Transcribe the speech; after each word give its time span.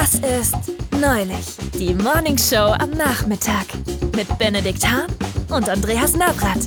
Das 0.00 0.14
ist 0.14 0.56
Neulich, 1.02 1.58
die 1.78 1.92
Morning 1.92 2.38
Show 2.38 2.74
am 2.78 2.92
Nachmittag 2.92 3.66
mit 4.16 4.38
Benedikt 4.38 4.90
Hahn 4.90 5.10
und 5.50 5.68
Andreas 5.68 6.16
Navrat. 6.16 6.60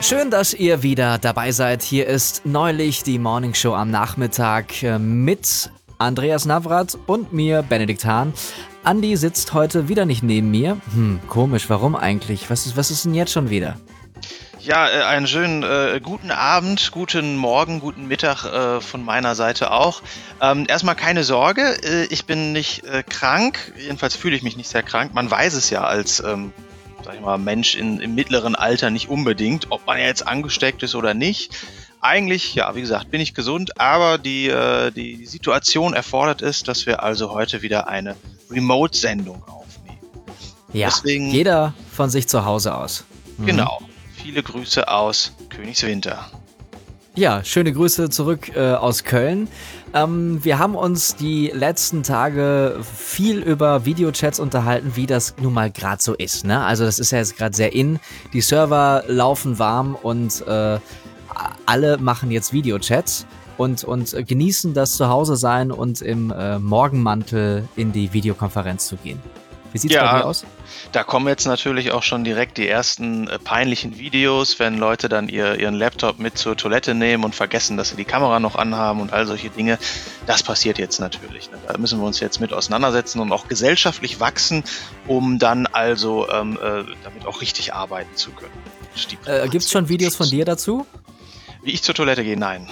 Schön, 0.00 0.32
dass 0.32 0.52
ihr 0.52 0.82
wieder 0.82 1.18
dabei 1.18 1.52
seid. 1.52 1.84
Hier 1.84 2.08
ist 2.08 2.44
Neulich, 2.44 3.04
die 3.04 3.20
Morning 3.20 3.54
Show 3.54 3.74
am 3.74 3.92
Nachmittag 3.92 4.82
äh, 4.82 4.98
mit 4.98 5.70
Andreas 5.98 6.46
Navrat 6.46 6.98
und 7.06 7.32
mir, 7.32 7.62
Benedikt 7.62 8.04
Hahn. 8.04 8.32
Andi 8.82 9.16
sitzt 9.16 9.54
heute 9.54 9.86
wieder 9.86 10.04
nicht 10.04 10.24
neben 10.24 10.50
mir. 10.50 10.78
Hm, 10.94 11.20
komisch, 11.28 11.70
warum 11.70 11.94
eigentlich? 11.94 12.50
Was 12.50 12.66
ist, 12.66 12.76
was 12.76 12.90
ist 12.90 13.04
denn 13.04 13.14
jetzt 13.14 13.30
schon 13.30 13.50
wieder? 13.50 13.76
Ja, 14.66 14.88
äh, 14.88 15.04
einen 15.04 15.28
schönen 15.28 15.62
äh, 15.62 16.00
guten 16.02 16.32
Abend, 16.32 16.90
guten 16.90 17.36
Morgen, 17.36 17.78
guten 17.78 18.08
Mittag 18.08 18.44
äh, 18.44 18.80
von 18.80 19.04
meiner 19.04 19.36
Seite 19.36 19.70
auch. 19.70 20.02
Ähm, 20.42 20.66
erstmal 20.66 20.96
keine 20.96 21.22
Sorge, 21.22 21.62
äh, 21.84 22.06
ich 22.06 22.24
bin 22.24 22.50
nicht 22.50 22.84
äh, 22.84 23.04
krank, 23.04 23.72
jedenfalls 23.78 24.16
fühle 24.16 24.34
ich 24.34 24.42
mich 24.42 24.56
nicht 24.56 24.68
sehr 24.68 24.82
krank. 24.82 25.14
Man 25.14 25.30
weiß 25.30 25.54
es 25.54 25.70
ja 25.70 25.84
als 25.84 26.18
ähm, 26.18 26.52
sag 27.04 27.14
ich 27.14 27.20
mal, 27.20 27.38
Mensch 27.38 27.76
in, 27.76 28.00
im 28.00 28.16
mittleren 28.16 28.56
Alter 28.56 28.90
nicht 28.90 29.08
unbedingt, 29.08 29.70
ob 29.70 29.86
man 29.86 29.98
jetzt 29.98 30.26
angesteckt 30.26 30.82
ist 30.82 30.96
oder 30.96 31.14
nicht. 31.14 31.56
Eigentlich, 32.00 32.56
ja, 32.56 32.74
wie 32.74 32.80
gesagt, 32.80 33.12
bin 33.12 33.20
ich 33.20 33.34
gesund, 33.34 33.80
aber 33.80 34.18
die, 34.18 34.52
die 34.96 35.26
Situation 35.26 35.94
erfordert 35.94 36.42
es, 36.42 36.64
dass 36.64 36.86
wir 36.86 37.04
also 37.04 37.30
heute 37.30 37.62
wieder 37.62 37.86
eine 37.86 38.16
Remote-Sendung 38.50 39.44
aufnehmen. 39.44 39.98
Ja, 40.72 40.88
Deswegen, 40.88 41.30
jeder 41.30 41.72
von 41.92 42.10
sich 42.10 42.26
zu 42.26 42.44
Hause 42.44 42.74
aus. 42.74 43.04
Mhm. 43.38 43.46
Genau. 43.46 43.80
Viele 44.26 44.42
Grüße 44.42 44.88
aus 44.88 45.30
Königswinter. 45.50 46.28
Ja, 47.14 47.44
schöne 47.44 47.72
Grüße 47.72 48.10
zurück 48.10 48.50
äh, 48.56 48.72
aus 48.72 49.04
Köln. 49.04 49.46
Ähm, 49.94 50.44
wir 50.44 50.58
haben 50.58 50.74
uns 50.74 51.14
die 51.14 51.52
letzten 51.54 52.02
Tage 52.02 52.76
viel 52.82 53.38
über 53.38 53.84
Videochats 53.84 54.40
unterhalten, 54.40 54.96
wie 54.96 55.06
das 55.06 55.36
nun 55.40 55.54
mal 55.54 55.70
gerade 55.70 56.02
so 56.02 56.12
ist. 56.12 56.44
Ne? 56.44 56.60
Also 56.60 56.84
das 56.84 56.98
ist 56.98 57.12
ja 57.12 57.18
jetzt 57.18 57.36
gerade 57.36 57.54
sehr 57.54 57.72
in. 57.72 58.00
Die 58.32 58.40
Server 58.40 59.04
laufen 59.06 59.60
warm 59.60 59.94
und 59.94 60.44
äh, 60.48 60.80
alle 61.64 61.98
machen 61.98 62.32
jetzt 62.32 62.52
Videochats 62.52 63.26
und, 63.58 63.84
und 63.84 64.10
genießen 64.26 64.74
das 64.74 64.96
Zuhause 64.96 65.36
sein 65.36 65.70
und 65.70 66.02
im 66.02 66.32
äh, 66.32 66.58
Morgenmantel 66.58 67.68
in 67.76 67.92
die 67.92 68.12
Videokonferenz 68.12 68.88
zu 68.88 68.96
gehen. 68.96 69.22
Wie 69.76 69.80
sieht's 69.80 69.94
ja, 69.94 70.10
bei 70.10 70.18
dir 70.20 70.24
aus? 70.24 70.46
Da 70.92 71.04
kommen 71.04 71.28
jetzt 71.28 71.44
natürlich 71.44 71.92
auch 71.92 72.02
schon 72.02 72.24
direkt 72.24 72.56
die 72.56 72.66
ersten 72.66 73.28
äh, 73.28 73.38
peinlichen 73.38 73.98
Videos, 73.98 74.58
wenn 74.58 74.78
Leute 74.78 75.10
dann 75.10 75.28
ihr, 75.28 75.60
ihren 75.60 75.74
Laptop 75.74 76.18
mit 76.18 76.38
zur 76.38 76.56
Toilette 76.56 76.94
nehmen 76.94 77.24
und 77.24 77.34
vergessen, 77.34 77.76
dass 77.76 77.90
sie 77.90 77.96
die 77.96 78.06
Kamera 78.06 78.40
noch 78.40 78.56
anhaben 78.56 79.02
und 79.02 79.12
all 79.12 79.26
solche 79.26 79.50
Dinge. 79.50 79.78
Das 80.24 80.42
passiert 80.42 80.78
jetzt 80.78 80.98
natürlich. 80.98 81.50
Ne? 81.50 81.58
Da 81.68 81.76
müssen 81.76 82.00
wir 82.00 82.06
uns 82.06 82.20
jetzt 82.20 82.40
mit 82.40 82.54
auseinandersetzen 82.54 83.20
und 83.20 83.30
auch 83.32 83.48
gesellschaftlich 83.48 84.18
wachsen, 84.18 84.64
um 85.06 85.38
dann 85.38 85.66
also 85.66 86.26
ähm, 86.30 86.54
äh, 86.54 86.84
damit 87.04 87.26
auch 87.26 87.42
richtig 87.42 87.74
arbeiten 87.74 88.16
zu 88.16 88.30
können. 88.30 88.52
Äh, 89.26 89.48
Gibt 89.48 89.64
es 89.64 89.70
schon 89.70 89.90
Videos 89.90 90.16
von 90.16 90.30
dir 90.30 90.46
dazu? 90.46 90.86
Wie 91.62 91.72
ich 91.72 91.82
zur 91.82 91.94
Toilette 91.94 92.24
gehe, 92.24 92.38
nein. 92.38 92.66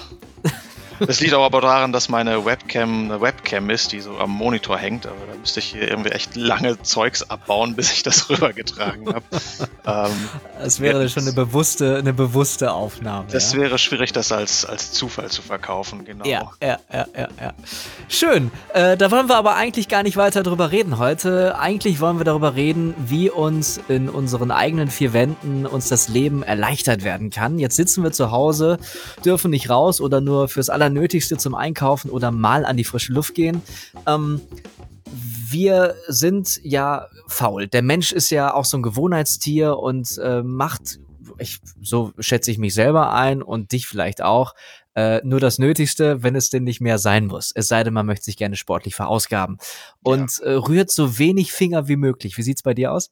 Das 1.00 1.20
liegt 1.20 1.34
auch 1.34 1.44
aber 1.44 1.60
daran, 1.60 1.92
dass 1.92 2.08
meine 2.08 2.44
Webcam 2.44 3.10
eine 3.10 3.20
Webcam 3.20 3.70
ist, 3.70 3.92
die 3.92 4.00
so 4.00 4.18
am 4.18 4.30
Monitor 4.30 4.78
hängt. 4.78 5.06
Aber 5.06 5.16
da 5.30 5.38
müsste 5.38 5.60
ich 5.60 5.66
hier 5.66 5.88
irgendwie 5.88 6.10
echt 6.10 6.36
lange 6.36 6.80
Zeugs 6.82 7.28
abbauen, 7.28 7.74
bis 7.74 7.92
ich 7.92 8.02
das 8.02 8.28
rübergetragen 8.30 9.08
habe. 9.08 9.24
ähm, 9.86 10.28
das 10.60 10.80
wäre 10.80 11.02
ja, 11.02 11.08
schon 11.08 11.24
eine 11.24 11.32
bewusste, 11.32 11.96
eine 11.96 12.12
bewusste 12.12 12.72
Aufnahme. 12.72 13.26
Das 13.30 13.52
ja? 13.52 13.60
wäre 13.60 13.78
schwierig, 13.78 14.12
das 14.12 14.32
als, 14.32 14.64
als 14.64 14.92
Zufall 14.92 15.30
zu 15.30 15.42
verkaufen, 15.42 16.04
genau. 16.04 16.24
Ja, 16.24 16.50
ja, 16.62 16.78
ja, 16.92 17.06
ja. 17.16 17.28
ja. 17.40 17.54
Schön. 18.08 18.50
Äh, 18.72 18.96
da 18.96 19.10
wollen 19.10 19.28
wir 19.28 19.36
aber 19.36 19.56
eigentlich 19.56 19.88
gar 19.88 20.02
nicht 20.02 20.16
weiter 20.16 20.42
drüber 20.42 20.70
reden 20.70 20.98
heute. 20.98 21.58
Eigentlich 21.58 22.00
wollen 22.00 22.18
wir 22.18 22.24
darüber 22.24 22.54
reden, 22.54 22.94
wie 22.98 23.30
uns 23.30 23.80
in 23.88 24.08
unseren 24.08 24.50
eigenen 24.50 24.88
vier 24.88 25.12
Wänden 25.12 25.66
uns 25.66 25.88
das 25.88 26.08
Leben 26.08 26.42
erleichtert 26.42 27.04
werden 27.04 27.30
kann. 27.30 27.58
Jetzt 27.58 27.76
sitzen 27.76 28.02
wir 28.02 28.12
zu 28.12 28.30
Hause, 28.30 28.78
dürfen 29.24 29.50
nicht 29.50 29.70
raus 29.70 30.00
oder 30.00 30.20
nur 30.20 30.48
fürs 30.48 30.70
aller 30.70 30.83
Allernötigste 30.84 31.38
zum 31.38 31.54
Einkaufen 31.54 32.10
oder 32.10 32.30
mal 32.30 32.66
an 32.66 32.76
die 32.76 32.84
frische 32.84 33.12
Luft 33.12 33.34
gehen. 33.34 33.62
Ähm, 34.06 34.40
wir 35.48 35.94
sind 36.08 36.60
ja 36.62 37.06
faul. 37.26 37.68
Der 37.68 37.82
Mensch 37.82 38.12
ist 38.12 38.30
ja 38.30 38.52
auch 38.52 38.64
so 38.64 38.76
ein 38.76 38.82
Gewohnheitstier 38.82 39.78
und 39.78 40.18
äh, 40.18 40.42
macht, 40.42 40.98
ich, 41.38 41.60
so 41.80 42.12
schätze 42.18 42.50
ich 42.50 42.58
mich 42.58 42.74
selber 42.74 43.14
ein 43.14 43.42
und 43.42 43.72
dich 43.72 43.86
vielleicht 43.86 44.20
auch, 44.22 44.54
äh, 44.94 45.20
nur 45.24 45.40
das 45.40 45.58
Nötigste, 45.58 46.22
wenn 46.22 46.36
es 46.36 46.50
denn 46.50 46.64
nicht 46.64 46.80
mehr 46.80 46.98
sein 46.98 47.26
muss. 47.26 47.50
Es 47.54 47.68
sei 47.68 47.82
denn, 47.82 47.94
man 47.94 48.06
möchte 48.06 48.26
sich 48.26 48.36
gerne 48.36 48.56
sportlich 48.56 48.94
verausgaben. 48.94 49.56
Und 50.02 50.38
ja. 50.38 50.46
äh, 50.46 50.52
rührt 50.54 50.90
so 50.90 51.18
wenig 51.18 51.52
Finger 51.52 51.88
wie 51.88 51.96
möglich. 51.96 52.36
Wie 52.36 52.42
sieht's 52.42 52.62
bei 52.62 52.74
dir 52.74 52.92
aus? 52.92 53.10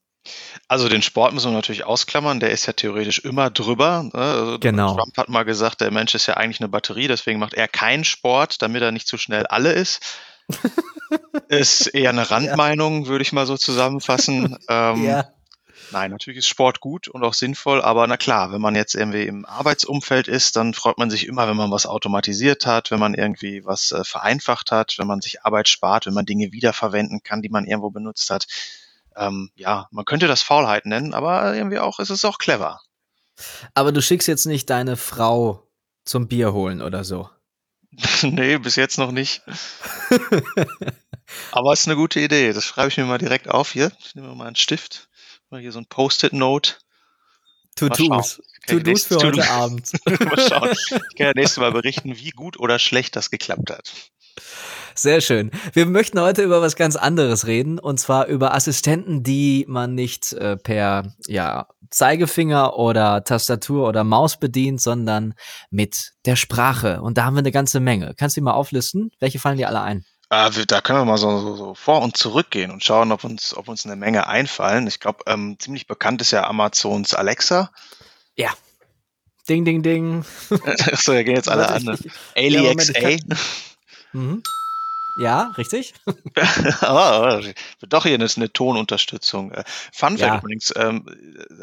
Also 0.68 0.88
den 0.88 1.02
Sport 1.02 1.32
müssen 1.32 1.50
wir 1.50 1.56
natürlich 1.56 1.84
ausklammern, 1.84 2.40
der 2.40 2.50
ist 2.50 2.66
ja 2.66 2.72
theoretisch 2.72 3.18
immer 3.20 3.50
drüber. 3.50 4.04
Ne? 4.04 4.14
Also 4.14 4.58
genau. 4.58 4.96
Trump 4.96 5.16
hat 5.16 5.28
mal 5.28 5.44
gesagt, 5.44 5.80
der 5.80 5.90
Mensch 5.90 6.14
ist 6.14 6.26
ja 6.26 6.34
eigentlich 6.34 6.60
eine 6.60 6.68
Batterie, 6.68 7.08
deswegen 7.08 7.38
macht 7.38 7.54
er 7.54 7.68
keinen 7.68 8.04
Sport, 8.04 8.62
damit 8.62 8.82
er 8.82 8.92
nicht 8.92 9.08
zu 9.08 9.18
schnell 9.18 9.46
alle 9.46 9.72
ist. 9.72 10.00
ist 11.48 11.86
eher 11.88 12.10
eine 12.10 12.30
Randmeinung, 12.30 13.04
ja. 13.04 13.08
würde 13.08 13.22
ich 13.22 13.32
mal 13.32 13.46
so 13.46 13.56
zusammenfassen. 13.56 14.56
Ähm, 14.68 15.04
ja. 15.04 15.28
Nein, 15.90 16.10
natürlich 16.10 16.38
ist 16.38 16.48
Sport 16.48 16.80
gut 16.80 17.08
und 17.08 17.22
auch 17.22 17.34
sinnvoll, 17.34 17.82
aber 17.82 18.06
na 18.06 18.16
klar, 18.16 18.50
wenn 18.50 18.62
man 18.62 18.74
jetzt 18.74 18.94
irgendwie 18.94 19.24
im 19.24 19.44
Arbeitsumfeld 19.44 20.26
ist, 20.26 20.56
dann 20.56 20.72
freut 20.72 20.96
man 20.96 21.10
sich 21.10 21.26
immer, 21.26 21.48
wenn 21.48 21.56
man 21.56 21.70
was 21.70 21.84
automatisiert 21.84 22.64
hat, 22.64 22.90
wenn 22.90 23.00
man 23.00 23.12
irgendwie 23.12 23.64
was 23.66 23.92
äh, 23.92 24.02
vereinfacht 24.02 24.70
hat, 24.70 24.94
wenn 24.98 25.06
man 25.06 25.20
sich 25.20 25.44
Arbeit 25.44 25.68
spart, 25.68 26.06
wenn 26.06 26.14
man 26.14 26.24
Dinge 26.24 26.52
wiederverwenden 26.52 27.22
kann, 27.22 27.42
die 27.42 27.50
man 27.50 27.66
irgendwo 27.66 27.90
benutzt 27.90 28.30
hat 28.30 28.46
ähm, 29.16 29.50
ja, 29.54 29.88
man 29.90 30.04
könnte 30.04 30.26
das 30.26 30.42
Faulheit 30.42 30.86
nennen, 30.86 31.14
aber 31.14 31.54
irgendwie 31.54 31.78
auch, 31.78 31.98
ist 31.98 32.10
es 32.10 32.24
auch 32.24 32.38
clever. 32.38 32.80
Aber 33.74 33.92
du 33.92 34.02
schickst 34.02 34.28
jetzt 34.28 34.46
nicht 34.46 34.70
deine 34.70 34.96
Frau 34.96 35.66
zum 36.04 36.28
Bier 36.28 36.52
holen 36.52 36.82
oder 36.82 37.04
so. 37.04 37.28
nee, 38.22 38.58
bis 38.58 38.76
jetzt 38.76 38.98
noch 38.98 39.12
nicht. 39.12 39.42
aber 41.52 41.72
es 41.72 41.80
ist 41.80 41.88
eine 41.88 41.96
gute 41.96 42.20
Idee. 42.20 42.52
Das 42.52 42.64
schreibe 42.64 42.88
ich 42.88 42.96
mir 42.96 43.04
mal 43.04 43.18
direkt 43.18 43.48
auf 43.48 43.72
hier. 43.72 43.92
Ich 44.04 44.14
nehme 44.14 44.34
mal 44.34 44.46
einen 44.46 44.56
Stift. 44.56 45.08
Mal 45.50 45.60
hier 45.60 45.72
so 45.72 45.78
ein 45.78 45.86
Post-it-Note. 45.86 46.74
To-Dos. 47.76 48.42
To-Dos 48.66 49.06
für 49.06 49.16
heute 49.16 49.48
Abend. 49.50 49.90
mal 50.06 50.48
schauen. 50.48 50.72
Ich 50.72 51.16
kann 51.16 51.26
ja 51.26 51.32
nächstes 51.34 51.58
Mal 51.58 51.72
berichten, 51.72 52.16
wie 52.16 52.30
gut 52.30 52.58
oder 52.58 52.78
schlecht 52.78 53.16
das 53.16 53.30
geklappt 53.30 53.70
hat. 53.70 53.92
Sehr 54.94 55.20
schön. 55.20 55.50
Wir 55.72 55.86
möchten 55.86 56.20
heute 56.20 56.42
über 56.42 56.60
was 56.60 56.76
ganz 56.76 56.96
anderes 56.96 57.46
reden 57.46 57.78
und 57.78 57.98
zwar 57.98 58.26
über 58.26 58.54
Assistenten, 58.54 59.22
die 59.22 59.64
man 59.68 59.94
nicht 59.94 60.32
äh, 60.34 60.56
per 60.56 61.14
ja, 61.26 61.66
Zeigefinger 61.90 62.76
oder 62.76 63.24
Tastatur 63.24 63.88
oder 63.88 64.04
Maus 64.04 64.38
bedient, 64.38 64.80
sondern 64.80 65.34
mit 65.70 66.12
der 66.26 66.36
Sprache. 66.36 67.00
Und 67.00 67.18
da 67.18 67.24
haben 67.24 67.34
wir 67.34 67.40
eine 67.40 67.52
ganze 67.52 67.80
Menge. 67.80 68.14
Kannst 68.16 68.36
du 68.36 68.40
die 68.40 68.44
mal 68.44 68.52
auflisten? 68.52 69.10
Welche 69.18 69.38
fallen 69.38 69.58
dir 69.58 69.68
alle 69.68 69.80
ein? 69.80 70.04
Ah, 70.28 70.48
da 70.48 70.80
können 70.80 71.00
wir 71.00 71.04
mal 71.04 71.18
so, 71.18 71.38
so, 71.40 71.56
so 71.56 71.74
vor 71.74 72.00
und 72.00 72.16
zurück 72.16 72.50
gehen 72.50 72.70
und 72.70 72.82
schauen, 72.82 73.12
ob 73.12 73.22
uns, 73.22 73.54
ob 73.54 73.68
uns 73.68 73.84
eine 73.84 73.96
Menge 73.96 74.26
einfallen. 74.26 74.86
Ich 74.86 74.98
glaube, 74.98 75.24
ähm, 75.26 75.56
ziemlich 75.58 75.86
bekannt 75.86 76.22
ist 76.22 76.30
ja 76.30 76.46
Amazons 76.46 77.12
Alexa. 77.12 77.70
Ja. 78.34 78.50
Ding, 79.46 79.66
ding, 79.66 79.82
ding. 79.82 80.24
Achso, 80.90 81.12
da 81.12 81.22
gehen 81.22 81.36
jetzt 81.36 81.50
alle 81.50 81.68
an. 81.68 81.98
AliXA. 82.34 83.18
Ja, 84.12 84.18
mhm. 84.20 84.42
Ja, 85.14 85.52
richtig. 85.58 85.92
oh, 86.82 87.40
doch 87.88 88.04
hier 88.04 88.20
ist 88.20 88.36
eine 88.38 88.52
Tonunterstützung. 88.52 89.52
Äh, 89.52 89.64
Fun 89.92 90.16
Fact 90.16 90.20
ja. 90.20 90.38
übrigens, 90.38 90.72
ähm, 90.76 91.06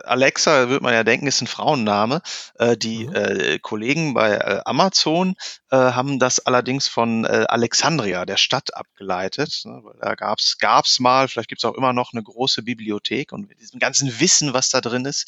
Alexa, 0.03 0.69
würde 0.69 0.83
man 0.83 0.93
ja 0.93 1.03
denken, 1.03 1.27
ist 1.27 1.41
ein 1.41 1.47
Frauenname. 1.47 2.21
Äh, 2.59 2.77
die 2.77 3.07
mhm. 3.07 3.15
äh, 3.15 3.59
Kollegen 3.59 4.13
bei 4.13 4.33
äh, 4.33 4.61
Amazon 4.65 5.35
äh, 5.71 5.77
haben 5.77 6.19
das 6.19 6.45
allerdings 6.45 6.87
von 6.87 7.25
äh, 7.25 7.45
Alexandria, 7.49 8.25
der 8.25 8.37
Stadt, 8.37 8.75
abgeleitet. 8.75 9.61
Ne? 9.65 9.81
Da 9.99 10.15
gab's 10.15 10.57
gab's 10.59 10.99
mal, 10.99 11.27
vielleicht 11.27 11.49
gibt's 11.49 11.65
auch 11.65 11.75
immer 11.75 11.93
noch 11.93 12.13
eine 12.13 12.21
große 12.21 12.61
Bibliothek 12.61 13.31
und 13.31 13.49
mit 13.49 13.59
diesem 13.59 13.79
ganzen 13.79 14.19
Wissen, 14.19 14.53
was 14.53 14.69
da 14.69 14.79
drin 14.81 15.05
ist, 15.05 15.27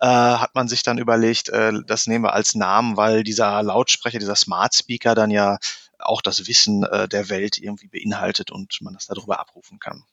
äh, 0.00 0.06
hat 0.06 0.54
man 0.54 0.66
sich 0.66 0.82
dann 0.82 0.98
überlegt, 0.98 1.50
äh, 1.50 1.72
das 1.86 2.06
nehmen 2.08 2.24
wir 2.24 2.32
als 2.32 2.54
Namen, 2.54 2.96
weil 2.96 3.22
dieser 3.22 3.62
Lautsprecher, 3.62 4.18
dieser 4.18 4.36
Smart 4.36 4.74
Speaker 4.74 5.14
dann 5.14 5.30
ja 5.30 5.58
auch 6.02 6.22
das 6.22 6.46
Wissen 6.46 6.84
äh, 6.84 7.08
der 7.08 7.28
Welt 7.28 7.58
irgendwie 7.58 7.88
beinhaltet 7.88 8.50
und 8.50 8.78
man 8.80 8.94
das 8.94 9.06
darüber 9.06 9.40
abrufen 9.40 9.78
kann. 9.78 10.04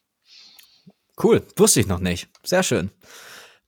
Cool, 1.21 1.45
wusste 1.55 1.79
ich 1.79 1.87
noch 1.87 1.99
nicht. 1.99 2.27
Sehr 2.43 2.63
schön. 2.63 2.91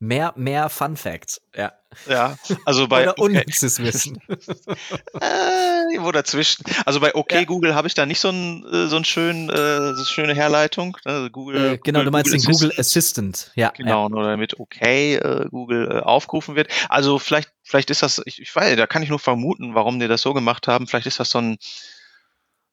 Mehr, 0.02 0.34
mehr 0.38 0.70
Fun 0.70 0.96
Facts, 0.96 1.42
ja. 1.54 1.74
Ja, 2.08 2.38
also 2.66 2.88
bei. 2.88 3.04
Oder 3.04 3.20
unnützes 3.20 3.80
Wissen. 3.80 4.22
äh, 4.30 5.92
irgendwo 5.92 6.12
dazwischen. 6.12 6.64
Also 6.86 7.00
bei 7.00 7.16
OK 7.16 7.34
ja. 7.34 7.44
Google 7.44 7.76
habe 7.76 7.88
ich 7.88 7.96
da 7.96 8.06
nicht 8.06 8.20
so, 8.20 8.30
ein, 8.30 8.64
äh, 8.72 8.88
so, 8.88 8.96
ein 8.96 9.04
schön, 9.04 9.50
äh, 9.50 9.56
so 9.56 9.96
eine 9.96 10.06
schöne 10.06 10.36
Herleitung. 10.36 10.96
Also 11.04 11.30
Google, 11.30 11.74
äh, 11.74 11.78
genau, 11.84 12.00
Google, 12.00 12.06
du 12.06 12.12
meinst 12.12 12.32
Google 12.32 12.46
den 12.46 12.52
Google 12.54 12.72
Assistant. 12.78 13.36
Assistant. 13.36 13.52
Ja. 13.56 13.72
Genau, 13.76 14.04
ja. 14.04 14.10
nur 14.10 14.24
damit 14.24 14.60
OK 14.60 14.82
äh, 14.82 15.46
Google 15.50 15.92
äh, 15.92 16.00
aufgerufen 16.00 16.56
wird. 16.56 16.70
Also 16.88 17.20
vielleicht, 17.20 17.52
vielleicht 17.64 17.90
ist 17.90 18.04
das, 18.04 18.22
ich, 18.26 18.40
ich 18.40 18.56
weiß, 18.56 18.78
da 18.78 18.88
kann 18.88 19.04
ich 19.04 19.10
nur 19.10 19.20
vermuten, 19.20 19.74
warum 19.76 20.00
die 20.00 20.08
das 20.08 20.22
so 20.22 20.34
gemacht 20.34 20.68
haben. 20.68 20.88
Vielleicht 20.88 21.08
ist 21.08 21.20
das 21.20 21.32
so 21.32 21.40
ein 21.40 21.58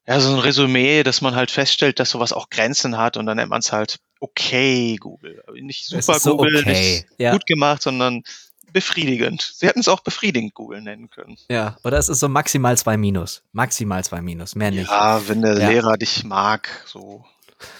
ja, 0.07 0.19
so 0.19 0.33
ein 0.33 0.39
Resümee, 0.39 1.03
dass 1.03 1.21
man 1.21 1.35
halt 1.35 1.51
feststellt, 1.51 1.99
dass 1.99 2.11
sowas 2.11 2.31
auch 2.31 2.49
Grenzen 2.49 2.97
hat 2.97 3.17
und 3.17 3.25
dann 3.25 3.37
nennt 3.37 3.49
man 3.49 3.59
es 3.59 3.71
halt 3.71 3.99
okay 4.19 4.95
Google. 4.95 5.43
Nicht 5.53 5.85
super 5.85 6.19
so 6.19 6.37
Google, 6.37 6.61
okay, 6.61 6.69
nicht 6.69 7.07
ja. 7.17 7.31
gut 7.33 7.45
gemacht, 7.45 7.81
sondern 7.81 8.23
befriedigend. 8.71 9.53
Sie 9.55 9.67
hätten 9.67 9.79
es 9.79 9.87
auch 9.87 9.99
befriedigend 9.99 10.53
Google 10.53 10.81
nennen 10.81 11.09
können. 11.09 11.37
Ja, 11.49 11.77
oder 11.83 11.97
es 11.97 12.09
ist 12.09 12.19
so 12.19 12.29
maximal 12.29 12.77
zwei 12.77 12.95
Minus. 12.97 13.43
Maximal 13.51 14.03
zwei 14.03 14.21
Minus, 14.21 14.55
mehr 14.55 14.71
nicht. 14.71 14.89
Ja, 14.89 15.27
wenn 15.27 15.41
der 15.41 15.59
Ja. 15.59 15.69
Lehrer 15.69 15.97
dich 15.97 16.23
mag, 16.23 16.69
so. 16.85 17.25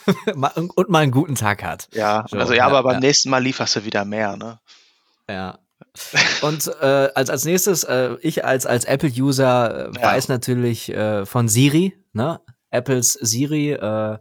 Und 0.76 0.90
mal 0.90 1.04
einen 1.04 1.12
guten 1.12 1.36
Tag 1.36 1.64
hat. 1.64 1.88
Ja, 1.94 2.26
So, 2.28 2.38
also 2.38 2.54
ja, 2.54 2.66
aber 2.66 2.82
beim 2.84 3.00
nächsten 3.00 3.30
Mal 3.30 3.44
lieferst 3.44 3.76
du 3.76 3.86
wieder 3.86 4.06
mehr, 4.06 4.36
ne? 4.36 4.60
Ja. 5.30 5.60
Und 6.42 6.68
äh, 6.82 7.10
als, 7.16 7.30
als 7.30 7.46
nächstes, 7.46 7.84
äh, 7.84 8.16
ich 8.22 8.46
als, 8.46 8.66
als 8.66 8.86
Apple-User 8.86 9.90
äh, 9.90 10.00
Ja. 10.00 10.08
weiß 10.08 10.28
natürlich 10.30 10.90
äh, 10.90 11.26
von 11.26 11.48
Siri, 11.48 11.94
ne? 12.14 12.40
Apples 12.70 13.14
Siri 13.14 13.72
äh, 13.72 14.18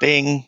Ding. 0.00 0.46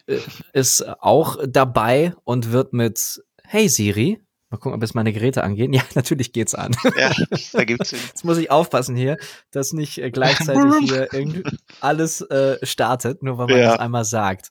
ist 0.52 0.82
auch 1.00 1.36
dabei 1.46 2.14
und 2.24 2.52
wird 2.52 2.72
mit 2.72 3.20
Hey 3.42 3.68
Siri, 3.68 4.20
mal 4.48 4.58
gucken, 4.58 4.74
ob 4.76 4.82
jetzt 4.82 4.94
meine 4.94 5.12
Geräte 5.12 5.42
angehen. 5.42 5.72
Ja, 5.80 5.82
natürlich 5.96 6.32
geht's 6.32 6.54
an. 6.54 6.70
Ja, 6.96 7.10
da 7.52 7.64
gibt's 7.64 7.92
ihn. 7.92 7.98
Jetzt 8.06 8.24
muss 8.24 8.38
ich 8.38 8.50
aufpassen 8.52 8.94
hier, 8.94 9.16
dass 9.50 9.72
nicht 9.72 9.98
äh, 9.98 10.10
gleichzeitig 10.12 10.72
hier 10.88 11.12
irgendwie 11.12 11.42
alles 11.80 12.20
äh, 12.20 12.64
startet, 12.64 13.22
nur 13.24 13.38
weil 13.38 13.48
man 13.48 13.58
Ja. 13.58 13.70
das 13.72 13.80
einmal 13.80 14.04
sagt. 14.04 14.50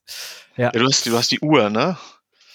Ja, 0.58 0.72
du, 0.72 0.86
hast, 0.86 1.06
du 1.06 1.18
hast 1.18 1.32
die 1.32 1.40
Uhr, 1.40 1.70
ne? 1.70 1.98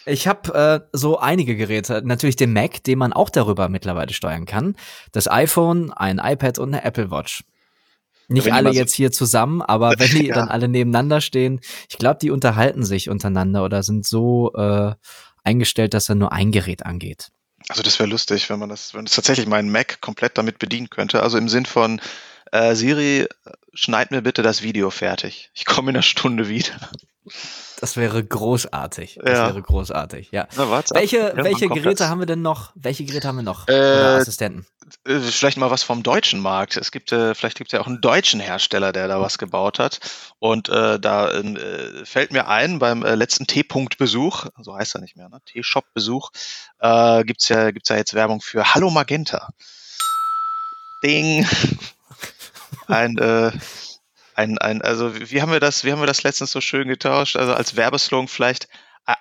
Ich 0.07 0.27
habe 0.29 0.55
äh, 0.55 0.89
so 0.93 1.19
einige 1.19 1.57
Geräte, 1.57 2.03
natürlich 2.05 2.37
den 2.37 2.53
Mac, 2.53 2.83
den 2.85 2.99
man 2.99 3.13
auch 3.13 3.31
darüber 3.31 3.69
mittlerweile 3.69 4.13
steuern 4.13 4.45
kann, 4.47 4.77
das 5.13 5.31
iPhone, 5.31 5.93
ein 5.93 6.19
iPad 6.19 6.59
und 6.59 6.75
eine 6.75 6.85
Apple 6.85 7.11
Watch. 7.11 7.45
Nicht 8.29 8.53
alle 8.53 8.71
so- 8.71 8.75
jetzt 8.79 8.95
hier 8.95 9.13
zusammen, 9.13 9.61
aber 9.63 9.95
wenn 9.99 10.11
die 10.11 10.27
Ja. 10.29 10.35
dann 10.35 10.49
alle 10.49 10.69
nebeneinander 10.69 11.21
stehen, 11.21 11.61
ich 11.91 11.99
glaube, 11.99 12.19
die 12.21 12.31
unterhalten 12.31 12.85
sich 12.85 13.09
untereinander 13.11 13.65
oder 13.65 13.83
sind 13.83 14.07
so 14.07 14.53
äh, 14.55 14.95
eingestellt, 15.43 15.95
dass 15.95 16.07
dann 16.07 16.19
nur 16.19 16.33
ein 16.33 16.51
Gerät 16.53 16.85
angeht. 16.87 17.29
Also 17.69 17.83
das 17.83 17.99
wäre 17.99 18.09
lustig, 18.09 18.49
wenn 18.51 18.59
man 18.59 18.69
das, 18.69 18.93
wenn 18.95 19.07
es 19.07 19.13
tatsächlich 19.15 19.47
meinen 19.47 19.71
Mac 19.71 20.01
komplett 20.03 20.37
damit 20.37 20.59
bedienen 20.59 20.91
könnte. 20.91 21.23
Also 21.23 21.39
im 21.39 21.49
Sinn 21.49 21.65
von 21.67 22.01
äh, 22.53 22.75
Siri, 22.75 23.27
schneid 23.73 24.11
mir 24.11 24.21
bitte 24.23 24.43
das 24.43 24.63
Video 24.63 24.91
fertig. 24.91 25.51
Ich 25.55 25.65
komme 25.65 25.91
in 25.91 25.97
einer 25.97 26.03
Stunde 26.03 26.49
wieder. 26.49 26.75
Das 27.81 27.97
wäre 27.97 28.23
großartig. 28.25 29.19
Das 29.23 29.39
Ja. 29.39 29.47
wäre 29.47 29.63
großartig, 29.63 30.31
ja. 30.31 30.47
Na, 30.57 30.69
warte. 30.71 30.95
Welche, 30.95 31.17
Ja, 31.19 31.37
welche 31.45 31.69
Geräte 31.69 31.97
das? 31.97 32.09
haben 32.09 32.19
wir 32.21 32.27
denn 32.27 32.43
noch? 32.43 32.73
Welche 32.75 33.05
Geräte 33.05 33.29
haben 33.29 33.37
wir 33.37 33.43
noch? 33.43 33.67
Äh, 33.69 33.73
Assistenten? 33.73 34.67
Äh, 35.07 35.19
Vielleicht 35.19 35.57
mal 35.57 35.71
was 35.71 35.83
vom 35.83 36.03
deutschen 36.03 36.41
Markt. 36.41 36.77
Es 36.77 36.91
gibt, 36.91 37.13
äh, 37.13 37.35
vielleicht 37.35 37.57
gibt 37.57 37.69
es 37.69 37.73
ja 37.77 37.81
auch 37.81 37.87
einen 37.87 38.01
deutschen 38.03 38.41
Hersteller, 38.41 38.93
der 38.93 39.09
da 39.09 39.21
was 39.21 39.39
gebaut 39.39 39.79
hat. 39.79 40.01
Und 40.39 40.69
äh, 40.69 41.01
da 41.01 41.31
äh, 41.33 42.05
fällt 42.05 42.33
mir 42.33 42.49
ein, 42.49 42.79
beim 42.79 43.03
äh, 43.03 43.15
letzten 43.15 43.47
T-Punkt-Besuch, 43.47 44.47
so 44.61 44.77
heißt 44.77 44.95
er 44.95 45.01
nicht 45.01 45.17
mehr, 45.17 45.29
ne? 45.31 45.39
T-Shop-Besuch, 45.47 46.31
äh, 46.81 47.25
gibt's 47.25 47.49
ja, 47.49 47.71
gibt's 47.71 47.89
ja 47.89 47.97
jetzt 47.97 48.15
Werbung 48.15 48.41
für 48.43 48.75
Hallo 48.75 48.91
Magenta. 48.91 49.49
Ding. 51.03 51.47
Ein, 52.87 53.17
äh, 53.19 53.51
ein, 54.35 54.59
ein, 54.59 54.83
also 54.83 55.15
wie 55.15 55.43
haben 55.43 55.53
wir 55.53 55.61
das, 55.61 55.85
wie 55.85 55.93
haben 55.93 56.01
wir 56.01 56.07
das 56.07 56.23
letztens 56.23 56.53
so 56.53 56.61
schön 56.61 56.89
getauscht? 56.89 57.37
Also 57.37 57.55
als 57.55 57.77
Werbeslogan 57.77 58.29
vielleicht 58.29 58.69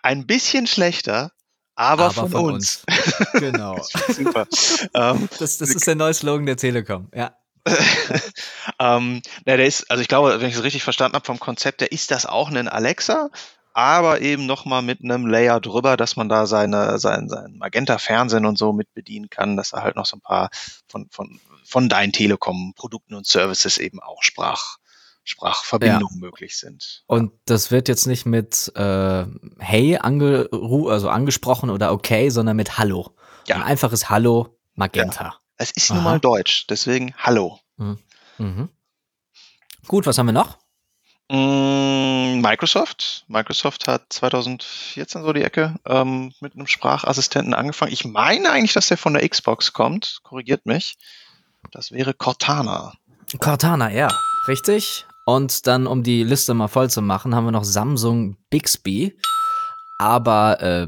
ein 0.02 0.26
bisschen 0.26 0.68
schlechter, 0.68 1.32
aber, 1.76 2.12
von, 2.12 2.34
uns. 2.34 2.84
genau. 3.34 3.82
Super. 4.10 4.48
ähm, 4.94 5.28
Das, 5.40 5.58
das 5.58 5.70
ist 5.70 5.88
der 5.88 5.96
neue 5.96 6.14
Slogan 6.14 6.46
der 6.46 6.58
Telekom, 6.58 7.10
ja. 7.14 7.36
ähm, 8.80 9.22
na, 9.46 9.56
der 9.58 9.66
ist, 9.66 9.90
also 9.90 10.02
ich 10.02 10.10
glaube, 10.10 10.40
wenn 10.40 10.50
ich 10.50 10.56
es 10.56 10.64
richtig 10.64 10.84
verstanden 10.84 11.16
habe 11.16 11.26
vom 11.26 11.40
Konzept, 11.40 11.82
der 11.82 11.92
ist 11.92 12.12
das 12.12 12.26
auch 12.26 12.50
ein 12.50 12.68
Alexa, 12.68 13.30
aber 13.74 14.22
eben 14.22 14.46
nochmal 14.46 14.82
mit 14.82 15.02
einem 15.04 15.26
Layer 15.26 15.60
drüber, 15.60 15.98
dass 15.98 16.16
man 16.16 16.30
da 16.30 16.46
seine, 16.46 17.00
sein, 17.00 17.30
sein 17.30 17.56
Magenta-Fernsehen 17.58 18.46
und 18.46 18.58
so 18.58 18.74
mit 18.74 18.94
bedienen 18.94 19.30
kann, 19.30 19.58
dass 19.58 19.72
da 19.72 19.82
halt 19.82 19.96
noch 19.96 20.06
so 20.06 20.18
ein 20.18 20.22
paar 20.22 20.50
von, 20.88 21.08
von, 21.10 21.40
von 21.64 21.90
deinen 21.90 22.12
Telekom-Produkten 22.12 23.16
und 23.16 23.26
Services 23.26 23.78
eben 23.78 24.00
auch 24.00 24.22
Sprach, 24.22 24.78
Sprachverbindungen 25.24 26.20
möglich 26.20 26.58
sind. 26.58 27.04
Und 27.08 27.32
das 27.46 27.72
wird 27.72 27.88
jetzt 27.88 28.08
nicht 28.08 28.26
mit 28.26 28.72
äh, 28.76 29.26
Hey 29.60 29.98
angeru 29.98 30.90
also 30.90 31.10
angesprochen 31.10 31.70
oder 31.70 31.92
okay, 31.94 32.30
sondern 32.30 32.58
mit 32.58 32.78
Hallo. 32.78 33.16
Ja. 33.48 33.56
Ein 33.56 33.64
einfaches 33.64 34.10
Hallo 34.10 34.58
Magenta. 34.76 35.36
Es 35.58 35.72
ist 35.72 35.90
nun 35.90 36.00
Aha. 36.00 36.10
mal 36.10 36.20
Deutsch, 36.20 36.68
deswegen 36.68 37.14
Hallo. 37.18 37.60
Mhm. 37.78 38.70
Gut, 39.88 40.06
was 40.06 40.18
haben 40.18 40.28
wir 40.28 40.34
noch? 40.34 40.58
Mm, 41.30 42.42
Microsoft. 42.42 43.26
Microsoft 43.28 43.88
hat 43.88 44.06
2014 44.10 45.24
so 45.24 45.34
die 45.34 45.44
Ecke 45.44 45.76
ähm, 45.86 46.34
mit 46.42 46.56
einem 46.56 46.68
Sprachassistenten 46.68 47.54
angefangen. 47.54 47.92
Ich 47.94 48.06
meine 48.06 48.52
eigentlich, 48.52 48.74
dass 48.74 48.88
der 48.88 48.98
von 48.98 49.14
der 49.14 49.28
Xbox 49.28 49.74
kommt. 49.74 50.20
Korrigiert 50.24 50.66
mich. 50.66 50.98
Das 51.72 51.92
wäre 51.92 52.14
Cortana. 52.14 52.94
Cortana, 53.40 53.92
ja, 53.92 54.10
richtig. 54.48 55.06
Und 55.26 55.68
dann, 55.68 55.88
um 55.88 56.04
die 56.04 56.24
Liste 56.24 56.54
mal 56.54 56.68
voll 56.68 56.90
zu 56.90 57.02
machen, 57.02 57.34
haben 57.36 57.46
wir 57.46 57.52
noch 57.52 57.64
Samsung 57.64 58.38
Bixby. 58.50 59.18
Aber 59.98 60.62
äh, 60.62 60.88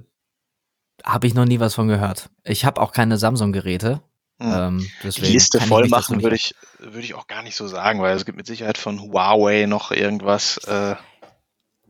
habe 1.06 1.28
ich 1.28 1.34
noch 1.34 1.46
nie 1.46 1.60
was 1.60 1.76
von 1.76 1.88
gehört. 1.88 2.30
Ich 2.44 2.66
habe 2.66 2.82
auch 2.82 2.92
keine 2.92 3.18
Samsung-Geräte. 3.18 4.02
Hm. 4.42 4.52
Ähm, 4.54 4.88
die 5.04 5.22
Liste 5.22 5.62
voll 5.62 5.88
machen 5.88 6.22
würde 6.22 6.36
ich, 6.36 6.54
würde 6.80 7.00
ich 7.00 7.14
auch 7.14 7.28
gar 7.28 7.42
nicht 7.42 7.56
so 7.56 7.68
sagen, 7.68 8.02
weil 8.02 8.18
es 8.18 8.26
gibt 8.26 8.38
mit 8.38 8.46
Sicherheit 8.48 8.78
von 8.78 9.00
Huawei 9.02 9.66
noch 9.66 9.92
irgendwas. 9.92 10.58
Äh, 10.68 10.96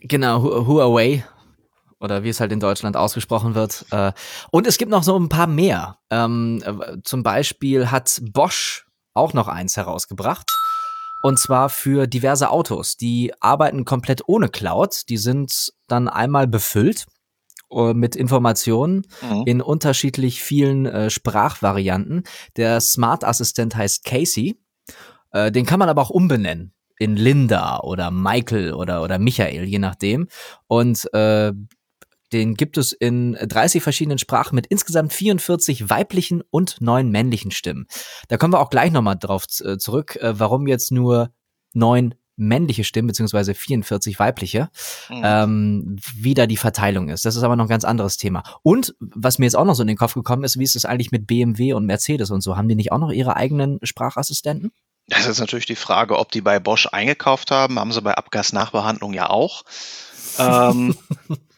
Genau, 0.01 0.43
Hu- 0.43 0.67
Huawei 0.67 1.25
oder 1.99 2.21
wie 2.23 2.29
es 2.29 2.39
halt 2.39 2.51
in 2.51 2.59
Deutschland 2.59 2.95
ausgesprochen 2.95 3.55
wird. 3.55 3.85
Äh, 3.89 4.11
und 4.51 4.67
es 4.67 4.77
gibt 4.77 4.91
noch 4.91 5.01
so 5.01 5.17
ein 5.17 5.29
paar 5.29 5.47
mehr. 5.47 5.97
Ähm, 6.11 6.61
äh, 6.63 6.97
zum 7.03 7.23
Beispiel 7.23 7.89
hat 7.89 8.21
Bosch 8.31 8.85
auch 9.15 9.33
noch 9.33 9.47
eins 9.47 9.77
herausgebracht. 9.77 10.54
Und 11.25 11.39
zwar 11.39 11.69
für 11.69 12.05
diverse 12.05 12.51
Autos. 12.51 12.97
Die 12.97 13.33
arbeiten 13.39 13.83
komplett 13.83 14.21
ohne 14.27 14.47
Cloud. 14.47 15.09
Die 15.09 15.17
sind 15.17 15.73
dann 15.87 16.07
einmal 16.07 16.45
befüllt 16.45 17.07
äh, 17.71 17.95
mit 17.95 18.15
Informationen 18.15 19.07
mhm. 19.23 19.41
in 19.47 19.59
unterschiedlich 19.59 20.43
vielen 20.43 20.85
äh, 20.85 21.09
Sprachvarianten. 21.09 22.25
Der 22.57 22.79
Smart-Assistent 22.79 23.75
heißt 23.75 24.05
Casey. 24.05 24.59
Äh, 25.31 25.51
den 25.51 25.65
kann 25.65 25.79
man 25.79 25.89
aber 25.89 26.03
auch 26.03 26.11
umbenennen 26.11 26.75
in 26.99 27.15
Linda 27.15 27.79
oder 27.79 28.11
Michael 28.11 28.75
oder, 28.75 29.01
oder 29.01 29.17
Michael, 29.17 29.63
je 29.63 29.79
nachdem. 29.79 30.27
Und 30.67 31.11
äh, 31.15 31.53
den 32.35 32.55
gibt 32.55 32.77
es 32.77 32.91
in 32.91 33.33
30 33.33 33.81
verschiedenen 33.81 34.17
Sprachen 34.17 34.55
mit 34.55 34.67
insgesamt 34.67 35.13
44 35.13 35.89
weiblichen 35.89 36.43
und 36.51 36.81
neun 36.81 37.09
männlichen 37.09 37.51
Stimmen. 37.51 37.87
Da 38.27 38.37
kommen 38.37 38.53
wir 38.53 38.59
auch 38.59 38.69
gleich 38.69 38.91
nochmal 38.91 39.15
drauf 39.17 39.45
äh, 39.63 39.77
zurück, 39.77 40.17
äh, 40.17 40.37
warum 40.37 40.67
jetzt 40.67 40.91
nur 40.91 41.31
neun 41.73 42.13
männliche 42.37 42.83
Stimmen 42.83 43.07
beziehungsweise 43.07 43.53
44 43.53 44.19
weibliche 44.19 44.69
Mhm. 45.09 45.21
ähm, 45.23 45.95
wie 46.15 46.33
da 46.33 46.45
die 46.47 46.57
Verteilung 46.57 47.07
ist. 47.07 47.23
Das 47.23 47.37
ist 47.37 47.43
aber 47.43 47.55
noch 47.55 47.65
ein 47.65 47.69
ganz 47.69 47.85
anderes 47.85 48.17
Thema. 48.17 48.43
Und 48.61 48.93
was 48.99 49.39
mir 49.39 49.45
jetzt 49.45 49.55
auch 49.55 49.63
noch 49.63 49.75
so 49.75 49.83
in 49.83 49.87
den 49.87 49.95
Kopf 49.95 50.15
gekommen 50.15 50.43
ist, 50.43 50.59
wie 50.59 50.63
ist 50.65 50.75
es 50.75 50.83
eigentlich 50.83 51.11
mit 51.11 51.27
BMW 51.27 51.71
und 51.71 51.85
Mercedes 51.85 52.31
und 52.31 52.41
so? 52.41 52.57
Haben 52.57 52.67
die 52.67 52.75
nicht 52.75 52.91
auch 52.91 52.99
noch 52.99 53.11
ihre 53.11 53.37
eigenen 53.37 53.79
Sprachassistenten? 53.83 54.73
Das 55.07 55.27
ist 55.27 55.39
natürlich 55.39 55.67
die 55.67 55.75
Frage, 55.75 56.17
ob 56.17 56.31
die 56.31 56.41
bei 56.41 56.59
Bosch 56.59 56.87
eingekauft 56.91 57.51
haben. 57.51 57.79
Haben 57.79 57.93
sie 57.93 58.01
bei 58.01 58.15
Abgasnachbehandlung 58.15 59.13
ja 59.13 59.29
auch. 59.29 59.63
Ähm, 60.37 60.97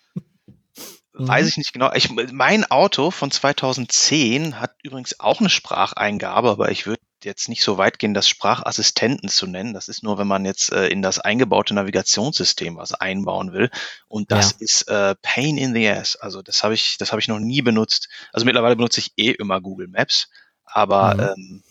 Weiß 1.20 1.48
ich 1.48 1.58
nicht 1.58 1.74
genau. 1.74 1.92
Ich, 1.94 2.10
mein 2.32 2.70
Auto 2.70 3.12
von 3.12 3.32
2010 3.32 4.60
hat 4.60 4.76
übrigens 4.84 5.20
auch 5.20 5.40
eine 5.40 5.50
Spracheingabe, 5.50 6.50
aber 6.52 6.70
ich 6.72 6.86
würde 6.86 7.02
jetzt 7.24 7.50
nicht 7.50 7.64
so 7.64 7.78
weit 7.78 7.98
gehen, 7.98 8.14
das 8.14 8.30
Sprachassistenten 8.30 9.28
zu 9.30 9.48
nennen. 9.48 9.74
Das 9.74 9.88
ist 9.88 10.04
nur, 10.04 10.18
wenn 10.20 10.28
man 10.28 10.46
jetzt 10.46 10.72
äh, 10.72 10.88
in 10.88 11.02
das 11.02 11.18
eingebaute 11.20 11.74
Navigationssystem 11.74 12.78
was 12.78 12.94
einbauen 12.94 13.52
will. 13.54 13.72
Und 14.08 14.32
das 14.32 14.52
Ja. 14.52 14.58
ist 14.60 14.88
äh, 14.90 15.16
Pain 15.24 15.58
in 15.58 15.74
the 15.74 15.88
Ass. 15.90 16.16
Also 16.16 16.42
das 16.44 16.64
habe 16.64 16.76
ich, 16.76 16.98
das 17.00 17.12
habe 17.12 17.20
ich 17.20 17.28
noch 17.28 17.40
nie 17.40 17.62
benutzt. 17.64 18.10
Also 18.32 18.46
mittlerweile 18.46 18.76
benutze 18.76 19.00
ich 19.00 19.14
eh 19.18 19.32
immer 19.32 19.60
Google 19.62 19.88
Maps, 19.88 20.30
aber 20.66 21.16
Mhm. 21.16 21.34
ähm, 21.36 21.64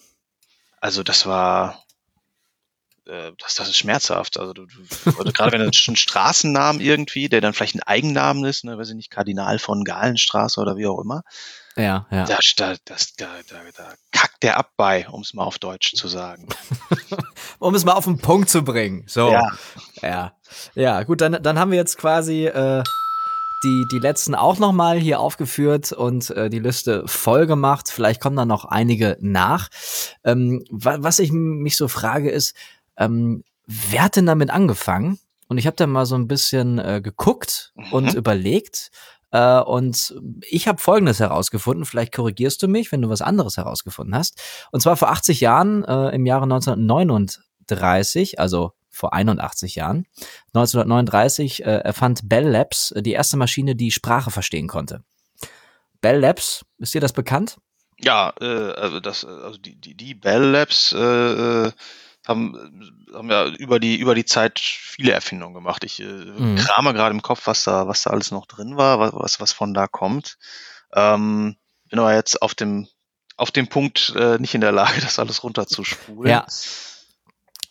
also 0.80 1.02
das 1.02 1.26
war 1.26 1.85
äh, 3.06 3.32
das, 3.38 3.54
das 3.54 3.68
ist 3.68 3.76
schmerzhaft. 3.76 4.38
Also, 4.38 4.52
du, 4.52 4.66
du, 4.66 5.18
also 5.18 5.32
gerade 5.32 5.52
wenn 5.52 5.60
du 5.60 5.66
einen 5.66 5.96
Straßennamen 5.96 6.80
irgendwie, 6.80 7.28
der 7.28 7.40
dann 7.40 7.52
vielleicht 7.52 7.76
ein 7.76 7.82
Eigennamen 7.82 8.44
ist, 8.44 8.64
ne, 8.64 8.76
weiß 8.78 8.90
ich 8.90 8.94
nicht, 8.96 9.10
Kardinal 9.10 9.58
von 9.58 9.84
Galenstraße 9.84 10.60
oder 10.60 10.76
wie 10.76 10.86
auch 10.86 11.00
immer, 11.00 11.22
Ja, 11.76 12.06
ja. 12.10 12.24
da, 12.24 12.38
da, 12.56 12.74
das, 12.84 13.14
da, 13.16 13.28
da, 13.48 13.56
da 13.76 13.94
kackt 14.12 14.42
der 14.42 14.56
ab 14.56 14.72
bei, 14.76 15.08
um 15.08 15.22
es 15.22 15.34
mal 15.34 15.44
auf 15.44 15.58
Deutsch 15.58 15.94
zu 15.94 16.08
sagen. 16.08 16.48
Um 17.58 17.74
es 17.74 17.84
mal 17.84 17.94
auf 17.94 18.04
den 18.04 18.18
Punkt 18.18 18.50
zu 18.50 18.62
bringen. 18.64 19.04
So. 19.06 19.32
Ja. 19.32 19.50
Ja, 20.02 20.32
ja 20.74 21.02
gut, 21.04 21.22
dann, 21.22 21.42
dann 21.42 21.58
haben 21.58 21.70
wir 21.70 21.78
jetzt 21.78 21.96
quasi 21.96 22.46
äh, 22.46 22.82
die, 23.64 23.86
die 23.90 23.98
letzten 23.98 24.34
auch 24.34 24.58
nochmal 24.58 24.98
hier 24.98 25.20
aufgeführt 25.20 25.92
und 25.92 26.30
äh, 26.30 26.50
die 26.50 26.58
Liste 26.58 27.02
voll 27.06 27.46
gemacht. 27.46 27.88
Vielleicht 27.90 28.20
kommen 28.20 28.36
da 28.36 28.44
noch 28.44 28.64
einige 28.66 29.16
nach. 29.20 29.68
Ähm, 30.24 30.64
wa 30.70 30.98
was 31.00 31.18
ich 31.18 31.32
mich 31.32 31.76
so 31.76 31.88
frage 31.88 32.30
ist, 32.30 32.54
ähm, 32.98 33.44
wer 33.66 34.02
hat 34.04 34.16
denn 34.16 34.26
damit 34.26 34.50
angefangen? 34.50 35.18
Und 35.48 35.58
ich 35.58 35.66
habe 35.66 35.76
da 35.76 35.86
mal 35.86 36.06
so 36.06 36.16
ein 36.16 36.26
bisschen 36.28 36.78
äh, 36.78 37.00
geguckt 37.02 37.72
Mhm. 37.76 37.92
und 37.92 38.14
überlegt. 38.14 38.90
Äh, 39.32 39.60
und 39.60 40.14
ich 40.48 40.66
habe 40.68 40.78
Folgendes 40.80 41.20
herausgefunden. 41.20 41.84
Vielleicht 41.84 42.14
korrigierst 42.14 42.62
du 42.62 42.68
mich, 42.68 42.90
wenn 42.92 43.02
du 43.02 43.08
was 43.08 43.22
anderes 43.22 43.56
herausgefunden 43.56 44.14
hast. 44.14 44.40
Und 44.72 44.80
zwar 44.80 44.96
vor 44.96 45.10
80 45.10 45.40
Jahren, 45.40 45.84
äh, 45.84 46.08
im 46.14 46.26
Jahre 46.26 46.46
1939, 46.46 48.38
also 48.40 48.72
vor 48.90 49.12
81 49.12 49.74
Jahren, 49.74 50.06
1939 50.54 51.64
äh, 51.64 51.78
erfand 51.78 52.28
Bell 52.28 52.48
Labs 52.48 52.92
äh, 52.92 53.02
die 53.02 53.12
erste 53.12 53.36
Maschine, 53.36 53.76
die 53.76 53.90
Sprache 53.90 54.30
verstehen 54.30 54.68
konnte. 54.68 55.02
Bell 56.00 56.18
Labs, 56.20 56.64
ist 56.78 56.94
dir 56.94 57.00
das 57.00 57.12
bekannt? 57.12 57.58
Ja, 58.00 58.32
äh, 58.40 58.44
also 58.72 59.00
das, 59.00 59.24
äh, 59.24 59.26
also 59.28 59.58
die, 59.58 59.76
die, 59.76 59.94
die 59.94 60.14
Bell 60.14 60.42
Labs 60.50 60.92
äh, 60.92 60.98
äh, 60.98 61.72
haben, 62.28 63.02
haben 63.14 63.30
ja 63.30 63.46
über 63.46 63.78
die, 63.80 63.96
über 63.96 64.14
die 64.14 64.24
Zeit 64.24 64.58
viele 64.60 65.12
Erfindungen 65.12 65.54
gemacht. 65.54 65.84
Ich 65.84 66.00
äh, 66.00 66.04
Mhm. 66.04 66.56
krame 66.56 66.92
gerade 66.94 67.14
im 67.14 67.22
Kopf, 67.22 67.46
was 67.46 67.64
da, 67.64 67.86
was 67.88 68.02
da 68.02 68.10
alles 68.10 68.30
noch 68.30 68.46
drin 68.46 68.76
war, 68.76 68.98
was, 69.00 69.40
was, 69.40 69.52
von 69.52 69.74
da 69.74 69.86
kommt. 69.86 70.38
Ähm, 70.94 71.56
bin 71.88 71.98
aber 71.98 72.14
jetzt 72.14 72.42
auf 72.42 72.54
dem, 72.54 72.88
auf 73.36 73.50
dem 73.50 73.68
Punkt 73.68 74.12
äh, 74.16 74.38
nicht 74.38 74.54
in 74.54 74.60
der 74.60 74.72
Lage, 74.72 75.00
das 75.00 75.18
alles 75.18 75.42
runterzuspulen. 75.42 76.30
Ja. 76.30 76.46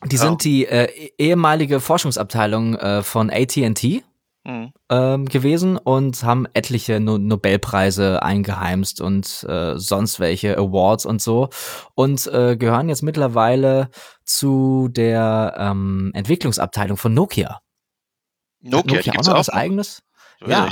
Die 0.04 0.16
Ja. 0.18 0.22
sind 0.22 0.44
die 0.44 0.66
äh, 0.68 0.86
eh- 0.86 1.14
ehemalige 1.18 1.80
Forschungsabteilung 1.80 2.76
äh, 2.76 3.02
von 3.04 3.30
AT&T 3.32 4.04
Mhm. 4.48 4.74
ähm, 4.92 5.26
gewesen 5.26 5.76
und 5.76 6.24
haben 6.24 6.46
etliche 6.54 7.00
no 7.00 7.18
Nobelpreise 7.18 8.22
eingeheimst 8.22 9.02
und 9.02 9.44
äh, 9.50 9.76
sonst 9.78 10.20
welche 10.20 10.56
Awards 10.56 11.08
und 11.08 11.20
so 11.20 11.50
und 11.96 12.28
äh, 12.28 12.56
gehören 12.56 12.88
jetzt 12.88 13.02
mittlerweile 13.02 13.90
zu 14.24 14.88
der 14.92 15.56
ähm, 15.58 16.12
Entwicklungsabteilung 16.14 16.96
von 16.96 17.16
Nokia. 17.16 17.60
Nokia, 18.62 18.82
die 18.84 18.96
Nokia 18.98 19.00
auch 19.00 19.14
gibt's 19.14 19.28
noch 19.28 19.34
auch 19.34 19.40
was 19.40 19.50
eigenes? 19.50 20.04
Ja. 20.46 20.70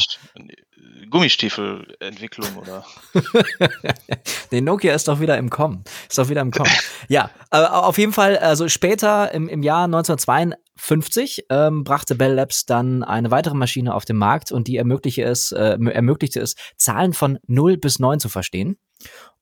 Gummistiefelentwicklung 1.09 2.57
oder. 2.57 2.85
nee, 4.51 4.61
Nokia 4.61 4.93
ist 4.93 5.07
doch 5.07 5.19
wieder 5.19 5.37
im 5.37 5.49
Kommen. 5.49 5.83
Ist 6.09 6.17
doch 6.17 6.29
wieder 6.29 6.41
im 6.41 6.51
Kommen. 6.51 6.71
ja, 7.07 7.29
aber 7.49 7.85
auf 7.85 7.97
jeden 7.97 8.13
Fall, 8.13 8.37
also 8.37 8.69
später 8.69 9.31
im, 9.33 9.47
im 9.47 9.63
Jahr 9.63 9.85
1952 9.85 11.45
ähm, 11.49 11.83
brachte 11.83 12.15
Bell 12.15 12.33
Labs 12.33 12.65
dann 12.65 13.03
eine 13.03 13.31
weitere 13.31 13.55
Maschine 13.55 13.93
auf 13.93 14.05
den 14.05 14.17
Markt 14.17 14.51
und 14.51 14.67
die 14.67 14.77
ermöglichte 14.77 15.23
es, 15.23 15.51
äh, 15.51 15.77
ermöglichte 15.77 16.39
es, 16.39 16.55
Zahlen 16.77 17.13
von 17.13 17.39
0 17.47 17.77
bis 17.77 17.99
9 17.99 18.19
zu 18.19 18.29
verstehen. 18.29 18.77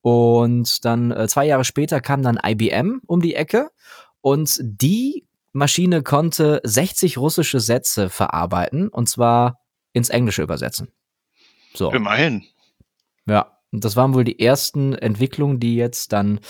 Und 0.00 0.84
dann 0.84 1.12
äh, 1.12 1.28
zwei 1.28 1.46
Jahre 1.46 1.64
später 1.64 2.00
kam 2.00 2.22
dann 2.22 2.38
IBM 2.44 3.00
um 3.06 3.20
die 3.20 3.34
Ecke 3.34 3.70
und 4.20 4.58
die 4.62 5.26
Maschine 5.52 6.02
konnte 6.02 6.60
60 6.64 7.18
russische 7.18 7.60
Sätze 7.60 8.08
verarbeiten 8.08 8.88
und 8.88 9.08
zwar 9.08 9.60
ins 9.92 10.08
Englische 10.08 10.42
übersetzen. 10.42 10.88
So. 11.74 11.90
Immerhin. 11.92 12.44
Ja, 13.26 13.58
und 13.70 13.84
das 13.84 13.96
waren 13.96 14.14
wohl 14.14 14.24
die 14.24 14.40
ersten 14.40 14.94
Entwicklungen, 14.94 15.60
die 15.60 15.76
jetzt 15.76 16.12
dann, 16.12 16.40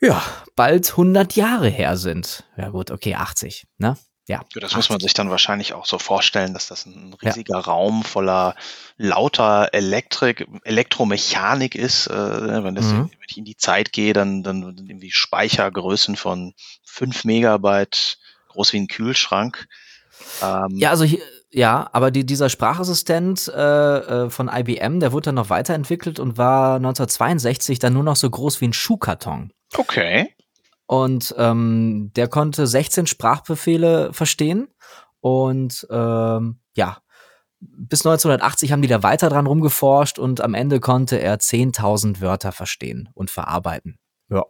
ja, 0.00 0.22
bald 0.56 0.90
100 0.90 1.36
Jahre 1.36 1.68
her 1.68 1.96
sind. 1.96 2.44
Ja 2.56 2.70
gut, 2.70 2.90
okay, 2.90 3.14
80, 3.14 3.66
ne? 3.78 3.96
Ja. 4.28 4.40
Ja, 4.54 4.60
das 4.60 4.74
muss 4.74 4.88
man 4.88 4.96
80. 4.96 5.02
sich 5.04 5.14
dann 5.14 5.30
wahrscheinlich 5.30 5.72
auch 5.72 5.86
so 5.86 6.00
vorstellen, 6.00 6.52
dass 6.52 6.66
das 6.66 6.84
ein 6.84 7.14
riesiger 7.22 7.58
Raum 7.58 8.02
voller 8.02 8.56
lauter 8.96 9.68
Elektrik, 9.72 10.48
Elektromechanik 10.64 11.76
ist. 11.76 12.08
Äh, 12.08 12.64
wenn, 12.64 12.74
das, 12.74 12.86
Mhm. 12.86 13.02
wenn 13.12 13.26
ich 13.28 13.36
in 13.38 13.44
die 13.44 13.56
Zeit 13.56 13.92
gehe, 13.92 14.12
dann, 14.12 14.42
dann 14.42 14.62
irgendwie 14.62 15.12
Speichergrößen 15.12 16.16
von 16.16 16.54
5 16.84 17.22
Megabyte, 17.24 18.18
groß 18.48 18.72
wie 18.72 18.78
ein 18.78 18.88
Kühlschrank. 18.88 19.68
Ähm, 20.42 20.70
Ja, 20.76 20.90
also 20.90 21.04
hier, 21.04 21.20
ja, 21.56 21.88
aber 21.92 22.10
die, 22.10 22.26
dieser 22.26 22.50
Sprachassistent 22.50 23.48
äh, 23.48 23.96
äh, 24.26 24.30
von 24.30 24.50
IBM, 24.52 25.00
der 25.00 25.12
wurde 25.12 25.26
dann 25.26 25.36
noch 25.36 25.48
weiterentwickelt 25.48 26.20
und 26.20 26.36
war 26.36 26.76
1962 26.76 27.78
dann 27.78 27.94
nur 27.94 28.02
noch 28.02 28.16
so 28.16 28.28
groß 28.28 28.60
wie 28.60 28.66
ein 28.66 28.74
Schuhkarton. 28.74 29.54
Okay. 29.74 30.34
Und 30.84 31.34
ähm, 31.38 32.10
der 32.14 32.28
konnte 32.28 32.66
16 32.66 33.06
Sprachbefehle 33.06 34.12
verstehen. 34.12 34.68
Und 35.20 35.86
ähm, 35.90 36.60
ja, 36.76 36.98
bis 37.60 38.00
1980 38.04 38.70
haben 38.70 38.82
die 38.82 38.88
da 38.88 39.02
weiter 39.02 39.30
dran 39.30 39.46
rumgeforscht 39.46 40.18
und 40.18 40.42
am 40.42 40.52
Ende 40.52 40.78
konnte 40.78 41.16
er 41.16 41.38
10.000 41.38 42.20
Wörter 42.20 42.52
verstehen 42.52 43.08
und 43.14 43.30
verarbeiten. 43.30 43.98
Ja. 44.28 44.44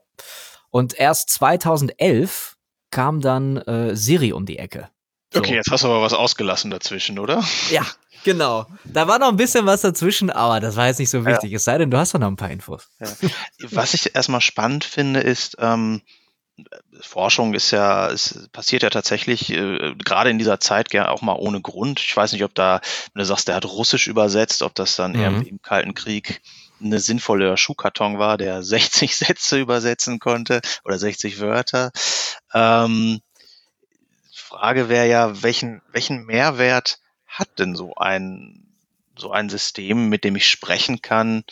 Und 0.71 0.99
erst 0.99 1.31
2011 1.31 2.57
kam 2.91 3.21
dann 3.21 3.59
äh, 3.59 3.95
Siri 3.95 4.33
um 4.33 4.45
die 4.45 4.59
Ecke. 4.59 4.89
So. 5.37 5.41
Okay, 5.41 5.55
jetzt 5.55 5.71
hast 5.71 5.85
du 5.85 5.89
aber 5.89 6.03
was 6.03 6.13
ausgelassen 6.13 6.71
dazwischen, 6.71 7.19
oder? 7.19 7.45
Ja, 7.71 7.85
genau. 8.25 8.67
Da 8.85 9.07
war 9.07 9.19
noch 9.19 9.29
ein 9.29 9.37
bisschen 9.37 9.67
was 9.67 9.83
dazwischen, 9.83 10.31
aber 10.31 10.61
das 10.61 10.77
war 10.77 10.87
jetzt 10.87 10.99
nicht 10.99 11.11
so 11.11 11.25
wichtig. 11.27 11.53
Es 11.53 11.65
sei 11.65 11.79
denn, 11.79 11.91
du 11.91 11.99
hast 11.99 12.15
doch 12.15 12.19
noch 12.19 12.29
ein 12.29 12.37
paar 12.37 12.51
Infos. 12.51 12.89
Was 13.71 13.95
ich 13.95 14.15
erstmal 14.15 14.41
spannend 14.41 14.85
finde, 14.85 15.21
ist, 15.21 15.57
ähm, 15.61 16.03
Forschung 17.03 17.53
ist 17.53 17.71
ja, 17.71 18.09
es 18.11 18.49
passiert 18.53 18.83
ja 18.83 18.89
tatsächlich 18.89 19.51
äh, 19.53 19.95
gerade 20.03 20.31
in 20.31 20.39
dieser 20.39 20.59
Zeit 20.59 20.89
gerne 20.89 21.11
auch 21.11 21.21
mal 21.21 21.35
ohne 21.35 21.61
Grund. 21.61 22.01
Ich 22.01 22.17
weiß 22.17 22.33
nicht, 22.33 22.45
ob 22.45 22.55
da, 22.55 22.81
wenn 23.13 23.21
du 23.21 23.27
sagst, 23.27 23.49
der 23.49 23.57
hat 23.57 23.67
Russisch 23.67 24.07
übersetzt, 24.07 24.63
ob 24.63 24.75
das 24.75 24.97
dann 24.97 25.13
Mhm. 25.13 25.43
im 25.43 25.61
Kalten 25.61 25.93
Krieg 25.93 26.41
eine 26.83 26.99
sinnvolle 26.99 27.57
Schuhkarton 27.59 28.19
war, 28.19 28.39
der 28.39 28.63
60 28.63 29.17
Sätze 29.17 29.59
übersetzen 29.59 30.19
konnte 30.19 30.63
oder 30.85 30.99
60 30.99 31.41
Wörter. 31.41 31.91
Ähm, 32.55 33.21
Frage 34.47 34.89
wäre 34.89 35.09
ja, 35.09 35.43
welchen, 35.43 35.83
welchen 35.91 36.25
Mehrwert 36.25 37.01
hat 37.27 37.59
denn 37.59 37.75
so 37.75 37.95
ein, 37.97 38.63
so 39.19 39.33
ein 39.33 39.49
System, 39.49 40.09
mit 40.09 40.25
dem 40.25 40.37
ich 40.37 40.49
sprechen 40.49 41.03
kann, 41.03 41.45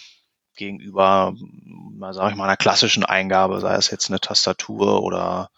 gegenüber, 0.56 1.34
mal 1.36 2.14
sage 2.14 2.30
ich 2.30 2.36
mal, 2.36 2.44
einer 2.44 2.56
klassischen 2.56 3.04
Eingabe, 3.04 3.60
sei 3.60 3.74
es 3.74 3.90
jetzt 3.90 4.08
eine 4.08 4.20
Tastatur 4.20 5.02
oder 5.02 5.50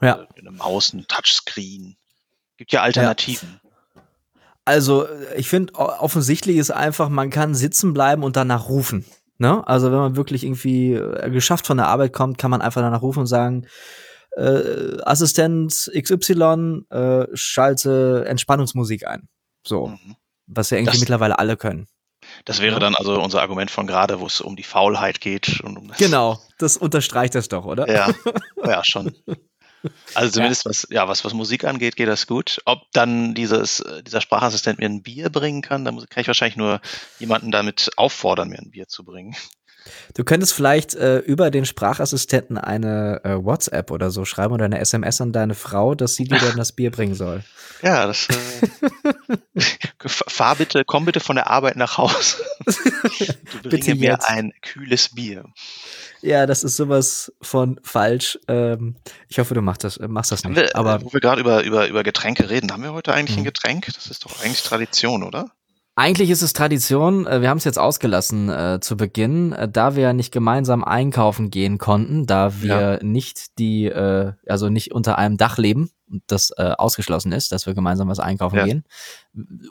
Ja. 0.00 0.26
eine 0.36 0.50
Maus, 0.50 0.92
ein 0.92 1.06
Touchscreen. 1.06 1.96
Gibt 2.56 2.72
ja 2.72 2.82
Alternativen. 2.82 3.60
Also, 4.64 5.06
ich 5.36 5.48
finde, 5.48 5.74
offensichtlich 5.74 6.56
ist 6.56 6.70
einfach, 6.70 7.08
man 7.08 7.30
kann 7.30 7.54
sitzen 7.54 7.92
bleiben 7.92 8.22
und 8.24 8.36
danach 8.36 8.68
rufen. 8.68 9.04
Ne? 9.38 9.66
Also, 9.66 9.92
wenn 9.92 9.98
man 9.98 10.16
wirklich 10.16 10.42
irgendwie 10.42 10.94
äh, 10.94 11.30
geschafft 11.30 11.66
von 11.66 11.76
der 11.76 11.86
Arbeit 11.86 12.12
kommt, 12.12 12.38
kann 12.38 12.50
man 12.50 12.62
einfach 12.62 12.80
danach 12.80 13.02
rufen 13.02 13.20
und 13.20 13.26
sagen, 13.26 13.66
äh, 14.36 15.00
Assistent 15.04 15.90
XY, 15.94 16.82
äh, 16.90 17.26
schalte 17.34 18.24
Entspannungsmusik 18.26 19.06
ein. 19.06 19.28
So, 19.66 19.88
Mhm. 19.88 20.16
was 20.46 20.70
ja 20.70 20.78
irgendwie 20.78 20.92
Das- 20.92 21.00
mittlerweile 21.00 21.38
alle 21.38 21.56
können. 21.56 21.86
Das 22.46 22.60
wäre 22.60 22.74
Ja. 22.74 22.78
dann 22.80 22.94
also 22.94 23.20
unser 23.20 23.42
Argument 23.42 23.70
von 23.70 23.86
gerade, 23.86 24.18
wo 24.18 24.26
es 24.26 24.40
um 24.40 24.56
die 24.56 24.62
Faulheit 24.62 25.20
geht 25.20 25.60
und 25.60 25.76
um 25.76 25.88
das. 25.88 25.98
Genau, 25.98 26.38
das 26.58 26.76
unterstreicht 26.78 27.34
das 27.34 27.48
doch, 27.48 27.64
oder? 27.66 27.86
Ja, 27.88 28.08
ja, 28.64 28.82
schon. 28.84 29.14
Also 30.14 30.30
zumindest 30.32 30.64
was, 30.64 30.86
ja, 30.90 31.06
was, 31.08 31.22
was 31.26 31.34
Musik 31.34 31.64
angeht, 31.64 31.96
geht 31.96 32.08
das 32.08 32.26
gut. 32.26 32.62
Ob 32.64 32.80
dann 32.94 33.34
dieses, 33.34 33.80
äh, 33.80 34.02
dieser 34.02 34.22
Sprachassistent 34.22 34.78
mir 34.78 34.86
ein 34.86 35.02
Bier 35.02 35.28
bringen 35.28 35.60
kann, 35.60 35.84
da 35.84 35.92
muss, 35.92 36.08
kann 36.08 36.22
ich 36.22 36.26
wahrscheinlich 36.26 36.56
nur 36.56 36.80
jemanden 37.18 37.50
damit 37.50 37.90
auffordern, 37.98 38.48
mir 38.48 38.58
ein 38.58 38.70
Bier 38.70 38.88
zu 38.88 39.04
bringen. 39.04 39.36
Du 40.14 40.24
könntest 40.24 40.54
vielleicht 40.54 40.94
äh, 40.94 41.18
über 41.18 41.50
den 41.50 41.64
Sprachassistenten 41.66 42.56
eine 42.58 43.20
äh, 43.24 43.36
WhatsApp 43.44 43.90
oder 43.90 44.10
so 44.10 44.24
schreiben 44.24 44.54
oder 44.54 44.64
eine 44.64 44.78
SMS 44.78 45.20
an 45.20 45.32
deine 45.32 45.54
Frau, 45.54 45.94
dass 45.94 46.14
sie 46.14 46.24
dir 46.24 46.38
dann 46.38 46.56
das 46.56 46.72
Bier 46.72 46.90
bringen 46.90 47.14
soll. 47.14 47.42
Ja, 47.82 48.06
das. 48.06 48.28
Äh, 48.28 49.60
fahr 50.06 50.56
bitte, 50.56 50.84
komm 50.84 51.04
bitte 51.04 51.20
von 51.20 51.36
der 51.36 51.50
Arbeit 51.50 51.76
nach 51.76 51.98
Hause. 51.98 52.36
Du 53.62 53.68
Bitte 53.70 53.78
bringe 53.86 53.94
mir 54.00 54.10
jetzt. 54.12 54.28
ein 54.28 54.52
kühles 54.62 55.14
Bier. 55.14 55.44
Ja, 56.22 56.46
das 56.46 56.64
ist 56.64 56.76
sowas 56.76 57.32
von 57.42 57.78
falsch. 57.82 58.38
Ähm, 58.48 58.96
ich 59.28 59.38
hoffe, 59.38 59.54
du 59.54 59.60
machst 59.60 59.84
das, 59.84 59.96
äh, 59.98 60.08
machst 60.08 60.32
das 60.32 60.44
nicht. 60.44 60.56
wir, 60.56 60.74
Aber 60.76 61.02
wo 61.02 61.12
wir 61.12 61.20
gerade 61.20 61.40
über, 61.40 61.62
über, 61.62 61.86
über 61.88 62.02
Getränke 62.02 62.48
reden, 62.50 62.72
haben 62.72 62.82
wir 62.82 62.92
heute 62.94 63.12
eigentlich 63.12 63.36
ein 63.36 63.40
Mhm. 63.42 63.44
Getränk? 63.46 63.86
Das 63.94 64.06
ist 64.06 64.24
doch 64.24 64.42
eigentlich 64.42 64.62
Tradition, 64.62 65.22
oder? 65.22 65.50
Eigentlich 65.96 66.30
ist 66.30 66.42
es 66.42 66.52
Tradition, 66.52 67.26
äh, 67.26 67.40
wir 67.40 67.48
haben 67.50 67.58
es 67.58 67.64
jetzt 67.64 67.78
ausgelassen 67.78 68.48
äh, 68.48 68.78
zu 68.80 68.96
Beginn, 68.96 69.52
äh, 69.52 69.68
da 69.68 69.94
wir 69.94 70.12
nicht 70.12 70.32
gemeinsam 70.32 70.82
einkaufen 70.82 71.50
gehen 71.50 71.78
konnten, 71.78 72.26
da 72.26 72.60
wir 72.60 72.98
nicht 73.02 73.58
die, 73.58 73.86
äh, 73.86 74.32
also 74.48 74.68
nicht 74.70 74.92
unter 74.92 75.18
einem 75.18 75.36
Dach 75.36 75.56
leben 75.58 75.90
und 76.10 76.22
das 76.26 76.50
äh, 76.56 76.72
ausgeschlossen 76.76 77.32
ist, 77.32 77.52
dass 77.52 77.66
wir 77.66 77.74
gemeinsam 77.74 78.08
was 78.08 78.18
einkaufen 78.18 78.56
Ja. 78.56 78.64
gehen. 78.64 78.84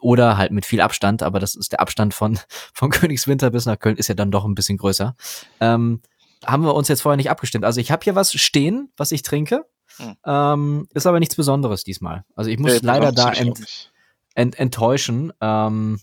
Oder 0.02 0.38
halt 0.38 0.52
mit 0.52 0.66
viel 0.66 0.82
Abstand, 0.82 1.24
aber 1.24 1.40
das 1.40 1.56
ist 1.56 1.74
der 1.74 1.82
Abstand 1.82 2.14
von, 2.14 2.40
von 2.74 2.90
Königswinter 2.90 3.50
bis 3.50 3.66
nach 3.66 3.78
Köln 3.80 3.98
ist 3.98 4.08
ja 4.08 4.16
dann 4.16 4.32
doch 4.32 4.46
ein 4.46 4.56
bisschen 4.56 4.78
größer. 4.78 5.16
Ähm, 5.60 6.02
haben 6.46 6.64
wir 6.64 6.74
uns 6.76 6.88
jetzt 6.88 7.02
vorher 7.02 7.18
nicht 7.18 7.30
abgestimmt. 7.30 7.66
Also 7.66 7.80
ich 7.82 7.92
habe 7.92 8.04
hier 8.04 8.16
was 8.16 8.34
stehen, 8.34 8.92
was 8.98 9.12
ich 9.12 9.24
trinke. 9.24 9.66
Hm. 9.98 10.16
Ähm, 10.26 10.88
ist 10.94 11.06
aber 11.06 11.20
nichts 11.20 11.36
Besonderes 11.36 11.84
diesmal. 11.84 12.24
Also 12.36 12.50
ich 12.50 12.58
muss 12.60 12.74
Nee, 12.74 12.80
leider 12.82 13.12
da 13.12 13.32
ent. 13.32 13.92
Ent, 14.36 14.60
enttäuschen. 14.60 15.34
Ähm, 15.42 16.00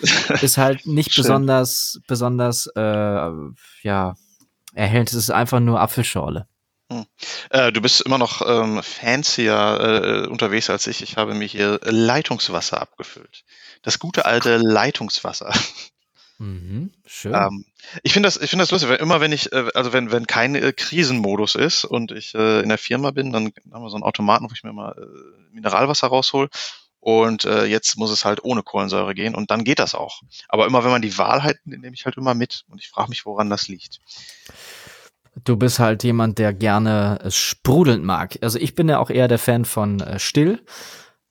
ist 0.42 0.58
halt 0.58 0.86
nicht 0.86 1.14
besonders, 1.16 2.00
besonders, 2.06 2.66
äh, 2.76 3.30
ja, 3.82 4.14
erhellend. 4.74 5.08
Es 5.10 5.14
ist 5.14 5.30
einfach 5.30 5.60
nur 5.60 5.80
Apfelschorle. 5.80 6.46
Hm. 6.92 7.06
Äh, 7.50 7.72
du 7.72 7.80
bist 7.80 8.02
immer 8.02 8.18
noch 8.18 8.42
ähm, 8.46 8.82
fancier 8.82 10.24
äh, 10.24 10.28
unterwegs 10.28 10.70
als 10.70 10.86
ich. 10.86 11.02
Ich 11.02 11.16
habe 11.16 11.34
mir 11.34 11.46
hier 11.46 11.80
Leitungswasser 11.82 12.80
abgefüllt. 12.80 13.44
Das 13.82 13.98
gute 13.98 14.24
alte 14.24 14.56
Leitungswasser. 14.58 15.52
Mhm, 16.38 16.92
schön. 17.06 17.34
Ähm, 17.34 17.64
ich 18.02 18.12
finde 18.12 18.26
das, 18.26 18.36
ich 18.36 18.50
finde 18.50 18.62
das 18.62 18.70
lustig, 18.70 18.90
weil 18.90 18.98
immer 18.98 19.20
wenn 19.20 19.32
ich, 19.32 19.52
äh, 19.52 19.70
also 19.74 19.92
wenn, 19.92 20.12
wenn 20.12 20.26
kein 20.26 20.54
äh, 20.54 20.72
Krisenmodus 20.72 21.54
ist 21.54 21.84
und 21.84 22.12
ich 22.12 22.34
äh, 22.34 22.60
in 22.60 22.68
der 22.68 22.78
Firma 22.78 23.10
bin, 23.10 23.32
dann 23.32 23.52
haben 23.72 23.82
wir 23.82 23.88
so 23.88 23.96
einen 23.96 24.04
Automaten, 24.04 24.48
wo 24.48 24.52
ich 24.52 24.62
mir 24.62 24.72
mal 24.72 24.92
äh, 24.92 25.54
Mineralwasser 25.54 26.08
raushol. 26.08 26.50
Und 27.06 27.44
äh, 27.44 27.66
jetzt 27.66 27.96
muss 27.98 28.10
es 28.10 28.24
halt 28.24 28.42
ohne 28.42 28.64
Kohlensäure 28.64 29.14
gehen 29.14 29.36
und 29.36 29.52
dann 29.52 29.62
geht 29.62 29.78
das 29.78 29.94
auch. 29.94 30.22
Aber 30.48 30.66
immer 30.66 30.82
wenn 30.82 30.90
man 30.90 31.02
die 31.02 31.16
Wahl 31.16 31.44
hat, 31.44 31.54
nehme 31.64 31.94
ich 31.94 32.04
halt 32.04 32.16
immer 32.16 32.34
mit. 32.34 32.64
Und 32.68 32.80
ich 32.80 32.88
frage 32.88 33.10
mich, 33.10 33.24
woran 33.24 33.48
das 33.48 33.68
liegt. 33.68 34.00
Du 35.44 35.56
bist 35.56 35.78
halt 35.78 36.02
jemand, 36.02 36.38
der 36.38 36.52
gerne 36.52 37.20
es 37.22 37.36
sprudelnd 37.36 38.02
mag. 38.04 38.36
Also 38.42 38.58
ich 38.58 38.74
bin 38.74 38.88
ja 38.88 38.98
auch 38.98 39.08
eher 39.08 39.28
der 39.28 39.38
Fan 39.38 39.64
von 39.64 40.00
äh, 40.00 40.18
still, 40.18 40.64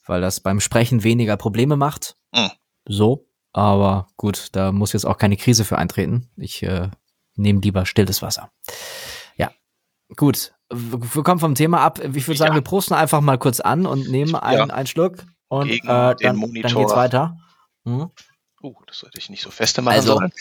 weil 0.05 0.21
das 0.21 0.39
beim 0.39 0.61
Sprechen 0.61 1.03
weniger 1.03 1.35
Probleme 1.35 1.75
macht. 1.75 2.15
Mhm. 2.33 2.51
So, 2.87 3.27
aber 3.51 4.07
gut, 4.15 4.47
da 4.53 4.71
muss 4.71 4.93
jetzt 4.93 5.05
auch 5.05 5.17
keine 5.17 5.35
Krise 5.35 5.65
für 5.65 5.77
eintreten. 5.77 6.29
Ich 6.37 6.63
äh, 6.63 6.89
nehme 7.35 7.59
lieber 7.59 7.85
stilles 7.85 8.21
Wasser. 8.21 8.49
Ja, 9.35 9.51
gut. 10.15 10.53
Wir 10.73 11.23
kommen 11.23 11.41
vom 11.41 11.53
Thema 11.55 11.81
ab. 11.81 11.99
Ich 11.99 12.27
würde 12.29 12.37
sagen, 12.37 12.53
Ja. 12.53 12.55
wir 12.59 12.63
prosten 12.63 12.93
einfach 12.93 13.19
mal 13.19 13.37
kurz 13.37 13.59
an 13.59 13.85
und 13.85 14.09
nehmen 14.09 14.35
einen, 14.35 14.71
einen 14.71 14.87
Schluck 14.87 15.17
und 15.61 15.67
Gegen 15.67 15.87
äh, 15.87 15.91
den 15.91 15.93
dann, 15.93 16.17
dann 16.19 16.35
Monitor. 16.37 16.81
geht's 16.81 16.95
weiter. 16.95 17.37
Hm? 17.85 18.09
Uh, 18.61 18.73
das 18.87 18.99
sollte 18.99 19.19
ich 19.19 19.29
nicht 19.29 19.41
so 19.43 19.51
feste 19.51 19.81
machen 19.81 19.95
Also, 19.95 20.15
sollen. 20.15 20.31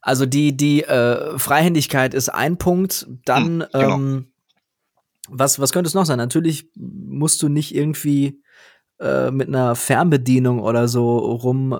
Also 0.00 0.26
die, 0.26 0.56
die 0.56 0.82
äh, 0.82 1.38
Freihändigkeit 1.38 2.12
ist 2.14 2.28
ein 2.28 2.56
Punkt. 2.58 3.06
Dann, 3.24 3.62
Hm, 3.62 3.66
genau. 3.72 3.94
ähm, 3.94 4.32
was, 5.28 5.60
was 5.60 5.72
könnte 5.72 5.86
es 5.88 5.94
noch 5.94 6.04
sein? 6.06 6.18
Natürlich 6.18 6.66
musst 6.74 7.40
du 7.42 7.48
nicht 7.48 7.72
irgendwie 7.74 8.42
äh, 8.98 9.30
mit 9.30 9.46
einer 9.48 9.76
Fernbedienung 9.76 10.58
oder 10.60 10.88
so 10.88 11.18
rum 11.18 11.72
äh, 11.72 11.78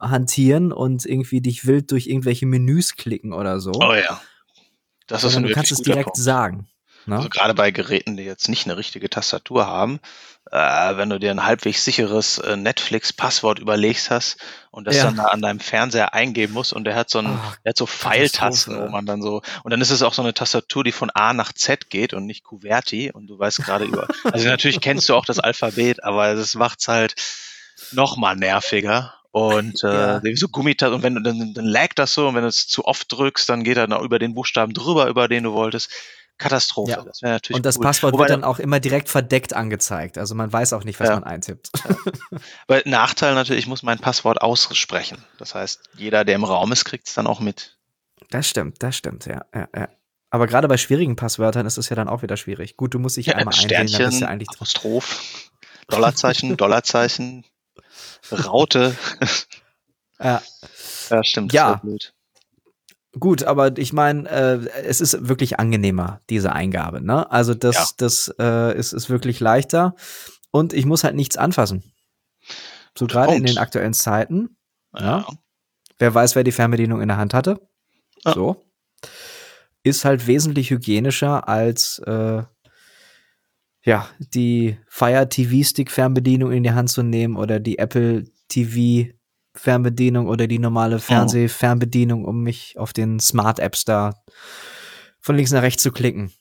hantieren 0.00 0.72
und 0.72 1.04
irgendwie 1.04 1.42
dich 1.42 1.66
wild 1.66 1.90
durch 1.90 2.06
irgendwelche 2.06 2.46
Menüs 2.46 2.96
klicken 2.96 3.34
oder 3.34 3.60
so. 3.60 3.72
Oh 3.74 3.92
ja. 3.92 4.20
Das 5.06 5.22
ist 5.24 5.36
ein 5.36 5.42
du 5.42 5.52
kannst 5.52 5.70
es 5.70 5.82
direkt 5.82 6.04
Punkt. 6.06 6.16
sagen. 6.16 6.68
Ne? 7.04 7.16
Also 7.16 7.28
gerade 7.28 7.52
bei 7.52 7.70
Geräten, 7.70 8.16
die 8.16 8.22
jetzt 8.22 8.48
nicht 8.48 8.64
eine 8.66 8.78
richtige 8.78 9.10
Tastatur 9.10 9.66
haben, 9.66 10.00
äh, 10.54 10.96
wenn 10.96 11.10
du 11.10 11.18
dir 11.18 11.32
ein 11.32 11.44
halbwegs 11.44 11.84
sicheres 11.84 12.38
äh, 12.38 12.56
Netflix-Passwort 12.56 13.58
überlegst 13.58 14.10
hast 14.10 14.36
und 14.70 14.86
das 14.86 14.96
Ja. 14.96 15.04
dann 15.04 15.16
da 15.16 15.24
an 15.24 15.42
deinem 15.42 15.58
Fernseher 15.58 16.14
eingeben 16.14 16.52
musst 16.54 16.72
und 16.72 16.84
der 16.84 16.94
hat 16.94 17.10
so 17.10 17.18
ein, 17.18 17.40
Ach, 17.42 17.56
der 17.64 17.70
hat 17.70 17.76
so 17.76 17.86
Pfeiltasten, 17.86 18.78
wo 18.78 18.88
man 18.88 19.04
dann 19.04 19.20
so 19.20 19.42
und 19.64 19.70
dann 19.72 19.80
ist 19.80 19.90
es 19.90 20.02
auch 20.02 20.14
so 20.14 20.22
eine 20.22 20.32
Tastatur, 20.32 20.84
die 20.84 20.92
von 20.92 21.10
A 21.10 21.32
nach 21.32 21.52
Z 21.52 21.90
geht 21.90 22.14
und 22.14 22.26
nicht 22.26 22.44
Kuverti 22.44 23.10
und 23.10 23.26
du 23.26 23.36
weißt 23.38 23.64
gerade 23.64 23.84
über. 23.84 24.06
Also 24.32 24.48
natürlich 24.48 24.80
kennst 24.80 25.08
du 25.08 25.14
auch 25.16 25.24
das 25.24 25.40
Alphabet, 25.40 26.04
aber 26.04 26.34
das 26.36 26.54
macht's 26.54 26.86
halt 26.86 27.14
noch 27.90 28.16
mal 28.16 28.36
nerviger. 28.36 29.14
Und 29.32 29.82
äh, 29.82 29.86
Ja. 29.88 30.20
so 30.36 30.46
Gummitasten, 30.48 30.94
und 30.94 31.02
wenn 31.02 31.16
du 31.16 31.20
dann, 31.22 31.52
dann 31.54 31.64
laggt 31.64 31.98
das 31.98 32.14
so, 32.14 32.28
und 32.28 32.36
wenn 32.36 32.42
du 32.42 32.48
es 32.48 32.68
zu 32.68 32.84
oft 32.84 33.10
drückst, 33.10 33.48
dann 33.48 33.64
geht 33.64 33.76
er 33.76 33.88
noch 33.88 34.02
über 34.02 34.20
den 34.20 34.34
Buchstaben 34.34 34.72
drüber, 34.72 35.08
über 35.08 35.26
den 35.26 35.42
du 35.42 35.52
wolltest. 35.52 35.90
Katastrophe. 36.38 36.90
Ja. 36.92 37.02
Das 37.04 37.22
wäre 37.22 37.34
natürlich 37.34 37.56
Und 37.56 37.66
das 37.66 37.76
cool. 37.76 37.82
Passwort 37.84 38.12
Wobei, 38.14 38.22
wird 38.24 38.30
dann 38.30 38.44
auch 38.44 38.58
immer 38.58 38.80
direkt 38.80 39.08
verdeckt 39.08 39.52
angezeigt. 39.54 40.18
Also 40.18 40.34
man 40.34 40.52
weiß 40.52 40.72
auch 40.72 40.84
nicht, 40.84 40.98
was 41.00 41.08
Ja. 41.08 41.14
man 41.14 41.24
eintippt. 41.24 41.70
weil 42.66 42.82
Nachteil 42.86 43.34
natürlich, 43.34 43.64
ich 43.64 43.68
muss 43.68 43.82
mein 43.82 43.98
Passwort 43.98 44.42
aussprechen. 44.42 45.24
Das 45.38 45.54
heißt, 45.54 45.90
jeder, 45.96 46.24
der 46.24 46.34
im 46.34 46.44
Raum 46.44 46.72
ist, 46.72 46.84
kriegt 46.84 47.06
es 47.06 47.14
dann 47.14 47.26
auch 47.26 47.40
mit. 47.40 47.78
Das 48.30 48.48
stimmt, 48.48 48.82
das 48.82 48.96
stimmt, 48.96 49.26
ja. 49.26 49.44
ja, 49.54 49.68
ja. 49.76 49.88
Aber 50.30 50.48
gerade 50.48 50.66
bei 50.66 50.76
schwierigen 50.76 51.14
Passwörtern 51.14 51.66
ist 51.66 51.78
es 51.78 51.88
ja 51.88 51.94
dann 51.96 52.08
auch 52.08 52.22
wieder 52.22 52.36
schwierig. 52.36 52.76
Gut, 52.76 52.94
du 52.94 52.98
musst 52.98 53.16
dich 53.16 53.34
einmal 53.36 53.54
einwählen, 53.54 53.68
dann 53.68 53.88
Sternchen, 53.88 54.10
bist 54.10 54.22
du 54.22 54.28
eigentlich 54.28 54.48
drin. 54.48 54.56
Apostroph, 54.56 55.50
Dollarzeichen, 55.88 56.56
Dollarzeichen, 56.56 57.44
Raute. 58.32 58.96
Ja. 60.18 60.42
Ja, 61.10 61.22
stimmt. 61.22 61.52
Ja. 61.52 61.74
Blöd. 61.74 62.13
Gut, 63.18 63.44
aber 63.44 63.76
ich 63.78 63.92
meine, 63.92 64.28
äh, 64.28 64.68
es 64.84 65.00
ist 65.00 65.28
wirklich 65.28 65.58
angenehmer, 65.60 66.20
diese 66.30 66.52
Eingabe. 66.52 67.00
Ne? 67.00 67.30
Also 67.30 67.54
das, 67.54 67.74
Ja. 67.76 67.86
das 67.98 68.34
äh, 68.38 68.76
ist, 68.76 68.92
ist 68.92 69.08
wirklich 69.08 69.40
leichter 69.40 69.94
und 70.50 70.72
ich 70.72 70.84
muss 70.84 71.04
halt 71.04 71.14
nichts 71.14 71.36
anfassen. 71.36 71.84
So 72.98 73.06
gerade 73.06 73.34
in 73.34 73.44
den 73.44 73.58
aktuellen 73.58 73.94
Zeiten. 73.94 74.56
Ja. 74.94 75.18
Ja. 75.18 75.26
Wer 75.98 76.14
weiß, 76.14 76.34
wer 76.34 76.44
die 76.44 76.52
Fernbedienung 76.52 77.00
in 77.00 77.08
der 77.08 77.16
Hand 77.16 77.34
hatte. 77.34 77.60
Ja. 78.24 78.32
So. 78.34 78.64
Ist 79.84 80.04
halt 80.04 80.26
wesentlich 80.26 80.70
hygienischer 80.70 81.48
als 81.48 82.00
äh, 82.00 82.42
ja, 83.84 84.08
die 84.18 84.78
Fire 84.88 85.28
TV 85.28 85.62
Stick 85.68 85.90
Fernbedienung 85.90 86.52
in 86.52 86.62
die 86.62 86.72
Hand 86.72 86.88
zu 86.90 87.02
nehmen 87.02 87.36
oder 87.36 87.60
die 87.60 87.78
Apple 87.78 88.24
TV 88.48 89.12
Fernbedienung 89.54 90.26
oder 90.28 90.46
die 90.46 90.58
normale 90.58 90.98
Fernseh 90.98 91.48
Fernbedienung, 91.48 92.24
um 92.24 92.42
mich 92.42 92.78
auf 92.78 92.92
den 92.92 93.20
Smart 93.20 93.58
Apps 93.58 93.84
da 93.84 94.14
von 95.20 95.36
links 95.36 95.52
nach 95.52 95.62
rechts 95.62 95.82
zu 95.82 95.92
klicken. 95.92 96.32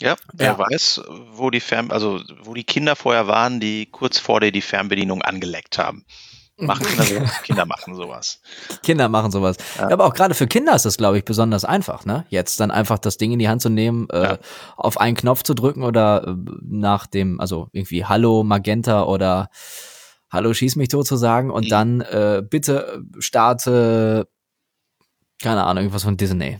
Ja, 0.00 0.16
wer 0.32 0.52
Ja. 0.52 0.58
weiß, 0.58 1.02
wo 1.34 1.50
die 1.50 1.60
Fern, 1.60 1.90
also 1.90 2.20
wo 2.42 2.54
die 2.54 2.64
Kinder 2.64 2.96
vorher 2.96 3.26
waren, 3.28 3.60
die 3.60 3.86
kurz 3.86 4.18
vor 4.18 4.40
dir 4.40 4.50
die 4.50 4.62
Fernbedienung 4.62 5.22
angeleckt 5.22 5.78
haben. 5.78 6.04
Machen 6.58 6.84
Kinder 6.84 7.04
so, 7.04 7.14
Kinder 7.44 7.66
machen 7.66 7.94
sowas. 7.94 8.40
Kinder 8.82 9.08
machen 9.08 9.30
sowas. 9.30 9.56
Ja. 9.78 9.90
Aber 9.90 10.04
auch 10.06 10.14
gerade 10.14 10.34
für 10.34 10.46
Kinder 10.46 10.74
ist 10.74 10.84
das, 10.84 10.96
glaube 10.96 11.18
ich, 11.18 11.24
besonders 11.24 11.64
einfach, 11.64 12.04
ne? 12.04 12.24
Jetzt 12.30 12.60
dann 12.60 12.70
einfach 12.70 12.98
das 12.98 13.16
Ding 13.16 13.32
in 13.32 13.38
die 13.38 13.48
Hand 13.48 13.62
zu 13.62 13.68
nehmen, 13.68 14.08
äh, 14.10 14.22
Ja. 14.22 14.38
auf 14.76 15.00
einen 15.00 15.16
Knopf 15.16 15.42
zu 15.44 15.54
drücken 15.54 15.82
oder 15.82 16.26
äh, 16.26 16.34
nach 16.62 17.06
dem, 17.06 17.40
also 17.40 17.68
irgendwie 17.72 18.04
Hallo 18.04 18.44
Magenta 18.44 19.04
oder 19.04 19.48
Hallo 20.32 20.54
schieß 20.54 20.76
mich 20.76 20.88
tot 20.88 21.06
zu 21.06 21.16
sagen 21.16 21.50
und 21.50 21.64
Mhm. 21.66 21.68
dann 21.68 22.00
äh, 22.00 22.42
bitte 22.48 23.02
starte, 23.18 24.28
keine 25.42 25.64
Ahnung, 25.64 25.84
irgendwas 25.84 26.04
von 26.04 26.16
Disney. 26.16 26.58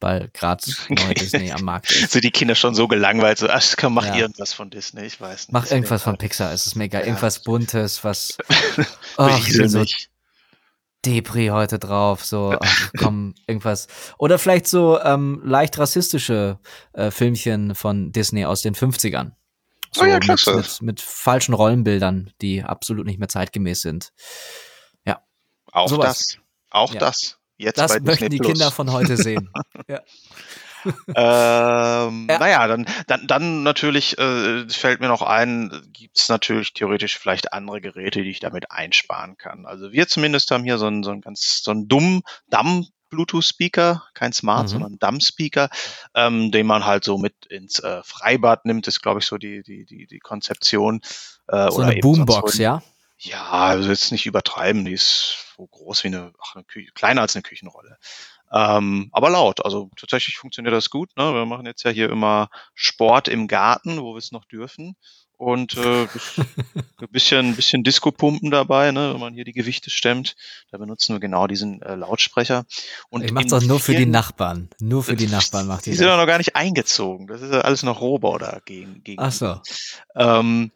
Weil 0.00 0.28
gerade 0.32 0.64
Disney 1.18 1.52
am 1.52 1.62
Markt 1.62 1.90
ist. 1.90 2.12
Sind 2.12 2.24
die 2.24 2.30
Kinder 2.30 2.54
schon 2.54 2.74
so 2.74 2.88
gelangweilt, 2.88 3.38
so, 3.38 3.48
ach, 3.48 3.62
komm, 3.78 3.94
mach 3.94 4.06
Ja. 4.06 4.16
irgendwas 4.16 4.52
von 4.52 4.70
Disney, 4.70 5.02
ich 5.04 5.20
weiß 5.20 5.48
nicht. 5.48 5.52
Mach 5.52 5.70
irgendwas 5.70 6.02
von 6.02 6.14
egal. 6.14 6.26
Pixar, 6.28 6.52
es 6.52 6.66
ist 6.66 6.74
mega. 6.76 6.98
Ja. 7.00 7.06
Irgendwas 7.06 7.42
Buntes, 7.42 8.04
was. 8.04 8.36
Ach, 9.16 9.38
ich 9.38 9.56
bin 9.56 9.68
so 9.68 9.80
mich. 9.80 10.08
Depri 11.06 11.48
heute 11.48 11.78
drauf, 11.78 12.24
so, 12.24 12.56
ach, 12.60 12.90
komm, 12.98 13.34
irgendwas. 13.46 13.86
Oder 14.18 14.38
vielleicht 14.38 14.66
so 14.66 14.98
ähm, 15.00 15.42
leicht 15.44 15.78
rassistische 15.78 16.58
äh, 16.94 17.10
Filmchen 17.10 17.74
von 17.74 18.10
Disney 18.12 18.46
aus 18.46 18.62
den 18.62 18.74
50ern. 18.74 19.32
So 19.94 20.02
Oh 20.02 20.06
ja, 20.06 20.18
mit, 20.18 20.46
mit, 20.46 20.82
mit 20.82 21.00
falschen 21.00 21.54
Rollenbildern, 21.54 22.32
die 22.40 22.62
absolut 22.62 23.06
nicht 23.06 23.18
mehr 23.18 23.28
zeitgemäß 23.28 23.82
sind. 23.82 24.12
Auch 25.74 25.88
sowas. 25.88 26.06
das. 26.06 26.38
Auch 26.70 26.94
Ja. 26.94 27.00
das. 27.00 27.38
Jetzt 27.56 27.78
Das 27.78 28.00
möchten 28.00 28.30
die 28.30 28.38
Plus. 28.38 28.52
Kinder 28.52 28.70
von 28.70 28.92
heute 28.92 29.16
sehen. 29.16 29.50
ja. 29.88 30.00
Ähm, 31.08 32.26
Ja. 32.28 32.38
Naja, 32.38 32.66
dann, 32.68 32.86
dann, 33.06 33.26
dann 33.26 33.62
natürlich 33.62 34.18
äh, 34.18 34.68
fällt 34.68 35.00
mir 35.00 35.08
noch 35.08 35.22
ein, 35.22 35.82
gibt 35.92 36.18
es 36.18 36.28
natürlich 36.28 36.74
theoretisch 36.74 37.18
vielleicht 37.18 37.52
andere 37.52 37.80
Geräte, 37.80 38.22
die 38.22 38.30
ich 38.30 38.40
damit 38.40 38.70
einsparen 38.70 39.36
kann. 39.36 39.66
Also 39.66 39.92
wir 39.92 40.06
zumindest 40.08 40.50
haben 40.50 40.62
hier 40.64 40.78
so 40.78 40.86
einen, 40.86 41.02
so 41.02 41.10
einen 41.10 41.22
ganz 41.22 41.62
so 41.62 41.70
einen 41.72 41.88
dummen 41.88 42.22
Damm 42.48 42.86
Bluetooth-Speaker, 43.14 44.04
kein 44.14 44.32
Smart, 44.32 44.64
Mhm. 44.64 44.68
sondern 44.68 44.98
Damm-Speaker, 44.98 45.68
ähm, 46.14 46.50
den 46.50 46.66
man 46.66 46.84
halt 46.84 47.04
so 47.04 47.16
mit 47.18 47.46
ins 47.46 47.78
äh, 47.78 48.02
Freibad 48.02 48.64
nimmt, 48.64 48.86
ist 48.86 49.00
glaube 49.00 49.20
ich 49.20 49.26
so 49.26 49.38
die, 49.38 49.62
die, 49.62 49.84
die, 49.84 50.06
die 50.06 50.18
Konzeption. 50.18 51.00
Äh, 51.48 51.70
So 51.70 51.78
oder 51.78 51.88
eine 51.88 52.00
Boombox, 52.00 52.58
ja? 52.58 52.82
Ja, 53.18 53.48
also 53.48 53.88
jetzt 53.88 54.12
nicht 54.12 54.26
übertreiben, 54.26 54.84
die 54.84 54.92
ist 54.92 55.54
so 55.56 55.66
groß 55.66 56.04
wie 56.04 56.08
eine, 56.08 56.32
ach, 56.42 56.56
eine 56.56 56.64
Küche, 56.64 56.90
kleiner 56.92 57.22
als 57.22 57.34
eine 57.36 57.42
Küchenrolle. 57.42 57.96
Ähm, 58.52 59.08
aber 59.12 59.30
laut, 59.30 59.64
also 59.64 59.90
tatsächlich 59.96 60.36
funktioniert 60.36 60.74
das 60.74 60.90
gut. 60.90 61.10
Ne? 61.16 61.32
Wir 61.32 61.46
machen 61.46 61.64
jetzt 61.64 61.84
ja 61.84 61.90
hier 61.90 62.10
immer 62.10 62.50
Sport 62.74 63.28
im 63.28 63.48
Garten, 63.48 64.00
wo 64.00 64.14
wir 64.14 64.18
es 64.18 64.32
noch 64.32 64.44
dürfen. 64.44 64.96
Und 65.36 65.76
äh, 65.76 66.06
ein 67.00 67.08
bisschen, 67.10 67.50
ein 67.50 67.56
bisschen 67.56 67.82
Disco-Pumpen 67.82 68.50
dabei, 68.50 68.92
ne? 68.92 69.12
wenn 69.12 69.20
man 69.20 69.34
hier 69.34 69.44
die 69.44 69.52
Gewichte 69.52 69.90
stemmt. 69.90 70.36
Da 70.70 70.78
benutzen 70.78 71.14
wir 71.14 71.20
genau 71.20 71.46
diesen 71.46 71.82
äh, 71.82 71.96
Lautsprecher. 71.96 72.64
Und 73.10 73.24
ich 73.24 73.30
in 73.30 73.48
doch 73.48 73.62
nur 73.62 73.80
für 73.80 73.94
die 73.94 74.06
Nachbarn. 74.06 74.70
Nur 74.80 75.02
für 75.02 75.16
die 75.16 75.26
Nachbarn 75.28 75.66
macht 75.66 75.86
Die 75.86 75.90
ihr 75.90 75.96
sind 75.96 76.06
doch 76.06 76.12
das. 76.12 76.20
noch 76.22 76.26
gar 76.26 76.38
nicht 76.38 76.56
eingezogen. 76.56 77.26
Das 77.26 77.42
ist 77.42 77.52
ja 77.52 77.60
alles 77.62 77.82
noch 77.82 78.00
Rohbau 78.00 78.38
dagegen. 78.38 79.02
Gegen 79.02 79.20
Ach 79.20 79.32
so. 79.32 79.60
ähm, 80.14 80.70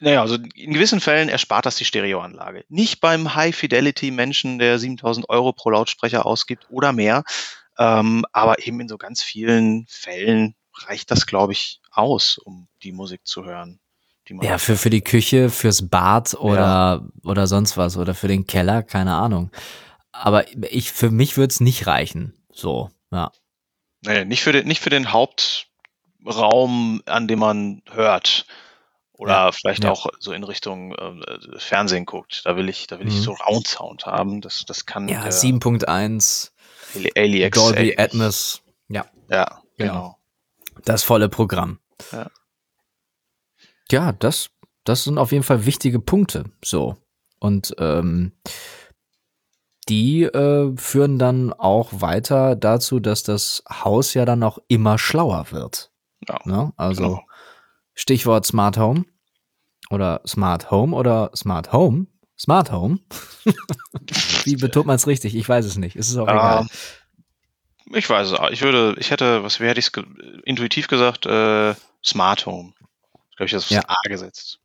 naja, 0.00 0.22
also 0.22 0.36
in 0.54 0.72
gewissen 0.72 1.00
Fällen 1.00 1.28
erspart 1.28 1.66
das 1.66 1.76
die 1.76 1.84
Stereoanlage. 1.84 2.64
Nicht 2.68 3.00
beim 3.00 3.34
High-Fidelity-Menschen, 3.34 4.58
der 4.58 4.78
7000 4.78 5.28
Euro 5.28 5.52
pro 5.52 5.70
Lautsprecher 5.70 6.24
ausgibt 6.24 6.66
oder 6.70 6.92
mehr. 6.92 7.22
Ähm, 7.78 8.24
aber 8.32 8.66
eben 8.66 8.80
in 8.80 8.88
so 8.88 8.98
ganz 8.98 9.22
vielen 9.22 9.86
Fällen 9.88 10.54
reicht 10.74 11.10
das, 11.10 11.26
glaube 11.26 11.52
ich, 11.52 11.80
aus, 11.90 12.38
um 12.38 12.68
die 12.82 12.92
Musik 12.92 13.26
zu 13.26 13.44
hören. 13.44 13.80
Ja, 14.42 14.58
für, 14.58 14.76
für 14.76 14.90
die 14.90 15.02
Küche, 15.02 15.50
fürs 15.50 15.88
Bad 15.88 16.34
oder, 16.34 17.08
oder 17.24 17.48
sonst 17.48 17.76
was 17.76 17.96
oder 17.96 18.14
für 18.14 18.28
den 18.28 18.46
Keller, 18.46 18.84
keine 18.84 19.14
Ahnung. 19.14 19.50
Aber 20.12 20.44
ich, 20.72 20.92
für 20.92 21.10
mich 21.10 21.36
würde 21.36 21.50
es 21.50 21.60
nicht 21.60 21.86
reichen. 21.88 22.34
So, 22.52 22.90
ja. 23.10 23.32
Nee, 24.02 24.24
nicht 24.24 24.42
für 24.42 24.52
den, 24.52 24.68
nicht 24.68 24.80
für 24.80 24.90
den 24.90 25.12
Hauptraum, 25.12 27.02
an 27.06 27.28
dem 27.28 27.40
man 27.40 27.82
hört. 27.90 28.46
Oder 29.12 29.32
ja, 29.32 29.52
vielleicht 29.52 29.84
ja. 29.84 29.90
auch 29.90 30.06
so 30.18 30.32
in 30.32 30.44
Richtung 30.44 30.94
äh, 30.94 31.58
Fernsehen 31.58 32.06
guckt. 32.06 32.42
Da 32.44 32.56
will 32.56 32.68
ich, 32.68 32.86
da 32.86 32.98
will 32.98 33.06
mhm. 33.06 33.12
ich 33.12 33.20
so 33.20 33.32
Round 33.32 33.66
Sound 33.66 34.06
haben. 34.06 34.40
Das, 34.40 34.64
das 34.66 34.86
kann. 34.86 35.08
Ja, 35.08 35.24
7.1. 35.24 36.50
AliEx. 37.16 37.58
Dolby 37.58 37.96
Atmos. 37.98 38.62
Ja. 38.88 39.04
Ja, 39.28 39.60
genau. 39.76 39.92
genau. 39.92 40.19
Das 40.84 41.02
volle 41.02 41.28
Programm. 41.28 41.78
Ja. 42.12 42.30
Ja, 43.90 44.12
das, 44.12 44.50
das 44.84 45.04
sind 45.04 45.18
auf 45.18 45.32
jeden 45.32 45.44
Fall 45.44 45.66
wichtige 45.66 46.00
Punkte. 46.00 46.44
So. 46.64 46.96
Und 47.38 47.74
ähm, 47.78 48.32
die 49.88 50.22
äh, 50.22 50.76
führen 50.76 51.18
dann 51.18 51.52
auch 51.52 51.88
weiter 51.92 52.54
dazu, 52.54 53.00
dass 53.00 53.22
das 53.22 53.64
Haus 53.68 54.14
ja 54.14 54.24
dann 54.24 54.42
auch 54.42 54.58
immer 54.68 54.98
schlauer 54.98 55.46
wird. 55.50 55.90
Ja, 56.28 56.38
ne? 56.44 56.72
Also 56.76 57.02
genau. 57.02 57.22
Stichwort 57.94 58.46
Smart 58.46 58.78
Home 58.78 59.04
oder 59.90 60.20
Smart 60.26 60.70
Home 60.70 60.94
oder 60.94 61.30
Smart 61.34 61.72
Home. 61.72 62.06
Smart 62.38 62.72
Home. 62.72 63.00
Wie 64.44 64.56
betont 64.56 64.86
man 64.86 64.96
es 64.96 65.06
richtig? 65.06 65.34
Ich 65.34 65.48
weiß 65.48 65.66
es 65.66 65.76
nicht. 65.76 65.96
Ist 65.96 66.10
es 66.10 66.16
auch 66.16 66.28
egal. 66.28 66.66
Ich 67.92 68.08
weiß 68.08 68.30
es. 68.30 68.38
Ich 68.50 68.62
würde, 68.62 68.94
ich 68.98 69.10
hätte, 69.10 69.42
was 69.42 69.60
wie 69.60 69.66
hätte 69.66 69.80
ich 69.80 69.88
es 69.88 70.04
intuitiv 70.44 70.88
gesagt? 70.88 71.26
Äh, 71.26 71.74
Smart 72.04 72.46
Home. 72.46 72.72
Ich 73.30 73.36
glaube, 73.36 73.46
ich 73.46 73.52
das 73.52 73.64
aufs 73.64 73.70
ja. 73.70 73.82
A 73.86 74.00
gesetzt. 74.04 74.60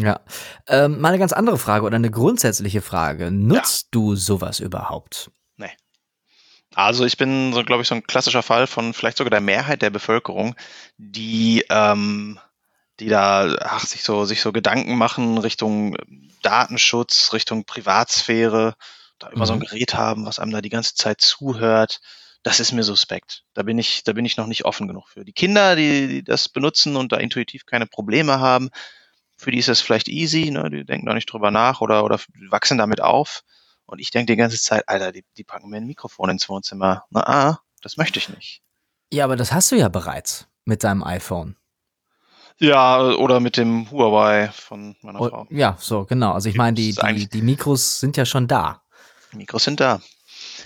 Ja. 0.00 0.20
Ähm, 0.66 1.00
mal 1.00 1.08
eine 1.08 1.18
ganz 1.18 1.32
andere 1.32 1.58
Frage 1.58 1.84
oder 1.84 1.96
eine 1.96 2.10
grundsätzliche 2.10 2.82
Frage. 2.82 3.30
Nutzt 3.30 3.84
ja. 3.84 3.88
du 3.92 4.16
sowas 4.16 4.60
überhaupt? 4.60 5.30
Nee. 5.56 5.72
Also 6.74 7.04
ich 7.04 7.16
bin 7.16 7.52
so, 7.52 7.64
glaube 7.64 7.82
ich, 7.82 7.88
so 7.88 7.96
ein 7.96 8.06
klassischer 8.06 8.42
Fall 8.42 8.66
von 8.66 8.94
vielleicht 8.94 9.16
sogar 9.16 9.30
der 9.30 9.40
Mehrheit 9.40 9.82
der 9.82 9.90
Bevölkerung, 9.90 10.54
die, 10.98 11.64
ähm, 11.70 12.38
die 13.00 13.08
da 13.08 13.56
ach, 13.60 13.84
sich 13.84 14.04
so 14.04 14.24
sich 14.24 14.40
so 14.40 14.52
Gedanken 14.52 14.96
machen 14.96 15.38
Richtung 15.38 15.96
Datenschutz, 16.42 17.32
Richtung 17.32 17.64
Privatsphäre, 17.64 18.74
da 19.18 19.28
immer 19.28 19.44
mhm. 19.44 19.46
so 19.46 19.52
ein 19.54 19.58
mhm. 19.58 19.64
Gerät 19.64 19.94
haben, 19.94 20.26
was 20.26 20.38
einem 20.38 20.52
da 20.52 20.60
die 20.60 20.68
ganze 20.68 20.94
Zeit 20.94 21.20
zuhört. 21.20 22.00
Das 22.42 22.60
ist 22.60 22.72
mir 22.72 22.84
suspekt. 22.84 23.44
Da 23.54 23.62
bin 23.62 23.78
ich, 23.78 24.04
da 24.04 24.12
bin 24.12 24.24
ich 24.24 24.36
noch 24.36 24.46
nicht 24.46 24.64
offen 24.64 24.86
genug 24.86 25.08
für. 25.08 25.24
Die 25.24 25.32
Kinder, 25.32 25.76
die, 25.76 26.08
die 26.08 26.24
das 26.24 26.48
benutzen 26.48 26.96
und 26.96 27.12
da 27.12 27.16
intuitiv 27.16 27.66
keine 27.66 27.86
Probleme 27.86 28.38
haben, 28.38 28.70
für 29.36 29.50
die 29.50 29.58
ist 29.58 29.68
das 29.68 29.80
vielleicht 29.80 30.08
easy, 30.08 30.50
ne? 30.50 30.68
die 30.70 30.84
denken 30.84 31.06
da 31.06 31.14
nicht 31.14 31.32
drüber 31.32 31.50
nach 31.50 31.80
oder, 31.80 32.04
oder 32.04 32.20
wachsen 32.50 32.78
damit 32.78 33.00
auf. 33.00 33.44
Und 33.86 34.00
ich 34.00 34.10
denke 34.10 34.32
die 34.32 34.36
ganze 34.36 34.60
Zeit, 34.60 34.88
Alter, 34.88 35.12
die, 35.12 35.24
die 35.36 35.44
packen 35.44 35.70
mir 35.70 35.78
ein 35.78 35.86
Mikrofon 35.86 36.28
ins 36.28 36.48
Wohnzimmer. 36.48 37.04
Na, 37.10 37.26
ah, 37.26 37.60
das 37.82 37.96
möchte 37.96 38.18
ich 38.18 38.28
nicht. 38.28 38.62
Ja, 39.12 39.24
aber 39.24 39.36
das 39.36 39.52
hast 39.52 39.72
du 39.72 39.76
ja 39.76 39.88
bereits 39.88 40.46
mit 40.64 40.84
deinem 40.84 41.02
iPhone. 41.02 41.56
Ja, 42.58 43.00
oder 43.00 43.38
mit 43.40 43.56
dem 43.56 43.90
Huawei 43.90 44.48
von 44.48 44.96
meiner 45.00 45.20
oh, 45.20 45.28
Frau. 45.28 45.46
Ja, 45.50 45.76
so, 45.78 46.04
genau. 46.04 46.32
Also 46.32 46.48
ich 46.48 46.56
meine, 46.56 46.74
die, 46.74 46.92
die, 46.92 47.28
die 47.28 47.42
Mikros 47.42 48.00
sind 48.00 48.16
ja 48.16 48.26
schon 48.26 48.48
da. 48.48 48.82
Die 49.32 49.36
Mikros 49.36 49.64
sind 49.64 49.80
da. 49.80 50.00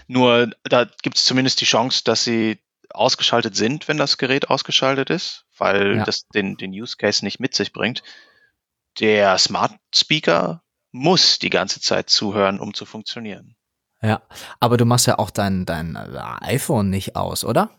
Nur 0.07 0.51
da 0.65 0.87
gibt 1.03 1.17
es 1.17 1.25
zumindest 1.25 1.61
die 1.61 1.67
Chance, 1.67 2.03
dass 2.05 2.25
sie 2.25 2.59
ausgeschaltet 2.91 3.57
sind, 3.57 3.89
wenn 3.89 3.97
das 3.97 4.19
Gerät 4.19 4.51
ausgeschaltet 4.51 5.11
ist, 5.11 5.47
weil 5.57 5.97
ja. 5.97 6.05
das 6.05 6.27
den, 6.29 6.57
den 6.57 6.73
Use 6.73 6.97
Case 6.97 7.25
nicht 7.25 7.41
mit 7.41 7.55
sich 7.55 7.73
bringt 7.73 8.03
der 9.01 9.39
Smart 9.39 9.75
Speaker 9.95 10.63
muss 10.91 11.39
die 11.39 11.51
ganze 11.51 11.81
Zeit 11.81 12.11
zuhören, 12.11 12.61
um 12.61 12.75
zu 12.75 12.85
funktionieren. 12.85 13.57
Ja, 14.03 14.23
aber 14.61 14.77
du 14.77 14.85
machst 14.85 15.07
ja 15.07 15.19
auch 15.19 15.31
dein, 15.31 15.65
dein 15.65 15.97
iPhone 15.97 16.91
nicht 16.91 17.17
aus, 17.17 17.45
oder? 17.45 17.71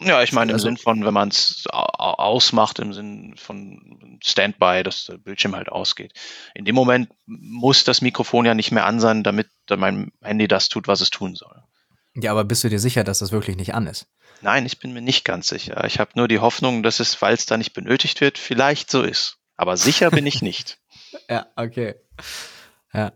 Ja, 0.00 0.22
ich 0.22 0.32
meine 0.32 0.52
im 0.52 0.56
also, 0.56 0.66
Sinn 0.66 0.76
von, 0.76 1.04
wenn 1.04 1.14
man 1.14 1.28
es 1.28 1.64
ausmacht, 1.70 2.78
im 2.78 2.92
Sinn 2.92 3.34
von 3.36 4.18
Standby, 4.22 4.82
dass 4.82 5.06
der 5.06 5.18
Bildschirm 5.18 5.54
halt 5.54 5.70
ausgeht. 5.70 6.12
In 6.54 6.64
dem 6.64 6.74
Moment 6.74 7.10
muss 7.26 7.84
das 7.84 8.02
Mikrofon 8.02 8.44
ja 8.44 8.54
nicht 8.54 8.72
mehr 8.72 8.86
an 8.86 9.00
sein, 9.00 9.22
damit 9.22 9.48
mein 9.70 10.12
Handy 10.22 10.48
das 10.48 10.68
tut, 10.68 10.88
was 10.88 11.00
es 11.00 11.10
tun 11.10 11.34
soll. 11.34 11.62
Ja, 12.14 12.30
aber 12.30 12.44
bist 12.44 12.62
du 12.62 12.68
dir 12.68 12.78
sicher, 12.78 13.02
dass 13.02 13.20
das 13.20 13.32
wirklich 13.32 13.56
nicht 13.56 13.74
an 13.74 13.86
ist? 13.86 14.06
Nein, 14.40 14.66
ich 14.66 14.78
bin 14.78 14.92
mir 14.92 15.00
nicht 15.00 15.24
ganz 15.24 15.48
sicher. 15.48 15.84
Ich 15.84 15.98
habe 15.98 16.12
nur 16.14 16.28
die 16.28 16.38
Hoffnung, 16.38 16.82
dass 16.82 17.00
es, 17.00 17.20
weil 17.22 17.34
es 17.34 17.46
da 17.46 17.56
nicht 17.56 17.72
benötigt 17.72 18.20
wird, 18.20 18.38
vielleicht 18.38 18.90
so 18.90 19.02
ist. 19.02 19.38
Aber 19.56 19.76
sicher 19.76 20.10
bin 20.10 20.26
ich 20.26 20.42
nicht. 20.42 20.78
ja, 21.28 21.46
okay. 21.56 21.94
Ja. 22.92 23.12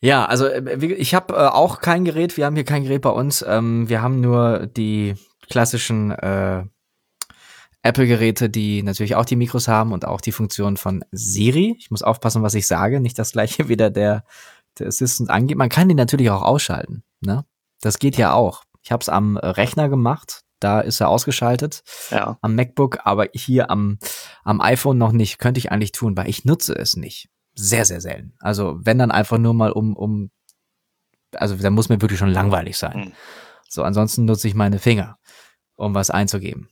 Ja, 0.00 0.24
also 0.24 0.46
äh, 0.46 0.84
ich 0.96 1.14
habe 1.14 1.34
äh, 1.34 1.46
auch 1.46 1.80
kein 1.80 2.04
Gerät. 2.04 2.36
Wir 2.36 2.46
haben 2.46 2.56
hier 2.56 2.64
kein 2.64 2.82
Gerät 2.82 3.02
bei 3.02 3.10
uns. 3.10 3.42
Ähm, 3.46 3.88
wir 3.88 4.02
haben 4.02 4.20
nur 4.20 4.66
die 4.66 5.14
klassischen 5.48 6.10
äh, 6.10 6.64
Apple-Geräte, 7.82 8.48
die 8.48 8.82
natürlich 8.82 9.16
auch 9.16 9.24
die 9.24 9.36
Mikros 9.36 9.68
haben 9.68 9.92
und 9.92 10.06
auch 10.06 10.20
die 10.20 10.32
Funktion 10.32 10.76
von 10.76 11.04
Siri. 11.10 11.76
Ich 11.78 11.90
muss 11.90 12.02
aufpassen, 12.02 12.42
was 12.42 12.54
ich 12.54 12.66
sage, 12.66 13.00
nicht 13.00 13.18
das 13.18 13.32
gleiche 13.32 13.68
wieder 13.68 13.90
der, 13.90 14.24
der 14.78 14.88
Assistant 14.88 15.30
angeht. 15.30 15.56
Man 15.56 15.68
kann 15.68 15.88
die 15.88 15.94
natürlich 15.94 16.30
auch 16.30 16.42
ausschalten. 16.42 17.02
Ne? 17.20 17.44
Das 17.80 17.98
geht 17.98 18.16
ja 18.16 18.32
auch. 18.32 18.64
Ich 18.82 18.92
habe 18.92 19.00
es 19.00 19.08
am 19.08 19.36
Rechner 19.36 19.88
gemacht 19.88 20.44
da 20.62 20.80
ist 20.80 21.00
er 21.00 21.08
ausgeschaltet 21.08 21.82
ja. 22.10 22.38
am 22.40 22.54
MacBook, 22.54 23.00
aber 23.04 23.26
hier 23.34 23.70
am, 23.70 23.98
am 24.44 24.60
iPhone 24.60 24.98
noch 24.98 25.12
nicht. 25.12 25.38
Könnte 25.38 25.58
ich 25.58 25.72
eigentlich 25.72 25.92
tun, 25.92 26.16
weil 26.16 26.28
ich 26.28 26.44
nutze 26.44 26.74
es 26.74 26.96
nicht. 26.96 27.28
Sehr, 27.54 27.84
sehr 27.84 28.00
selten. 28.00 28.34
Also 28.38 28.78
wenn 28.80 28.98
dann 28.98 29.10
einfach 29.10 29.38
nur 29.38 29.54
mal 29.54 29.72
um, 29.72 29.96
um, 29.96 30.30
also 31.34 31.56
da 31.56 31.70
muss 31.70 31.88
mir 31.88 32.00
wirklich 32.00 32.18
schon 32.18 32.30
langweilig 32.30 32.78
sein. 32.78 32.98
Mhm. 32.98 33.12
So, 33.72 33.82
ansonsten 33.82 34.26
nutze 34.26 34.48
ich 34.48 34.54
meine 34.54 34.78
Finger, 34.78 35.16
um 35.76 35.94
was 35.94 36.10
einzugeben. 36.10 36.68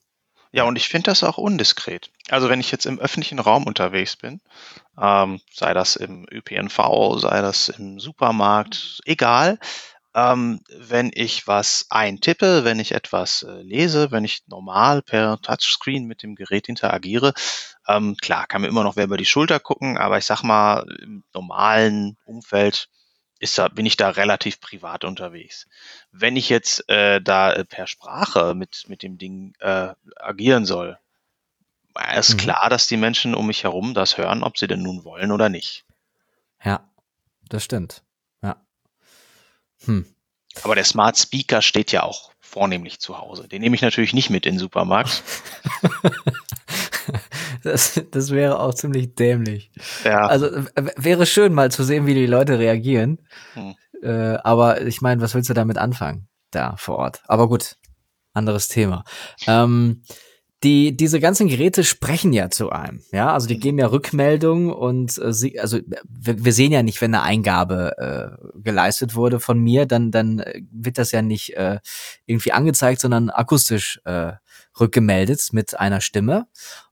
Ja, 0.52 0.64
und 0.64 0.76
ich 0.76 0.88
finde 0.88 1.10
das 1.10 1.24
auch 1.24 1.38
undiskret. 1.38 2.10
Also 2.28 2.50
wenn 2.50 2.60
ich 2.60 2.70
jetzt 2.72 2.84
im 2.84 2.98
öffentlichen 2.98 3.38
Raum 3.38 3.66
unterwegs 3.66 4.16
bin, 4.16 4.42
ähm, 5.00 5.40
sei 5.50 5.72
das 5.72 5.96
im 5.96 6.26
ÖPNV, 6.30 7.18
sei 7.18 7.40
das 7.40 7.70
im 7.70 8.00
Supermarkt, 8.00 9.00
egal, 9.06 9.58
ähm, 10.14 10.60
wenn 10.76 11.10
ich 11.14 11.46
was 11.46 11.86
eintippe, 11.88 12.64
wenn 12.64 12.80
ich 12.80 12.92
etwas 12.92 13.44
äh, 13.44 13.62
lese, 13.62 14.10
wenn 14.10 14.24
ich 14.24 14.42
normal 14.48 15.00
per 15.00 15.40
Touchscreen 15.40 16.04
mit 16.04 16.22
dem 16.22 16.34
Gerät 16.34 16.68
interagiere, 16.68 17.32
ähm, 17.88 18.16
klar, 18.20 18.46
kann 18.46 18.60
mir 18.60 18.68
immer 18.68 18.84
noch 18.84 18.96
wer 18.96 19.04
über 19.04 19.16
die 19.16 19.24
Schulter 19.24 19.58
gucken, 19.58 19.96
aber 19.96 20.18
ich 20.18 20.26
sag 20.26 20.42
mal, 20.42 20.84
im 21.00 21.24
normalen 21.32 22.18
Umfeld 22.26 22.88
ist 23.40 23.58
da, 23.58 23.68
bin 23.68 23.86
ich 23.86 23.96
da 23.96 24.10
relativ 24.10 24.60
privat 24.60 25.04
unterwegs. 25.04 25.66
Wenn 26.12 26.36
ich 26.36 26.48
jetzt 26.48 26.88
äh, 26.88 27.20
da 27.20 27.52
äh, 27.52 27.64
per 27.64 27.88
Sprache 27.88 28.54
mit, 28.54 28.84
mit 28.86 29.02
dem 29.02 29.18
Ding 29.18 29.54
äh, 29.58 29.94
agieren 30.16 30.64
soll, 30.64 30.98
ist 32.16 32.34
mhm. 32.34 32.36
klar, 32.36 32.70
dass 32.70 32.86
die 32.86 32.96
Menschen 32.96 33.34
um 33.34 33.48
mich 33.48 33.64
herum 33.64 33.94
das 33.94 34.16
hören, 34.16 34.44
ob 34.44 34.56
sie 34.56 34.68
denn 34.68 34.82
nun 34.82 35.04
wollen 35.04 35.32
oder 35.32 35.48
nicht. 35.48 35.84
Ja, 36.62 36.88
das 37.48 37.64
stimmt. 37.64 38.02
Hm. 39.84 40.06
Aber 40.62 40.74
der 40.74 40.84
Smart 40.84 41.16
Speaker 41.16 41.62
steht 41.62 41.92
ja 41.92 42.02
auch 42.02 42.32
vornehmlich 42.40 42.98
zu 42.98 43.18
Hause. 43.18 43.48
Den 43.48 43.62
nehme 43.62 43.76
ich 43.76 43.82
natürlich 43.82 44.12
nicht 44.12 44.30
mit 44.30 44.46
in 44.46 44.54
den 44.54 44.58
Supermarkt. 44.58 45.22
das, 47.62 48.00
das 48.10 48.30
wäre 48.30 48.60
auch 48.60 48.74
ziemlich 48.74 49.14
dämlich. 49.14 49.70
Ja. 50.04 50.26
Also 50.26 50.48
wäre 50.96 51.26
schön 51.26 51.52
mal 51.52 51.70
zu 51.70 51.84
sehen, 51.84 52.06
wie 52.06 52.14
die 52.14 52.26
Leute 52.26 52.58
reagieren. 52.58 53.18
Hm. 53.54 53.74
Äh, 54.02 54.38
aber 54.42 54.82
ich 54.82 55.00
meine, 55.00 55.20
was 55.20 55.34
willst 55.34 55.50
du 55.50 55.54
damit 55.54 55.78
anfangen? 55.78 56.28
Da 56.50 56.76
vor 56.76 56.96
Ort. 56.96 57.22
Aber 57.26 57.48
gut, 57.48 57.76
anderes 58.32 58.68
Thema. 58.68 59.04
Ähm, 59.46 60.02
die, 60.62 60.94
diese 60.94 61.20
ganzen 61.20 61.48
Geräte 61.48 61.84
sprechen 61.84 62.34
ja 62.34 62.50
zu 62.50 62.68
einem, 62.68 63.00
ja, 63.12 63.32
also 63.32 63.48
die 63.48 63.58
geben 63.58 63.78
ja 63.78 63.86
Rückmeldungen 63.86 64.70
und 64.70 65.16
äh, 65.16 65.32
sie, 65.32 65.58
also 65.58 65.78
wir, 66.06 66.44
wir, 66.44 66.52
sehen 66.52 66.70
ja 66.70 66.82
nicht, 66.82 67.00
wenn 67.00 67.14
eine 67.14 67.22
Eingabe 67.22 67.96
äh, 67.96 68.60
geleistet 68.60 69.14
wurde 69.14 69.40
von 69.40 69.58
mir, 69.58 69.86
dann 69.86 70.10
dann 70.10 70.40
äh, 70.40 70.60
wird 70.70 70.98
das 70.98 71.12
ja 71.12 71.22
nicht 71.22 71.56
äh, 71.56 71.78
irgendwie 72.26 72.52
angezeigt, 72.52 73.00
sondern 73.00 73.30
akustisch 73.30 74.02
äh, 74.04 74.32
rückgemeldet 74.78 75.48
mit 75.52 75.80
einer 75.80 76.02
Stimme. 76.02 76.46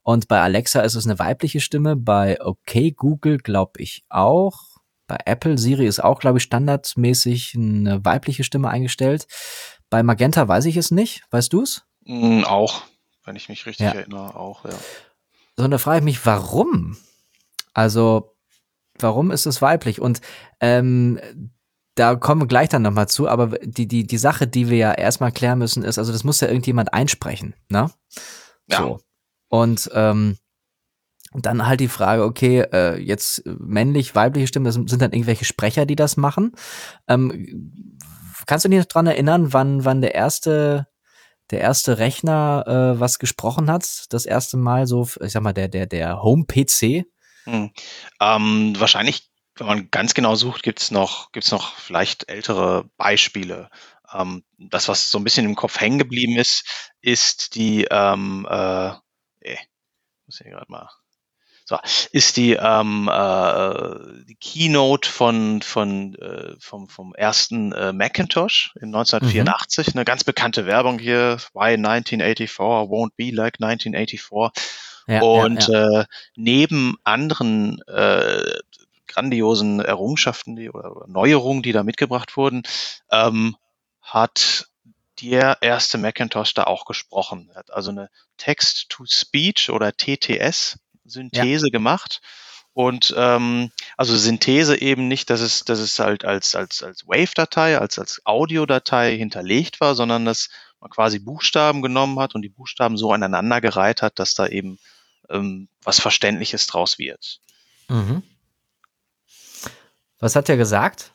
Und 0.08 0.26
bei 0.26 0.40
Alexa 0.40 0.80
ist 0.80 0.94
es 0.94 1.04
eine 1.04 1.18
weibliche 1.18 1.60
Stimme, 1.60 1.94
bei 1.94 2.40
OK 2.40 2.96
Google 2.96 3.36
glaube 3.36 3.82
ich 3.82 4.06
auch. 4.08 4.78
Bei 5.06 5.18
Apple 5.26 5.58
Siri 5.58 5.86
ist 5.86 6.02
auch, 6.02 6.18
glaube 6.18 6.38
ich, 6.38 6.44
standardmäßig 6.44 7.54
eine 7.54 8.02
weibliche 8.06 8.42
Stimme 8.42 8.70
eingestellt. 8.70 9.26
Bei 9.90 10.02
Magenta 10.02 10.48
weiß 10.48 10.64
ich 10.64 10.78
es 10.78 10.90
nicht. 10.90 11.24
Weißt 11.30 11.52
du 11.52 11.60
es? 11.60 11.84
Mm, 12.06 12.44
auch 12.44 12.84
wenn 13.24 13.36
ich 13.36 13.50
mich 13.50 13.66
richtig 13.66 13.84
ja. 13.84 13.92
erinnere, 13.92 14.34
auch, 14.34 14.64
ja. 14.64 14.70
So, 15.58 15.64
und 15.64 15.72
da 15.72 15.76
frage 15.76 15.98
ich 15.98 16.04
mich, 16.04 16.24
warum? 16.24 16.96
Also, 17.74 18.34
warum 18.98 19.30
ist 19.30 19.44
es 19.44 19.60
weiblich? 19.60 20.00
Und 20.00 20.22
ähm, 20.60 21.20
da 21.96 22.14
kommen 22.14 22.40
wir 22.40 22.48
gleich 22.48 22.70
dann 22.70 22.80
nochmal 22.80 23.08
zu, 23.08 23.28
aber 23.28 23.58
die, 23.58 23.86
die, 23.86 24.06
die 24.06 24.16
Sache, 24.16 24.46
die 24.46 24.70
wir 24.70 24.78
ja 24.78 24.92
erstmal 24.94 25.32
klären 25.32 25.58
müssen, 25.58 25.84
ist, 25.84 25.98
also 25.98 26.12
das 26.12 26.24
muss 26.24 26.40
ja 26.40 26.48
irgendjemand 26.48 26.94
einsprechen, 26.94 27.54
ne? 27.68 27.90
Ja. 28.70 28.78
So. 28.78 29.00
Und 29.48 29.90
ähm, 29.94 30.38
dann 31.32 31.66
halt 31.66 31.80
die 31.80 31.88
Frage, 31.88 32.24
okay, 32.24 32.60
äh, 32.72 32.98
jetzt 32.98 33.42
männlich, 33.44 34.14
weibliche 34.14 34.46
Stimmen, 34.46 34.64
das 34.64 34.74
sind 34.74 35.02
dann 35.02 35.12
irgendwelche 35.12 35.44
Sprecher, 35.44 35.86
die 35.86 35.96
das 35.96 36.16
machen. 36.16 36.52
Ähm, 37.06 37.98
kannst 38.46 38.64
du 38.64 38.68
dich 38.68 38.78
noch 38.78 38.86
dran 38.86 39.06
erinnern, 39.06 39.52
wann, 39.52 39.84
wann 39.84 40.00
der 40.00 40.14
erste 40.14 40.86
der 41.50 41.60
erste 41.60 41.98
Rechner 41.98 42.64
äh, 42.66 43.00
was 43.00 43.18
gesprochen 43.18 43.70
hat? 43.70 44.04
Das 44.10 44.26
erste 44.26 44.56
Mal 44.56 44.86
so, 44.86 45.08
ich 45.20 45.32
sag 45.32 45.42
mal, 45.42 45.54
der, 45.54 45.68
der, 45.68 45.86
der 45.86 46.22
Home-PC? 46.22 47.06
Hm. 47.44 47.70
Ähm, 48.20 48.74
wahrscheinlich, 48.78 49.30
wenn 49.56 49.66
man 49.66 49.90
ganz 49.90 50.14
genau 50.14 50.34
sucht, 50.34 50.62
gibt's 50.62 50.90
noch, 50.90 51.32
gibt's 51.32 51.50
noch 51.50 51.74
vielleicht 51.76 52.28
ältere 52.28 52.90
Beispiele. 52.96 53.70
Ähm, 54.12 54.44
das, 54.58 54.88
was 54.88 55.10
so 55.10 55.18
ein 55.18 55.24
bisschen 55.24 55.46
im 55.46 55.54
Kopf 55.54 55.80
hängen 55.80 55.98
geblieben 55.98 56.36
ist, 56.36 56.92
ist 57.00 57.54
die, 57.54 57.86
ähm, 57.90 58.46
äh, 58.48 58.92
muss 60.28 60.40
ich 60.40 60.46
gerade 60.46 60.70
mal 60.70 60.88
so, 61.68 61.76
ist 62.12 62.38
die, 62.38 62.54
ähm, 62.54 63.10
äh, 63.12 64.24
die 64.24 64.36
Keynote 64.36 65.06
von, 65.06 65.60
von, 65.60 66.14
äh, 66.14 66.54
vom, 66.58 66.88
vom 66.88 67.14
ersten 67.14 67.72
äh, 67.72 67.92
Macintosh 67.92 68.72
in 68.76 68.88
1984, 68.88 69.88
mhm. 69.88 69.98
eine 69.98 70.04
ganz 70.06 70.24
bekannte 70.24 70.64
Werbung 70.64 70.98
hier, 70.98 71.36
Why 71.52 71.74
1984 71.74 72.56
won't 72.88 73.10
be 73.16 73.30
like 73.30 73.56
1984. 73.60 74.50
Ja, 75.08 75.20
und 75.20 75.68
ja, 75.68 75.90
ja. 75.90 76.00
Äh, 76.00 76.04
neben 76.36 76.96
anderen 77.04 77.82
äh, 77.86 78.44
grandiosen 79.06 79.80
Errungenschaften 79.80 80.56
die, 80.56 80.70
oder 80.70 81.04
Neuerungen, 81.06 81.62
die 81.62 81.72
da 81.72 81.82
mitgebracht 81.82 82.38
wurden, 82.38 82.62
ähm, 83.10 83.56
hat 84.00 84.68
der 85.20 85.58
erste 85.60 85.98
Macintosh 85.98 86.54
da 86.54 86.64
auch 86.64 86.84
gesprochen. 86.84 87.50
Er 87.52 87.60
hat 87.60 87.70
also 87.72 87.90
eine 87.90 88.10
Text-to-Speech 88.36 89.70
oder 89.70 89.92
TTS 89.96 90.78
Synthese 91.04 91.66
ja. 91.66 91.70
gemacht. 91.70 92.20
Und 92.72 93.12
ähm, 93.16 93.72
also 93.96 94.16
Synthese 94.16 94.80
eben 94.80 95.08
nicht, 95.08 95.30
dass 95.30 95.40
es, 95.40 95.64
dass 95.64 95.80
es 95.80 95.98
halt 95.98 96.24
als, 96.24 96.54
als, 96.54 96.82
als 96.82 97.08
Wave-Datei, 97.08 97.78
als, 97.78 97.98
als 97.98 98.20
Audiodatei 98.24 99.16
hinterlegt 99.16 99.80
war, 99.80 99.96
sondern 99.96 100.24
dass 100.24 100.48
man 100.80 100.90
quasi 100.90 101.18
Buchstaben 101.18 101.82
genommen 101.82 102.20
hat 102.20 102.36
und 102.36 102.42
die 102.42 102.48
Buchstaben 102.48 102.96
so 102.96 103.12
aneinandergereiht 103.12 104.00
hat, 104.00 104.20
dass 104.20 104.34
da 104.34 104.46
eben 104.46 104.78
ähm, 105.28 105.68
was 105.82 105.98
Verständliches 106.00 106.68
draus 106.68 106.98
wird. 106.98 107.40
Mhm. 107.88 108.22
Was 110.20 110.36
hat 110.36 110.48
er 110.48 110.56
gesagt? 110.56 111.10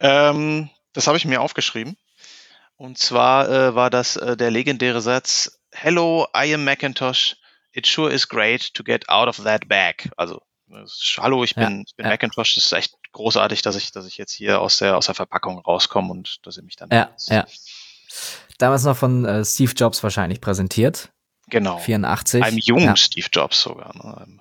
Ähm, 0.00 0.70
das 0.92 1.06
habe 1.06 1.18
ich 1.18 1.24
mir 1.24 1.42
aufgeschrieben. 1.42 1.96
Und 2.84 2.98
zwar 2.98 3.48
äh, 3.48 3.74
war 3.74 3.88
das 3.88 4.16
äh, 4.16 4.36
der 4.36 4.50
legendäre 4.50 5.00
Satz, 5.00 5.58
Hello, 5.72 6.26
I 6.36 6.52
am 6.52 6.64
Macintosh 6.64 7.34
it 7.72 7.86
sure 7.86 8.12
is 8.12 8.28
great 8.28 8.74
to 8.74 8.84
get 8.84 9.08
out 9.08 9.26
of 9.26 9.42
that 9.42 9.66
bag. 9.68 10.10
Also, 10.18 10.42
hallo, 11.16 11.44
ich 11.44 11.54
bin, 11.54 11.78
ja, 11.78 11.82
ich 11.86 11.96
bin 11.96 12.04
ja. 12.04 12.12
Macintosh. 12.12 12.56
Das 12.56 12.66
ist 12.66 12.72
echt 12.72 12.94
großartig, 13.12 13.62
dass 13.62 13.76
ich, 13.76 13.90
dass 13.90 14.04
ich 14.06 14.18
jetzt 14.18 14.32
hier 14.32 14.60
aus 14.60 14.76
der, 14.76 14.98
aus 14.98 15.06
der 15.06 15.14
Verpackung 15.14 15.58
rauskomme 15.60 16.10
und 16.10 16.46
dass 16.46 16.58
ihr 16.58 16.62
mich 16.62 16.76
dann. 16.76 16.90
Ja, 16.92 17.10
ja. 17.28 17.46
Damals 18.58 18.84
noch 18.84 18.98
von 18.98 19.24
äh, 19.24 19.46
Steve 19.46 19.72
Jobs 19.74 20.02
wahrscheinlich 20.02 20.42
präsentiert. 20.42 21.10
Genau. 21.48 21.78
84. 21.78 22.44
Einem 22.44 22.58
jungen 22.58 22.84
ja. 22.84 22.96
Steve 22.96 23.28
Jobs 23.32 23.62
sogar. 23.62 23.96
Ne? 23.96 24.40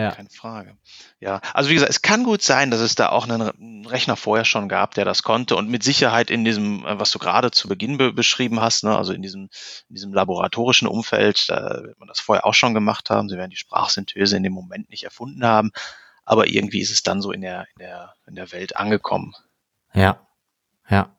Ja. 0.00 0.12
Keine 0.12 0.30
Frage. 0.30 0.78
Ja, 1.20 1.42
also 1.52 1.68
wie 1.68 1.74
gesagt, 1.74 1.90
es 1.90 2.00
kann 2.00 2.24
gut 2.24 2.40
sein, 2.40 2.70
dass 2.70 2.80
es 2.80 2.94
da 2.94 3.10
auch 3.10 3.28
einen 3.28 3.84
Rechner 3.84 4.16
vorher 4.16 4.46
schon 4.46 4.66
gab, 4.66 4.94
der 4.94 5.04
das 5.04 5.22
konnte 5.22 5.56
und 5.56 5.68
mit 5.68 5.82
Sicherheit 5.82 6.30
in 6.30 6.42
diesem, 6.42 6.86
äh, 6.86 6.98
was 6.98 7.10
du 7.10 7.18
gerade 7.18 7.50
zu 7.50 7.68
Beginn 7.68 7.98
be 7.98 8.10
beschrieben 8.10 8.60
hast, 8.60 8.82
ne, 8.82 8.96
also 8.96 9.12
in 9.12 9.20
diesem, 9.20 9.50
in 9.90 9.94
diesem 9.94 10.14
laboratorischen 10.14 10.88
Umfeld, 10.88 11.50
da 11.50 11.82
wird 11.82 11.98
man 11.98 12.08
das 12.08 12.18
vorher 12.18 12.46
auch 12.46 12.54
schon 12.54 12.72
gemacht 12.72 13.10
haben. 13.10 13.28
Sie 13.28 13.36
werden 13.36 13.50
die 13.50 13.58
Sprachsynthese 13.58 14.38
in 14.38 14.42
dem 14.42 14.54
Moment 14.54 14.88
nicht 14.88 15.04
erfunden 15.04 15.44
haben, 15.44 15.70
aber 16.24 16.48
irgendwie 16.48 16.80
ist 16.80 16.90
es 16.90 17.02
dann 17.02 17.20
so 17.20 17.30
in 17.30 17.42
der, 17.42 17.66
in 17.74 17.80
der, 17.80 18.14
in 18.26 18.36
der 18.36 18.50
Welt 18.52 18.76
angekommen. 18.76 19.34
Ja, 19.92 20.18
ja. 20.88 21.14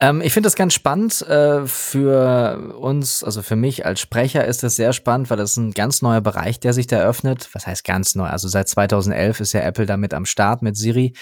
Ähm, 0.00 0.20
ich 0.20 0.32
finde 0.32 0.46
das 0.46 0.56
ganz 0.56 0.74
spannend. 0.74 1.22
Äh, 1.22 1.66
für 1.66 2.74
uns, 2.78 3.22
also 3.24 3.42
für 3.42 3.56
mich 3.56 3.86
als 3.86 4.00
Sprecher 4.00 4.44
ist 4.44 4.62
das 4.62 4.76
sehr 4.76 4.92
spannend, 4.92 5.30
weil 5.30 5.36
das 5.36 5.52
ist 5.52 5.56
ein 5.56 5.72
ganz 5.72 6.02
neuer 6.02 6.20
Bereich, 6.20 6.60
der 6.60 6.72
sich 6.72 6.86
da 6.86 7.02
öffnet. 7.02 7.48
Was 7.52 7.66
heißt 7.66 7.84
ganz 7.84 8.14
neu? 8.14 8.26
Also 8.26 8.48
seit 8.48 8.68
2011 8.68 9.40
ist 9.40 9.52
ja 9.52 9.60
Apple 9.60 9.86
damit 9.86 10.14
am 10.14 10.26
Start 10.26 10.62
mit 10.62 10.76
Siri. 10.76 11.14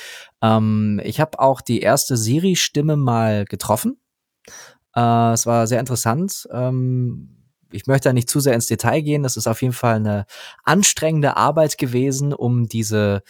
Ähm, 0.43 1.01
ich 1.05 1.21
habe 1.21 1.39
auch 1.39 1.61
die 1.61 1.81
erste 1.81 2.17
Siri-Stimme 2.17 2.97
mal 2.97 3.45
getroffen. 3.45 3.99
Äh, 4.95 5.33
es 5.33 5.47
war 5.47 5.67
sehr 5.67 5.81
interessant. 5.81 6.49
Ähm, 6.53 7.43
ich 7.71 7.87
möchte 7.87 8.09
da 8.09 8.13
nicht 8.13 8.29
zu 8.29 8.41
sehr 8.41 8.55
ins 8.55 8.67
Detail 8.67 9.01
gehen. 9.01 9.23
Das 9.23 9.37
ist 9.37 9.47
auf 9.47 9.63
jeden 9.63 9.75
Fall 9.75 9.97
eine 9.97 10.27
anstrengende 10.65 11.37
Arbeit 11.37 11.79
gewesen, 11.79 12.33
um 12.33 12.69
diese 12.69 13.23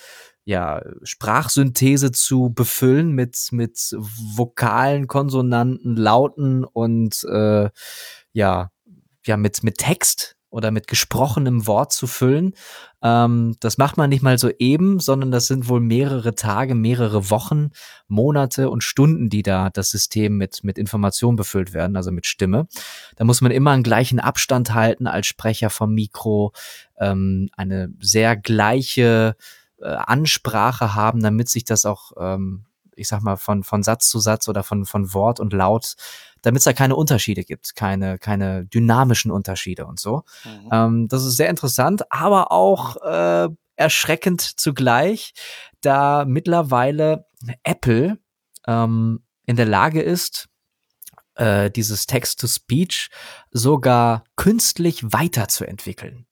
ja, 0.45 0.83
Sprachsynthese 1.03 2.11
zu 2.11 2.53
befüllen 2.53 3.13
mit, 3.13 3.49
mit 3.53 3.95
Vokalen, 3.97 5.07
Konsonanten, 5.07 5.97
Lauten 5.97 6.65
und 6.65 7.25
äh, 7.25 7.71
ja, 8.33 8.71
ja, 9.25 9.37
mit, 9.37 9.63
mit 9.63 9.79
Text 9.79 10.37
oder 10.53 10.71
mit 10.71 10.87
gesprochenem 10.87 11.67
Wort 11.67 11.93
zu 11.93 12.07
füllen. 12.07 12.53
Ähm, 13.03 13.57
das 13.61 13.79
macht 13.79 13.97
man 13.97 14.11
nicht 14.11 14.23
mal 14.23 14.37
so 14.37 14.51
eben, 14.59 15.01
sondern 15.01 15.31
das 15.31 15.47
sind 15.47 15.69
wohl 15.69 15.81
mehrere 15.81 16.35
Tage, 16.35 16.75
mehrere 16.75 17.31
Wochen, 17.31 17.71
Monate 18.07 18.69
und 18.69 18.85
Stunden, 18.85 19.31
die 19.31 19.43
da 19.43 19.71
das 19.71 19.91
System 19.91 20.37
mit, 20.37 20.63
mit 20.63 20.77
Information 20.77 21.37
befüllt 21.37 21.73
werden, 21.73 21.97
also 21.97 22.13
mit 22.13 22.27
Stimme. 22.27 22.67
Da 23.17 23.25
muss 23.25 23.41
man 23.41 23.51
immer 23.51 23.71
einen 23.71 23.83
gleichen 23.83 24.21
Abstand 24.21 24.75
halten 24.75 25.07
als 25.07 25.27
Sprecher 25.27 25.71
vom 25.71 25.95
Mikro, 25.95 26.53
ähm, 26.99 27.49
eine 27.57 27.95
sehr 28.01 28.37
gleiche 28.37 29.37
äh, 29.83 29.89
Ansprache 29.89 30.95
haben, 30.95 31.23
damit 31.23 31.49
sich 31.49 31.65
das 31.65 31.85
auch, 31.85 32.13
ähm, 32.19 32.65
ich 32.95 33.09
sag 33.09 33.23
mal, 33.23 33.37
von, 33.37 33.65
von 33.65 33.83
Satz 33.83 34.09
zu 34.09 34.19
Satz 34.19 34.49
oder 34.49 34.63
von, 34.63 34.85
von 34.85 35.13
Wort 35.15 35.41
und 35.41 35.53
Laut, 35.53 35.95
damit 36.43 36.61
es 36.61 36.65
da 36.65 36.73
keine 36.73 36.97
Unterschiede 36.97 37.45
gibt, 37.45 37.75
keine, 37.77 38.19
keine 38.19 38.65
dynamischen 38.67 39.31
Unterschiede 39.31 39.87
und 39.87 39.99
so. 39.99 40.25
Mhm. 40.45 40.69
Ähm, 40.73 41.09
das 41.09 41.25
ist 41.25 41.37
sehr 41.37 41.51
interessant, 41.51 42.11
aber 42.11 42.53
auch 42.53 42.97
äh, 42.97 43.49
erschreckend 43.77 44.41
zugleich, 44.41 45.35
da 45.81 46.25
mittlerweile 46.27 47.27
Apple 47.65 48.19
ähm, 48.67 49.25
in 49.47 49.57
der 49.57 49.67
Lage 49.67 50.01
ist, 50.03 50.49
äh, 51.35 51.71
dieses 51.71 52.07
Text-to-Speech 52.07 53.11
sogar 53.51 54.25
künstlich 54.37 55.03
weiterzuentwickeln. 55.13 56.27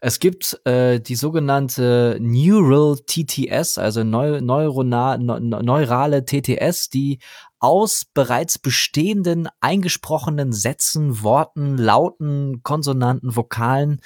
Es 0.00 0.18
gibt 0.18 0.60
äh, 0.66 1.00
die 1.00 1.14
sogenannte 1.14 2.18
Neural 2.20 2.96
TTS, 3.06 3.78
also 3.78 4.04
Neu 4.04 4.40
Neurona 4.40 5.16
ne 5.16 5.40
neurale 5.40 6.24
TTS, 6.24 6.90
die 6.90 7.18
aus 7.58 8.04
bereits 8.04 8.58
bestehenden 8.58 9.48
eingesprochenen 9.60 10.52
Sätzen, 10.52 11.22
Worten, 11.22 11.78
Lauten, 11.78 12.62
Konsonanten, 12.62 13.36
Vokalen 13.36 14.00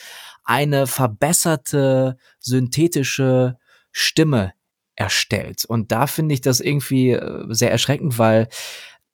eine 0.45 0.87
verbesserte 0.87 2.17
synthetische 2.39 3.59
Stimme 3.91 4.53
erstellt. 4.95 5.65
Und 5.65 5.91
da 5.91 6.07
finde 6.07 6.35
ich 6.35 6.41
das 6.41 6.61
irgendwie 6.61 7.11
äh, 7.11 7.47
sehr 7.49 7.73
erschreckend, 7.73 8.19
weil 8.19 8.49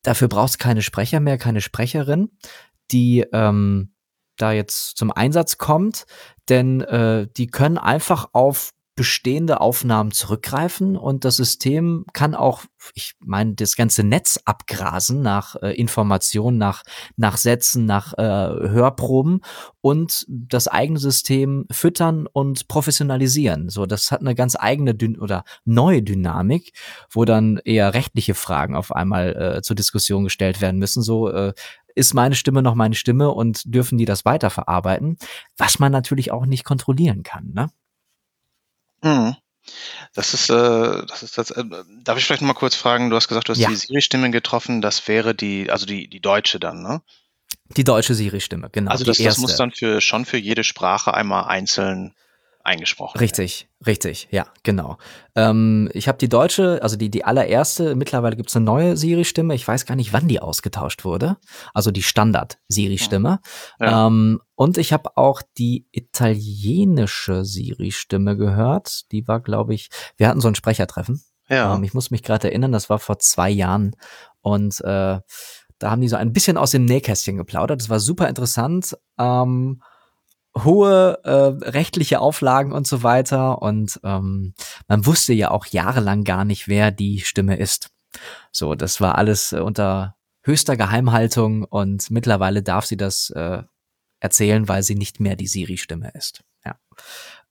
dafür 0.02 0.28
brauchst 0.28 0.58
keine 0.58 0.82
Sprecher 0.82 1.20
mehr, 1.20 1.38
keine 1.38 1.62
Sprecherin, 1.62 2.30
die 2.90 3.24
ähm, 3.32 3.92
da 4.36 4.52
jetzt 4.52 4.96
zum 4.96 5.10
Einsatz 5.10 5.58
kommt, 5.58 6.06
denn 6.48 6.80
äh, 6.82 7.26
die 7.36 7.46
können 7.46 7.78
einfach 7.78 8.28
auf 8.32 8.72
bestehende 8.96 9.60
Aufnahmen 9.60 10.10
zurückgreifen 10.10 10.96
und 10.96 11.26
das 11.26 11.36
System 11.36 12.06
kann 12.14 12.34
auch, 12.34 12.62
ich 12.94 13.12
meine, 13.20 13.54
das 13.54 13.76
ganze 13.76 14.02
Netz 14.02 14.40
abgrasen 14.46 15.20
nach 15.20 15.54
äh, 15.56 15.74
Informationen, 15.76 16.56
nach, 16.56 16.82
nach 17.14 17.36
Sätzen, 17.36 17.84
nach 17.84 18.14
äh, 18.14 18.22
Hörproben 18.22 19.42
und 19.82 20.24
das 20.28 20.66
eigene 20.66 20.98
System 20.98 21.66
füttern 21.70 22.26
und 22.26 22.68
professionalisieren. 22.68 23.68
So, 23.68 23.84
das 23.84 24.10
hat 24.10 24.22
eine 24.22 24.34
ganz 24.34 24.56
eigene 24.58 24.94
Dün 24.94 25.20
oder 25.20 25.44
neue 25.66 26.02
Dynamik, 26.02 26.72
wo 27.10 27.26
dann 27.26 27.58
eher 27.66 27.92
rechtliche 27.92 28.34
Fragen 28.34 28.74
auf 28.74 28.92
einmal 28.92 29.56
äh, 29.58 29.62
zur 29.62 29.76
Diskussion 29.76 30.24
gestellt 30.24 30.62
werden 30.62 30.78
müssen. 30.78 31.02
So, 31.02 31.28
äh, 31.28 31.52
ist 31.96 32.14
meine 32.14 32.34
Stimme 32.36 32.62
noch 32.62 32.76
meine 32.76 32.94
Stimme 32.94 33.30
und 33.30 33.62
dürfen 33.64 33.98
die 33.98 34.04
das 34.04 34.24
weiterverarbeiten, 34.24 35.18
was 35.56 35.78
man 35.78 35.90
natürlich 35.90 36.30
auch 36.30 36.46
nicht 36.46 36.64
kontrollieren 36.64 37.22
kann. 37.24 37.52
Ne? 37.52 37.70
Mhm. 39.02 39.36
Das 40.14 40.32
ist, 40.32 40.48
äh, 40.48 41.06
das 41.06 41.24
ist 41.24 41.38
das. 41.38 41.50
Äh, 41.50 41.64
darf 42.04 42.18
ich 42.18 42.24
vielleicht 42.24 42.42
noch 42.42 42.48
mal 42.48 42.54
kurz 42.54 42.76
fragen? 42.76 43.10
Du 43.10 43.16
hast 43.16 43.26
gesagt, 43.26 43.48
du 43.48 43.52
hast 43.52 43.58
ja. 43.58 43.68
die 43.68 43.74
Siri-Stimme 43.74 44.30
getroffen. 44.30 44.80
Das 44.80 45.08
wäre 45.08 45.34
die, 45.34 45.70
also 45.70 45.86
die, 45.86 46.08
die 46.08 46.20
deutsche 46.20 46.60
dann, 46.60 46.82
ne? 46.82 47.02
Die 47.76 47.82
deutsche 47.82 48.14
Siri-Stimme, 48.14 48.70
genau. 48.70 48.92
Also 48.92 49.04
das, 49.04 49.18
das 49.18 49.38
muss 49.38 49.56
dann 49.56 49.72
für 49.72 50.00
schon 50.00 50.24
für 50.24 50.36
jede 50.36 50.62
Sprache 50.62 51.14
einmal 51.14 51.44
einzeln 51.44 52.14
eingesprochen. 52.66 53.18
Richtig, 53.18 53.68
richtig, 53.86 54.28
ja, 54.30 54.46
genau. 54.62 54.98
Ähm, 55.34 55.88
ich 55.94 56.08
habe 56.08 56.18
die 56.18 56.28
deutsche, 56.28 56.80
also 56.82 56.96
die, 56.96 57.10
die 57.10 57.24
allererste, 57.24 57.94
mittlerweile 57.94 58.36
gibt 58.36 58.50
es 58.50 58.56
eine 58.56 58.64
neue 58.64 58.96
Siri-Stimme. 58.96 59.54
Ich 59.54 59.66
weiß 59.66 59.86
gar 59.86 59.94
nicht, 59.94 60.12
wann 60.12 60.28
die 60.28 60.40
ausgetauscht 60.40 61.04
wurde. 61.04 61.36
Also 61.72 61.90
die 61.90 62.02
Standard-Siri-Stimme. 62.02 63.40
Ja. 63.80 64.06
Ähm, 64.06 64.40
und 64.54 64.76
ich 64.78 64.92
habe 64.92 65.16
auch 65.16 65.42
die 65.56 65.86
italienische 65.92 67.44
Siri-Stimme 67.44 68.36
gehört. 68.36 69.10
Die 69.12 69.26
war, 69.28 69.40
glaube 69.40 69.74
ich, 69.74 69.88
wir 70.16 70.28
hatten 70.28 70.40
so 70.40 70.48
ein 70.48 70.54
Sprechertreffen. 70.54 71.22
Ja. 71.48 71.76
Ähm, 71.76 71.84
ich 71.84 71.94
muss 71.94 72.10
mich 72.10 72.22
gerade 72.22 72.48
erinnern, 72.48 72.72
das 72.72 72.90
war 72.90 72.98
vor 72.98 73.18
zwei 73.18 73.48
Jahren. 73.50 73.94
Und 74.40 74.80
äh, 74.80 75.20
Da 75.78 75.90
haben 75.90 76.00
die 76.00 76.08
so 76.08 76.16
ein 76.16 76.32
bisschen 76.32 76.56
aus 76.56 76.70
dem 76.70 76.86
Nähkästchen 76.86 77.36
geplaudert. 77.36 77.80
Das 77.80 77.90
war 77.90 78.00
super 78.00 78.28
interessant. 78.28 78.96
Ähm, 79.18 79.82
hohe 80.64 81.20
äh, 81.24 81.68
rechtliche 81.68 82.20
Auflagen 82.20 82.72
und 82.72 82.86
so 82.86 83.02
weiter. 83.02 83.62
Und 83.62 84.00
ähm, 84.04 84.54
man 84.88 85.06
wusste 85.06 85.32
ja 85.32 85.50
auch 85.50 85.66
jahrelang 85.66 86.24
gar 86.24 86.44
nicht, 86.44 86.68
wer 86.68 86.90
die 86.90 87.20
Stimme 87.20 87.56
ist. 87.56 87.90
So, 88.52 88.74
das 88.74 89.00
war 89.00 89.16
alles 89.16 89.52
äh, 89.52 89.60
unter 89.60 90.16
höchster 90.42 90.76
Geheimhaltung 90.76 91.64
und 91.64 92.10
mittlerweile 92.10 92.62
darf 92.62 92.86
sie 92.86 92.96
das 92.96 93.30
äh, 93.30 93.62
erzählen, 94.20 94.68
weil 94.68 94.82
sie 94.82 94.94
nicht 94.94 95.20
mehr 95.20 95.36
die 95.36 95.48
Siri-Stimme 95.48 96.12
ist. 96.14 96.42
Ja. 96.64 96.76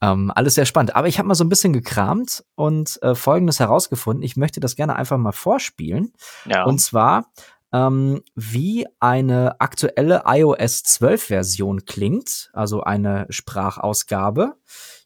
Ähm, 0.01 0.31
alles 0.33 0.55
sehr 0.55 0.65
spannend. 0.65 0.95
Aber 0.95 1.07
ich 1.07 1.19
habe 1.19 1.27
mal 1.27 1.35
so 1.35 1.43
ein 1.43 1.49
bisschen 1.49 1.73
gekramt 1.73 2.43
und 2.55 3.01
äh, 3.01 3.15
Folgendes 3.15 3.59
herausgefunden. 3.59 4.23
Ich 4.23 4.35
möchte 4.35 4.59
das 4.59 4.75
gerne 4.75 4.95
einfach 4.95 5.17
mal 5.17 5.31
vorspielen. 5.31 6.13
Ja. 6.45 6.63
Und 6.63 6.79
zwar 6.79 7.31
ähm, 7.75 8.21
wie 8.35 8.87
eine 9.01 9.59
aktuelle 9.59 10.23
iOS 10.25 10.83
12 10.83 11.23
Version 11.23 11.85
klingt, 11.85 12.49
also 12.53 12.81
eine 12.81 13.25
Sprachausgabe. 13.29 14.55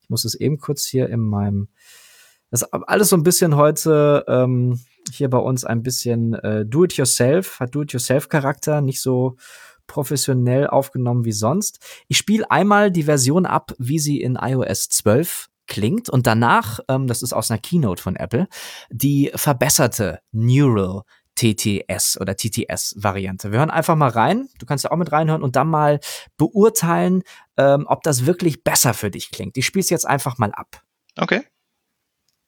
Ich 0.04 0.10
muss 0.10 0.24
es 0.24 0.36
eben 0.36 0.60
kurz 0.60 0.86
hier 0.86 1.10
in 1.10 1.22
meinem, 1.22 1.70
das 2.52 2.62
ist 2.62 2.74
alles 2.74 3.10
so 3.10 3.16
ein 3.16 3.24
bisschen 3.24 3.56
heute 3.56 4.24
ähm, 4.28 4.80
hier 5.12 5.32
bei 5.32 5.40
uns 5.40 5.66
ein 5.66 5.82
bisschen 5.82 6.36
äh, 6.36 6.64
Do-it-yourself, 6.64 7.60
hat 7.60 7.74
Do-it-yourself-Charakter, 7.74 8.82
nicht 8.82 9.02
so 9.02 9.38
professionell 9.88 10.68
aufgenommen 10.68 11.26
wie 11.26 11.32
sonst. 11.32 11.80
Ich 12.08 12.18
spiele 12.18 12.52
einmal 12.52 12.92
die 12.92 13.04
Version 13.04 13.48
ab, 13.48 13.74
wie 13.80 13.98
sie 13.98 14.22
in 14.22 14.38
iOS 14.40 14.90
12 14.90 15.50
klingt 15.66 16.10
und 16.10 16.28
danach, 16.28 16.82
ähm, 16.88 17.08
das 17.08 17.24
ist 17.24 17.34
aus 17.34 17.50
einer 17.50 17.60
Keynote 17.60 18.02
von 18.02 18.16
Apple, 18.16 18.48
die 18.92 19.32
verbesserte 19.34 20.20
Neural 20.32 21.02
TTS 21.40 22.20
oder 22.20 22.36
TTS-Variante. 22.36 23.52
Wir 23.52 23.60
hören 23.60 23.72
einfach 23.72 23.96
mal 23.96 24.10
rein. 24.10 24.50
Du 24.60 24.66
kannst 24.66 24.84
ja 24.84 24.92
auch 24.92 24.98
mit 24.98 25.12
reinhören 25.12 25.42
und 25.42 25.56
dann 25.56 25.70
mal 25.70 26.00
beurteilen, 26.38 27.24
ähm, 27.58 27.86
ob 27.88 28.04
das 28.04 28.26
wirklich 28.26 28.64
besser 28.64 28.94
für 28.94 29.10
dich 29.10 29.32
klingt. 29.32 29.56
Ich 29.58 29.66
spiele 29.66 29.82
es 29.82 29.90
jetzt 29.90 30.06
einfach 30.06 30.38
mal 30.38 30.52
ab. 30.52 30.84
Okay. 31.18 31.44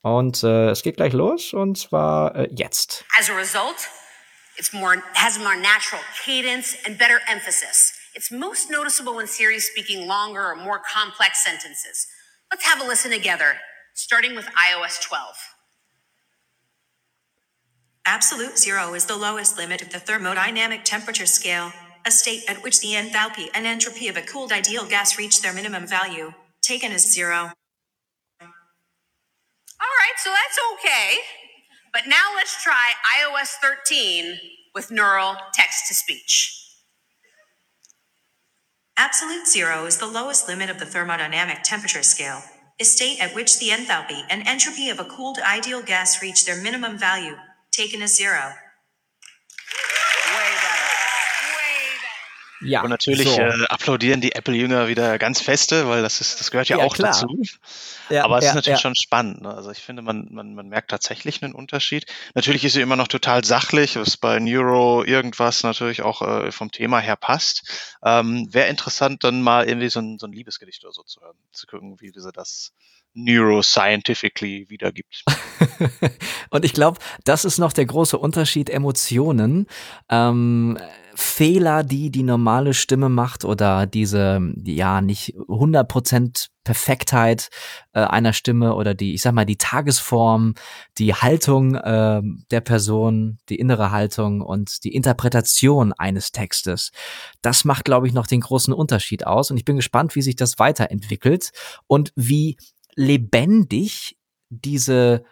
Und 0.02 0.44
äh, 0.44 0.72
es 0.72 0.82
geht 0.84 0.98
gleich 0.98 1.14
los 1.14 1.54
und 1.54 1.78
zwar 1.78 2.36
äh, 2.36 2.50
jetzt. 2.52 3.06
As 3.18 3.30
a 3.30 3.36
result, 3.36 3.88
it's 4.58 4.74
more 4.74 5.02
has 5.14 5.38
a 5.38 5.40
more 5.40 5.56
natural 5.56 6.02
cadence 6.26 6.76
and 6.86 6.98
better 6.98 7.22
emphasis. 7.28 7.94
It's 8.14 8.30
most 8.30 8.70
noticeable 8.70 9.16
when 9.16 9.28
Siri 9.28 9.56
is 9.56 9.68
speaking 9.68 10.06
longer 10.08 10.52
or 10.52 10.56
more 10.56 10.82
complex 10.82 11.44
sentences. 11.44 12.08
Let's 12.52 12.66
have 12.66 12.82
a 12.84 12.88
listen 12.88 13.12
together, 13.12 13.56
starting 13.94 14.36
with 14.36 14.48
iOS 14.48 15.00
12. 15.08 15.51
Absolute 18.06 18.58
zero 18.58 18.96
is 18.96 19.06
the 19.06 19.16
lowest 19.16 19.58
limit 19.58 19.82
of 19.84 19.92
the 19.92 20.00
thermodynamic 20.00 20.84
temperature 20.84 21.28
scale, 21.28 21.72
a 22.04 22.10
state 22.10 22.44
at 22.48 22.64
which 22.64 22.82
the 22.82 22.94
enthalpy 22.94 23.48
and 23.54 23.68
entropy 23.68 24.08
of 24.08 24.18
a 24.18 24.24
cooled 24.24 24.52
ideal 24.52 24.86
gas 24.88 25.20
reach 25.20 25.42
their 25.42 25.54
minimum 25.54 25.86
value, 25.86 26.34
taken 26.64 26.92
as 26.92 27.12
zero. 27.12 27.52
All 28.42 28.48
right, 29.80 30.18
so 30.18 30.32
that's 30.32 30.58
okay. 30.74 31.20
But 31.94 32.08
now 32.08 32.32
let's 32.36 32.62
try 32.64 32.94
iOS 33.20 33.54
13 33.62 34.40
with 34.74 34.90
neural 34.90 35.36
text 35.54 35.88
to 35.88 35.94
speech. 35.94 36.58
Absolute 38.98 39.48
zero 39.48 39.86
is 39.86 39.98
the 39.98 40.08
lowest 40.08 40.48
limit 40.48 40.72
of 40.72 40.80
the 40.80 40.86
thermodynamic 40.86 41.62
temperature 41.64 42.04
scale, 42.04 42.42
a 42.80 42.84
state 42.84 43.22
at 43.22 43.36
which 43.36 43.60
the 43.60 43.70
enthalpy 43.70 44.24
and 44.28 44.48
entropy 44.48 44.90
of 44.90 45.00
a 45.00 45.06
cooled 45.06 45.38
ideal 45.40 45.84
gas 45.84 46.22
reach 46.22 46.46
their 46.46 46.62
minimum 46.62 46.98
value, 46.98 47.36
taken 47.72 48.04
as 48.04 48.16
zero. 48.16 48.54
Ja, 52.64 52.84
und 52.84 52.90
natürlich 52.90 53.28
so. 53.28 53.40
äh, 53.40 53.66
applaudieren 53.70 54.22
die 54.22 54.36
Apple-Jünger 54.36 54.88
wieder 54.88 55.18
ganz 55.18 55.42
feste, 55.42 55.88
weil 55.88 56.04
das 56.04 56.22
ist, 56.22 56.40
das 56.40 56.52
gehört 56.52 56.70
ja, 56.70 56.78
ja 56.78 56.84
auch 56.84 56.94
klar. 56.94 57.12
dazu. 57.12 57.28
Ja, 58.10 58.24
Aber 58.24 58.38
es 58.38 58.46
ja, 58.46 58.52
ist 58.52 58.56
natürlich 58.56 58.80
schon 58.80 58.96
spannend. 58.96 59.42
Ne? 59.42 59.54
Also 59.54 59.72
ich 59.72 59.80
finde, 59.80 60.02
man, 60.02 60.28
man, 60.30 60.54
man 60.54 60.70
merkt 60.70 60.92
tatsächlich 60.92 61.42
einen 61.42 61.54
Unterschied. 61.54 62.06
Natürlich 62.36 62.64
ist 62.64 62.74
sie 62.74 62.82
immer 62.82 62.96
noch 62.96 63.08
total 63.08 63.44
sachlich, 63.44 63.96
was 63.96 64.16
bei 64.16 64.40
Neuro 64.40 65.04
irgendwas 65.04 65.64
natürlich 65.64 66.04
auch 66.04 66.22
äh, 66.22 66.52
vom 66.52 66.72
Thema 66.72 67.00
her 67.00 67.16
passt. 67.16 67.96
Ähm, 68.04 68.48
Wäre 68.54 68.70
interessant, 68.70 69.24
dann 69.24 69.42
mal 69.42 69.68
irgendwie 69.68 69.90
so 69.90 70.00
ein, 70.00 70.20
so 70.20 70.28
ein 70.28 70.34
Liebesgedicht 70.34 70.84
oder 70.84 70.94
so 70.94 71.04
zu 71.04 71.22
hören, 71.22 71.38
zu 71.52 71.66
gucken, 71.66 72.00
wie 72.00 72.10
sie 72.10 72.32
das 72.32 72.74
neuroscientifically 73.14 74.66
wiedergibt. 74.70 75.24
und 76.50 76.66
ich 76.66 76.74
glaube, 76.74 77.00
das 77.24 77.46
ist 77.46 77.58
noch 77.58 77.74
der 77.74 77.86
große 77.86 78.18
Unterschied 78.18 78.70
Emotionen. 78.70 79.68
Ähm, 80.10 80.78
Fehler, 81.14 81.84
die 81.84 82.10
die 82.10 82.24
normale 82.24 82.74
Stimme 82.74 83.10
macht 83.10 83.46
oder 83.46 83.86
diese, 83.86 84.40
ja, 84.64 85.02
nicht 85.02 85.36
100% 85.36 86.48
Perfektheit 86.64 87.50
äh, 87.94 88.02
einer 88.02 88.34
Stimme 88.34 88.76
oder 88.76 88.94
die, 88.94 89.14
ich 89.14 89.22
sag 89.22 89.34
mal, 89.34 89.46
die 89.46 89.58
Tagesform, 89.58 90.54
die 90.98 91.14
Haltung 91.14 91.76
äh, 91.76 92.22
der 92.52 92.62
Person, 92.62 93.40
die 93.50 93.58
innere 93.58 93.92
Haltung 93.92 94.42
und 94.42 94.84
die 94.84 94.94
Interpretation 94.94 95.94
eines 95.94 96.32
Textes. 96.32 96.92
Das 97.42 97.66
macht, 97.66 97.86
glaube 97.86 98.08
ich, 98.08 98.14
noch 98.14 98.28
den 98.28 98.42
großen 98.42 98.74
Unterschied 98.74 99.26
aus. 99.26 99.52
Und 99.52 99.58
ich 99.58 99.66
bin 99.66 99.76
gespannt, 99.76 100.16
wie 100.16 100.22
sich 100.22 100.36
das 100.36 100.60
weiterentwickelt 100.60 101.52
und 101.88 102.14
wie 102.16 102.58
lebendig 102.96 104.18
diese, 104.50 105.24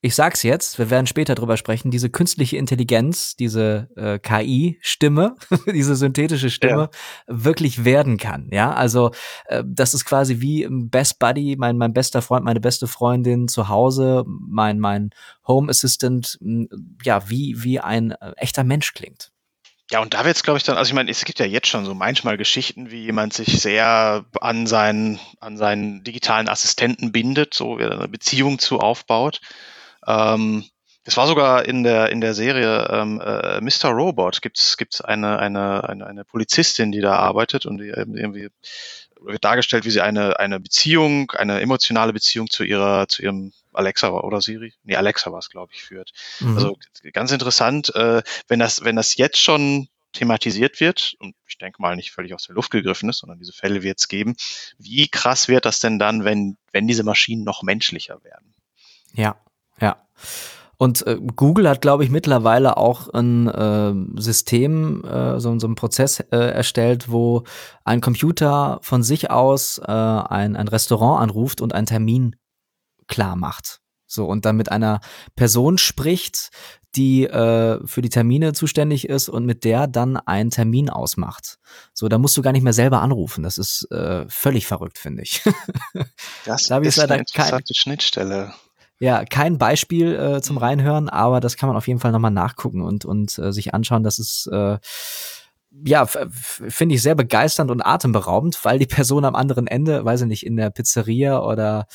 ich 0.00 0.14
sag's 0.14 0.42
jetzt, 0.42 0.78
wir 0.78 0.90
werden 0.90 1.06
später 1.06 1.34
drüber 1.34 1.56
sprechen, 1.56 1.90
diese 1.90 2.08
künstliche 2.08 2.56
Intelligenz, 2.56 3.36
diese 3.36 3.88
äh, 3.96 4.18
KI-Stimme, 4.18 5.34
diese 5.66 5.96
synthetische 5.96 6.50
Stimme 6.50 6.90
ja. 6.92 7.44
wirklich 7.44 7.84
werden 7.84 8.16
kann. 8.16 8.48
Ja, 8.52 8.72
also 8.72 9.10
äh, 9.46 9.64
das 9.66 9.94
ist 9.94 10.04
quasi 10.04 10.40
wie 10.40 10.66
Best 10.70 11.18
Buddy, 11.18 11.56
mein, 11.58 11.76
mein 11.76 11.92
bester 11.92 12.22
Freund, 12.22 12.44
meine 12.44 12.60
beste 12.60 12.86
Freundin 12.86 13.48
zu 13.48 13.68
Hause, 13.68 14.24
mein, 14.26 14.78
mein 14.78 15.10
Home 15.46 15.68
Assistant, 15.68 16.38
ja, 17.02 17.28
wie, 17.28 17.62
wie 17.62 17.80
ein 17.80 18.12
äh, 18.12 18.32
echter 18.36 18.64
Mensch 18.64 18.94
klingt. 18.94 19.29
Ja, 19.90 20.00
und 20.00 20.14
da 20.14 20.24
wird 20.24 20.36
es, 20.36 20.44
glaube 20.44 20.58
ich, 20.58 20.62
dann, 20.62 20.76
also 20.76 20.88
ich 20.88 20.94
meine, 20.94 21.10
es 21.10 21.24
gibt 21.24 21.40
ja 21.40 21.46
jetzt 21.46 21.66
schon 21.66 21.84
so 21.84 21.94
manchmal 21.94 22.36
Geschichten, 22.36 22.92
wie 22.92 23.02
jemand 23.02 23.32
sich 23.32 23.60
sehr 23.60 24.24
an 24.40 24.66
seinen, 24.68 25.18
an 25.40 25.56
seinen 25.56 26.04
digitalen 26.04 26.48
Assistenten 26.48 27.10
bindet, 27.10 27.54
so 27.54 27.78
wie 27.78 27.82
er 27.82 27.92
eine 27.92 28.06
Beziehung 28.08 28.60
zu 28.60 28.78
aufbaut. 28.78 29.40
Ähm, 30.06 30.64
es 31.04 31.16
war 31.16 31.26
sogar 31.26 31.64
in 31.66 31.82
der 31.82 32.10
in 32.10 32.20
der 32.20 32.34
Serie 32.34 32.88
ähm, 32.90 33.20
äh, 33.20 33.60
Mr. 33.60 33.90
Robot 33.90 34.42
gibt's 34.42 34.76
gibt's 34.76 35.00
eine, 35.00 35.38
eine 35.38 35.88
eine 35.88 36.06
eine 36.06 36.24
Polizistin, 36.24 36.92
die 36.92 37.00
da 37.00 37.16
arbeitet 37.16 37.66
und 37.66 37.78
die 37.78 37.88
irgendwie 37.88 38.48
wird 39.20 39.44
dargestellt, 39.44 39.84
wie 39.86 39.90
sie 39.90 40.02
eine 40.02 40.38
eine 40.38 40.60
Beziehung, 40.60 41.30
eine 41.32 41.60
emotionale 41.60 42.12
Beziehung 42.12 42.48
zu 42.50 42.64
ihrer 42.64 43.08
zu 43.08 43.22
ihrem 43.22 43.52
Alexa 43.72 44.10
oder 44.10 44.40
Siri, 44.40 44.74
nee 44.82 44.96
Alexa 44.96 45.32
war 45.32 45.38
es 45.38 45.50
glaube 45.50 45.72
ich 45.74 45.82
führt. 45.82 46.12
Mhm. 46.40 46.56
Also 46.56 46.76
ganz 47.12 47.32
interessant, 47.32 47.94
äh, 47.94 48.22
wenn 48.48 48.58
das 48.58 48.84
wenn 48.84 48.96
das 48.96 49.16
jetzt 49.16 49.40
schon 49.40 49.88
thematisiert 50.12 50.80
wird, 50.80 51.14
und 51.20 51.34
ich 51.46 51.58
denke 51.58 51.80
mal 51.80 51.96
nicht 51.96 52.10
völlig 52.10 52.34
aus 52.34 52.46
der 52.46 52.54
Luft 52.54 52.70
gegriffen 52.70 53.08
ist, 53.08 53.18
sondern 53.18 53.38
diese 53.38 53.52
Fälle 53.52 53.82
wird 53.82 53.98
es 53.98 54.08
geben, 54.08 54.34
wie 54.78 55.08
krass 55.08 55.48
wird 55.48 55.64
das 55.64 55.80
denn 55.80 55.98
dann, 55.98 56.24
wenn, 56.24 56.56
wenn 56.72 56.88
diese 56.88 57.04
Maschinen 57.04 57.44
noch 57.44 57.62
menschlicher 57.62 58.22
werden? 58.24 58.54
Ja, 59.12 59.36
ja. 59.80 60.04
Und 60.76 61.06
äh, 61.06 61.18
Google 61.36 61.68
hat, 61.68 61.82
glaube 61.82 62.04
ich, 62.04 62.10
mittlerweile 62.10 62.78
auch 62.78 63.08
ein 63.08 63.48
äh, 63.48 63.92
System, 64.18 65.04
äh, 65.04 65.38
so, 65.38 65.58
so 65.58 65.66
einen 65.66 65.74
Prozess 65.74 66.20
äh, 66.20 66.38
erstellt, 66.38 67.10
wo 67.10 67.44
ein 67.84 68.00
Computer 68.00 68.78
von 68.80 69.02
sich 69.02 69.30
aus 69.30 69.76
äh, 69.76 69.90
ein, 69.90 70.56
ein 70.56 70.68
Restaurant 70.68 71.22
anruft 71.22 71.60
und 71.60 71.74
einen 71.74 71.86
Termin 71.86 72.34
klar 73.10 73.36
macht. 73.36 73.80
So, 74.06 74.26
und 74.26 74.44
dann 74.44 74.56
mit 74.56 74.72
einer 74.72 75.00
Person 75.36 75.78
spricht, 75.78 76.50
die 76.96 77.26
äh, 77.26 77.86
für 77.86 78.02
die 78.02 78.08
Termine 78.08 78.52
zuständig 78.52 79.08
ist 79.08 79.28
und 79.28 79.46
mit 79.46 79.62
der 79.62 79.86
dann 79.86 80.16
einen 80.16 80.50
Termin 80.50 80.90
ausmacht. 80.90 81.58
So, 81.94 82.08
da 82.08 82.18
musst 82.18 82.36
du 82.36 82.42
gar 82.42 82.52
nicht 82.52 82.64
mehr 82.64 82.72
selber 82.72 83.00
anrufen. 83.02 83.44
Das 83.44 83.58
ist 83.58 83.88
äh, 83.92 84.24
völlig 84.28 84.66
verrückt, 84.66 84.98
finde 84.98 85.22
ich. 85.22 85.42
das 86.44 86.66
da 86.66 86.78
ist 86.78 86.98
eine 86.98 87.18
interessante 87.18 87.74
Schnittstelle. 87.74 88.52
Ja, 88.98 89.24
kein 89.24 89.58
Beispiel 89.58 90.14
äh, 90.14 90.42
zum 90.42 90.58
Reinhören, 90.58 91.08
aber 91.08 91.40
das 91.40 91.56
kann 91.56 91.68
man 91.68 91.76
auf 91.76 91.86
jeden 91.86 92.00
Fall 92.00 92.12
nochmal 92.12 92.32
nachgucken 92.32 92.82
und, 92.82 93.04
und 93.04 93.38
äh, 93.38 93.52
sich 93.52 93.72
anschauen. 93.72 94.02
Das 94.02 94.18
ist 94.18 94.48
äh, 94.48 94.78
ja, 95.84 96.04
finde 96.06 96.96
ich 96.96 97.02
sehr 97.02 97.14
begeisternd 97.14 97.70
und 97.70 97.80
atemberaubend, 97.80 98.64
weil 98.64 98.78
die 98.78 98.86
Person 98.86 99.24
am 99.24 99.36
anderen 99.36 99.68
Ende, 99.68 100.04
weiß 100.04 100.22
ich 100.22 100.26
nicht, 100.26 100.44
in 100.44 100.56
der 100.56 100.70
Pizzeria 100.70 101.40
oder 101.42 101.86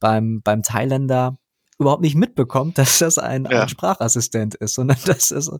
beim, 0.00 0.42
beim 0.42 0.62
Thailänder 0.62 1.38
überhaupt 1.78 2.02
nicht 2.02 2.16
mitbekommt, 2.16 2.78
dass 2.78 2.98
das 2.98 3.18
ein, 3.18 3.46
ja. 3.50 3.62
ein 3.62 3.68
Sprachassistent 3.68 4.54
ist, 4.56 4.74
sondern 4.74 4.98
das 5.06 5.30
ist, 5.30 5.50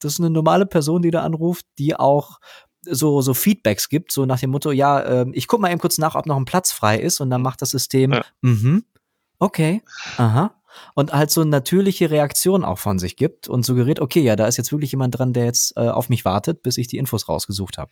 das 0.00 0.12
ist 0.12 0.20
eine 0.20 0.30
normale 0.30 0.66
Person, 0.66 1.02
die 1.02 1.10
da 1.10 1.22
anruft, 1.22 1.66
die 1.78 1.96
auch 1.96 2.38
so, 2.88 3.20
so 3.20 3.34
Feedbacks 3.34 3.88
gibt, 3.88 4.12
so 4.12 4.26
nach 4.26 4.38
dem 4.38 4.50
Motto, 4.50 4.70
ja, 4.70 5.00
äh, 5.00 5.26
ich 5.32 5.48
guck 5.48 5.60
mal 5.60 5.70
eben 5.72 5.80
kurz 5.80 5.98
nach, 5.98 6.14
ob 6.14 6.26
noch 6.26 6.36
ein 6.36 6.44
Platz 6.44 6.70
frei 6.70 6.98
ist 7.00 7.20
und 7.20 7.30
dann 7.30 7.42
macht 7.42 7.60
das 7.60 7.70
System, 7.70 8.12
ja. 8.12 8.24
mhm, 8.42 8.84
Okay. 9.38 9.82
Aha. 10.16 10.54
Und 10.94 11.12
halt 11.12 11.30
so 11.30 11.40
eine 11.40 11.50
natürliche 11.50 12.10
Reaktion 12.10 12.64
auch 12.64 12.78
von 12.78 12.98
sich 12.98 13.16
gibt 13.16 13.48
und 13.48 13.64
suggeriert, 13.64 14.00
okay, 14.00 14.20
ja, 14.20 14.36
da 14.36 14.46
ist 14.46 14.56
jetzt 14.56 14.72
wirklich 14.72 14.92
jemand 14.92 15.18
dran, 15.18 15.32
der 15.32 15.44
jetzt 15.44 15.76
äh, 15.76 15.88
auf 15.88 16.08
mich 16.08 16.24
wartet, 16.24 16.62
bis 16.62 16.78
ich 16.78 16.86
die 16.86 16.98
Infos 16.98 17.28
rausgesucht 17.28 17.78
habe. 17.78 17.90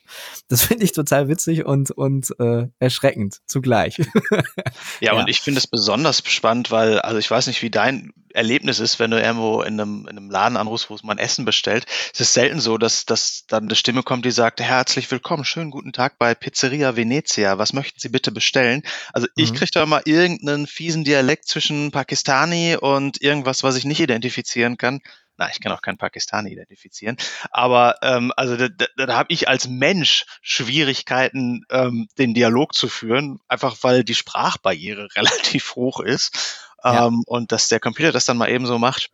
Das 0.49 0.63
finde 0.65 0.85
ich 0.85 0.93
total 0.93 1.29
witzig 1.29 1.65
und, 1.65 1.91
und 1.91 2.35
äh, 2.39 2.69
erschreckend 2.79 3.41
zugleich. 3.47 3.99
ja, 3.99 4.43
ja, 5.01 5.13
und 5.15 5.29
ich 5.29 5.41
finde 5.41 5.59
es 5.59 5.67
besonders 5.67 6.23
spannend, 6.27 6.71
weil, 6.71 6.99
also 7.01 7.19
ich 7.19 7.31
weiß 7.31 7.47
nicht, 7.47 7.63
wie 7.63 7.71
dein 7.71 8.13
Erlebnis 8.35 8.81
ist, 8.81 8.99
wenn 8.99 9.13
du 9.13 9.21
irgendwo 9.21 9.63
in 9.63 9.81
einem, 9.81 10.07
in 10.09 10.19
einem 10.19 10.31
Laden 10.31 10.57
anrufst, 10.57 10.91
wo 10.91 10.99
man 11.05 11.19
Essen 11.19 11.45
bestellt. 11.45 11.87
Es 12.13 12.21
ist 12.21 12.35
selten 12.35 12.61
so, 12.61 12.79
dass, 12.79 13.07
dass 13.07 13.45
dann 13.47 13.65
eine 13.65 13.77
Stimme 13.77 14.03
kommt, 14.03 14.25
die 14.25 14.33
sagt, 14.33 14.61
herzlich 14.61 15.11
willkommen, 15.11 15.45
schönen 15.45 15.71
guten 15.71 15.93
Tag 15.93 16.19
bei 16.19 16.35
Pizzeria 16.35 16.97
Venezia. 16.97 17.59
Was 17.59 17.73
möchten 17.73 18.01
Sie 18.01 18.09
bitte 18.09 18.33
bestellen? 18.33 18.83
Also 19.13 19.29
ich 19.37 19.53
mhm. 19.53 19.57
kriege 19.57 19.71
da 19.73 19.83
immer 19.85 20.03
irgendeinen 20.05 20.67
fiesen 20.67 21.05
Dialekt 21.05 21.47
zwischen 21.47 21.93
Pakistani 21.93 22.74
und 22.79 23.21
irgendwas, 23.21 23.63
was 23.63 23.77
ich 23.77 23.85
nicht 23.85 24.01
identifizieren 24.01 24.77
kann. 24.77 25.01
Na, 25.37 25.51
ich 25.51 25.61
kann 25.61 25.73
auch 25.73 25.83
keinen 25.83 25.99
Pakistani 25.99 26.53
identifizieren. 26.53 27.17
Aber 27.51 27.97
ähm, 28.03 28.33
also 28.37 28.57
da, 28.57 28.69
da, 28.69 29.07
da 29.07 29.17
habe 29.17 29.33
ich 29.33 29.49
als 29.49 29.67
Mensch 29.67 30.27
Schwierigkeiten, 30.43 31.65
ähm, 31.71 32.09
den 32.19 32.35
Dialog 32.35 32.75
zu 32.75 32.89
führen, 32.89 33.41
einfach 33.49 33.77
weil 33.83 34.05
die 34.05 34.15
Sprachbarriere 34.15 35.09
relativ 35.17 35.75
hoch 35.75 36.01
ist. 36.01 36.69
Ja. 36.85 37.07
Ähm, 37.07 37.23
und 37.27 37.51
dass 37.51 37.69
der 37.69 37.81
Computer 37.81 38.13
das 38.13 38.27
dann 38.27 38.37
mal 38.37 38.51
eben 38.51 38.67
so 38.67 38.79
macht, 38.79 39.11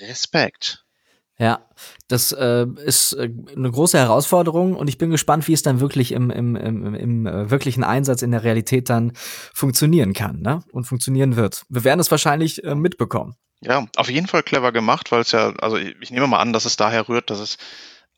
Respekt. 0.00 0.84
Ja, 1.40 1.66
das 2.06 2.32
äh, 2.32 2.66
ist 2.84 3.14
äh, 3.14 3.30
eine 3.56 3.70
große 3.70 3.96
Herausforderung 3.96 4.76
und 4.76 4.88
ich 4.88 4.98
bin 4.98 5.10
gespannt, 5.10 5.48
wie 5.48 5.54
es 5.54 5.62
dann 5.62 5.80
wirklich 5.80 6.12
im, 6.12 6.28
im, 6.28 6.54
im, 6.54 6.94
im 6.94 7.26
äh, 7.26 7.50
wirklichen 7.50 7.82
Einsatz 7.82 8.20
in 8.20 8.30
der 8.30 8.44
Realität 8.44 8.90
dann 8.90 9.12
funktionieren 9.14 10.12
kann 10.12 10.42
ne? 10.42 10.62
und 10.70 10.84
funktionieren 10.84 11.36
wird. 11.36 11.64
Wir 11.70 11.82
werden 11.82 11.98
es 11.98 12.10
wahrscheinlich 12.10 12.62
äh, 12.62 12.74
mitbekommen. 12.74 13.36
Ja, 13.62 13.86
auf 13.96 14.10
jeden 14.10 14.26
Fall 14.26 14.42
clever 14.42 14.70
gemacht, 14.70 15.12
weil 15.12 15.22
es 15.22 15.32
ja, 15.32 15.54
also 15.60 15.78
ich, 15.78 15.96
ich 16.02 16.10
nehme 16.10 16.26
mal 16.26 16.40
an, 16.40 16.52
dass 16.52 16.66
es 16.66 16.76
daher 16.76 17.08
rührt, 17.08 17.30
dass 17.30 17.40
es 17.40 17.56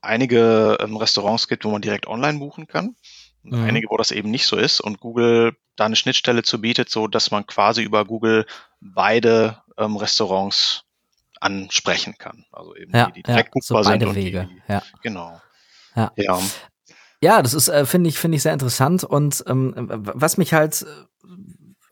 einige 0.00 0.78
ähm, 0.80 0.96
Restaurants 0.96 1.46
gibt, 1.46 1.64
wo 1.64 1.70
man 1.70 1.80
direkt 1.80 2.08
online 2.08 2.40
buchen 2.40 2.66
kann. 2.66 2.96
Mhm. 3.44 3.62
Einige, 3.62 3.86
wo 3.88 3.96
das 3.98 4.10
eben 4.10 4.32
nicht 4.32 4.46
so 4.46 4.56
ist 4.56 4.80
und 4.80 4.98
Google 4.98 5.56
da 5.76 5.84
eine 5.84 5.96
Schnittstelle 5.96 6.42
zu 6.42 6.60
bietet, 6.60 6.90
so 6.90 7.06
dass 7.06 7.30
man 7.30 7.46
quasi 7.46 7.84
über 7.84 8.04
Google 8.04 8.46
beide 8.80 9.62
ähm, 9.78 9.96
Restaurants 9.96 10.82
ansprechen 11.42 12.16
kann. 12.18 12.44
Also 12.52 12.74
eben 12.76 12.94
ja, 12.94 13.06
die, 13.06 13.14
die 13.14 13.22
direkt 13.22 13.54
ja, 13.54 13.60
so 13.62 13.74
beide 13.74 14.06
sind 14.06 14.14
Wege. 14.14 14.48
Die, 14.50 14.72
ja. 14.72 14.82
Genau. 15.02 15.40
Ja. 15.94 16.12
ja. 16.16 16.40
Ja, 17.20 17.40
das 17.40 17.54
ist, 17.54 17.68
äh, 17.68 17.86
finde 17.86 18.08
ich, 18.08 18.18
finde 18.18 18.36
ich 18.36 18.42
sehr 18.42 18.52
interessant. 18.52 19.04
Und 19.04 19.44
ähm, 19.46 19.74
was 19.76 20.38
mich 20.38 20.54
halt 20.54 20.82
äh, 20.82 20.86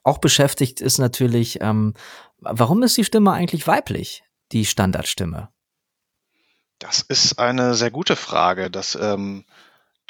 auch 0.02 0.18
beschäftigt, 0.18 0.80
ist 0.80 0.98
natürlich, 0.98 1.60
ähm, 1.60 1.94
warum 2.38 2.82
ist 2.82 2.96
die 2.96 3.04
Stimme 3.04 3.32
eigentlich 3.32 3.66
weiblich, 3.66 4.24
die 4.50 4.64
Standardstimme? 4.64 5.50
Das 6.80 7.02
ist 7.02 7.38
eine 7.38 7.74
sehr 7.74 7.90
gute 7.90 8.16
Frage. 8.16 8.70
Das 8.70 8.98
ähm, 9.00 9.44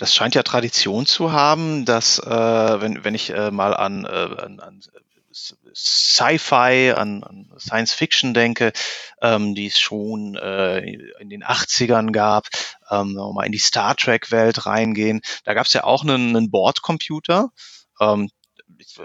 das 0.01 0.15
scheint 0.15 0.35
ja 0.35 0.43
Tradition 0.43 1.05
zu 1.05 1.33
haben, 1.33 1.85
dass 1.85 2.19
äh, 2.19 2.81
wenn, 2.81 3.05
wenn 3.05 3.15
ich 3.15 3.31
äh, 3.31 3.51
mal 3.51 3.77
an, 3.77 4.07
äh, 4.07 4.09
an, 4.09 4.59
an 4.59 4.81
Sci-Fi, 5.75 6.93
an, 6.97 7.23
an 7.25 7.53
Science 7.59 7.93
Fiction 7.93 8.35
denke, 8.35 8.73
ähm, 9.23 9.55
die 9.55 9.67
es 9.67 9.79
schon 9.79 10.37
äh, 10.37 10.81
in 11.21 11.29
den 11.31 11.45
80ern 11.45 12.13
gab, 12.13 12.47
ähm, 12.91 13.15
mal 13.15 13.45
in 13.45 13.53
die 13.53 13.59
Star 13.59 13.97
Trek-Welt 13.97 14.67
reingehen. 14.67 15.21
Da 15.45 15.55
gab 15.55 15.67
es 15.67 15.73
ja 15.73 15.85
auch 15.85 16.03
einen, 16.03 16.37
einen 16.37 16.51
Bordcomputer. 16.51 17.51
Ähm, 18.01 18.31
ich, 18.79 18.97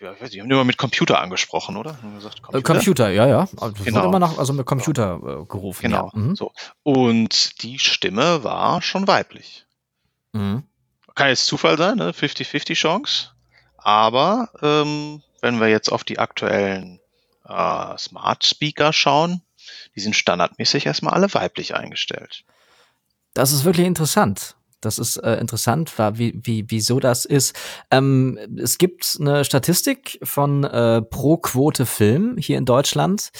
ja, 0.00 0.12
ich 0.12 0.20
weiß 0.20 0.30
nicht, 0.30 0.40
haben 0.40 0.50
immer 0.50 0.64
mit 0.64 0.76
Computer 0.76 1.20
angesprochen, 1.20 1.76
oder? 1.76 1.98
Gesagt, 2.14 2.42
Computer? 2.42 2.58
Äh, 2.58 2.62
Computer? 2.62 3.10
ja, 3.10 3.26
ja. 3.26 3.48
Also 3.60 3.84
genau. 3.84 4.04
immer 4.04 4.18
noch, 4.18 4.38
also 4.38 4.52
mit 4.52 4.66
Computer 4.66 5.16
äh, 5.16 5.44
gerufen. 5.46 5.82
Genau. 5.82 6.10
Ja. 6.12 6.18
Mhm. 6.18 6.36
So. 6.36 6.52
Und 6.82 7.62
die 7.62 7.78
Stimme 7.78 8.44
war 8.44 8.82
schon 8.82 9.06
weiblich. 9.06 9.66
Mhm. 10.32 10.64
Kann 11.14 11.28
jetzt 11.28 11.46
Zufall 11.46 11.78
sein, 11.78 11.96
ne? 11.96 12.10
50-50 12.10 12.74
Chance. 12.74 13.33
Aber 13.84 14.48
ähm, 14.62 15.22
wenn 15.42 15.60
wir 15.60 15.68
jetzt 15.68 15.92
auf 15.92 16.04
die 16.04 16.18
aktuellen 16.18 17.00
äh, 17.46 17.98
Smart 17.98 18.44
Speaker 18.44 18.94
schauen, 18.94 19.42
die 19.94 20.00
sind 20.00 20.16
standardmäßig 20.16 20.86
erstmal 20.86 21.12
alle 21.12 21.32
weiblich 21.34 21.74
eingestellt. 21.74 22.44
Das 23.34 23.52
ist 23.52 23.64
wirklich 23.64 23.86
interessant. 23.86 24.56
Das 24.80 24.98
ist 24.98 25.16
äh, 25.18 25.36
interessant, 25.36 25.92
wie, 25.98 26.38
wie, 26.42 26.64
wieso 26.68 27.00
das 27.00 27.24
ist. 27.24 27.56
Ähm, 27.90 28.38
es 28.58 28.78
gibt 28.78 29.16
eine 29.18 29.44
Statistik 29.44 30.18
von 30.22 30.64
äh, 30.64 31.02
Pro 31.02 31.38
Quote 31.38 31.86
Film 31.86 32.36
hier 32.38 32.58
in 32.58 32.66
Deutschland. 32.66 33.30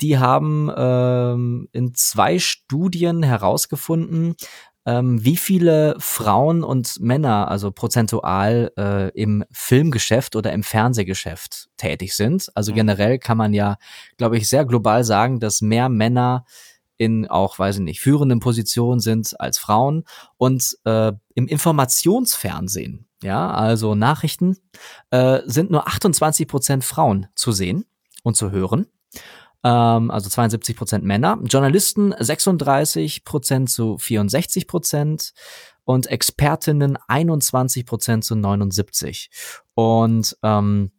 Die 0.00 0.18
haben 0.18 0.70
ähm, 0.76 1.68
in 1.72 1.94
zwei 1.94 2.38
Studien 2.38 3.22
herausgefunden, 3.22 4.36
ähm, 4.84 5.24
wie 5.24 5.36
viele 5.36 5.96
Frauen 5.98 6.64
und 6.64 7.00
Männer, 7.00 7.48
also 7.48 7.70
prozentual 7.70 8.72
äh, 8.76 9.08
im 9.10 9.44
Filmgeschäft 9.52 10.34
oder 10.36 10.52
im 10.52 10.62
Fernsehgeschäft 10.62 11.68
tätig 11.76 12.14
sind. 12.14 12.50
Also 12.54 12.72
mhm. 12.72 12.76
generell 12.76 13.18
kann 13.18 13.38
man 13.38 13.54
ja, 13.54 13.76
glaube 14.16 14.36
ich, 14.36 14.48
sehr 14.48 14.64
global 14.64 15.04
sagen, 15.04 15.40
dass 15.40 15.62
mehr 15.62 15.88
Männer 15.88 16.44
in 16.96 17.26
auch, 17.28 17.58
weiß 17.58 17.76
ich 17.76 17.82
nicht, 17.82 18.00
führenden 18.00 18.40
Positionen 18.40 19.00
sind 19.00 19.38
als 19.40 19.58
Frauen 19.58 20.04
und 20.36 20.76
äh, 20.84 21.12
im 21.34 21.48
Informationsfernsehen, 21.48 23.06
ja, 23.22 23.50
also 23.50 23.94
Nachrichten, 23.94 24.56
äh, 25.10 25.40
sind 25.46 25.70
nur 25.70 25.88
28 25.88 26.46
Prozent 26.46 26.84
Frauen 26.84 27.28
zu 27.34 27.52
sehen 27.52 27.84
und 28.22 28.36
zu 28.36 28.50
hören 28.50 28.86
ähm, 29.64 30.10
also 30.10 30.28
72 30.28 30.76
Prozent 30.76 31.04
Männer. 31.04 31.38
Journalisten 31.44 32.14
36 32.18 33.24
Prozent 33.24 33.70
zu 33.70 33.98
64 33.98 34.66
Prozent 34.66 35.32
und 35.84 36.06
Expertinnen 36.06 36.98
21 37.08 37.86
Prozent 37.86 38.24
zu 38.24 38.34
79. 38.34 39.30
Und 39.74 40.36
ähm, 40.42 40.92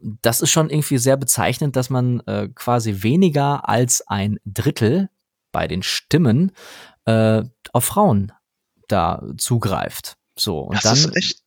das 0.00 0.40
ist 0.40 0.50
schon 0.50 0.70
irgendwie 0.70 0.98
sehr 0.98 1.16
bezeichnend, 1.16 1.76
dass 1.76 1.90
man 1.90 2.20
äh, 2.20 2.48
quasi 2.54 3.02
weniger 3.02 3.68
als 3.68 4.06
ein 4.06 4.38
Drittel 4.44 5.08
bei 5.52 5.66
den 5.66 5.82
Stimmen 5.82 6.52
äh, 7.06 7.42
auf 7.72 7.84
Frauen 7.84 8.32
da 8.88 9.22
zugreift. 9.38 10.16
So 10.38 10.60
und 10.60 10.76
das 10.76 10.82
dann 10.82 10.94
ist 10.94 11.16
echt 11.16 11.42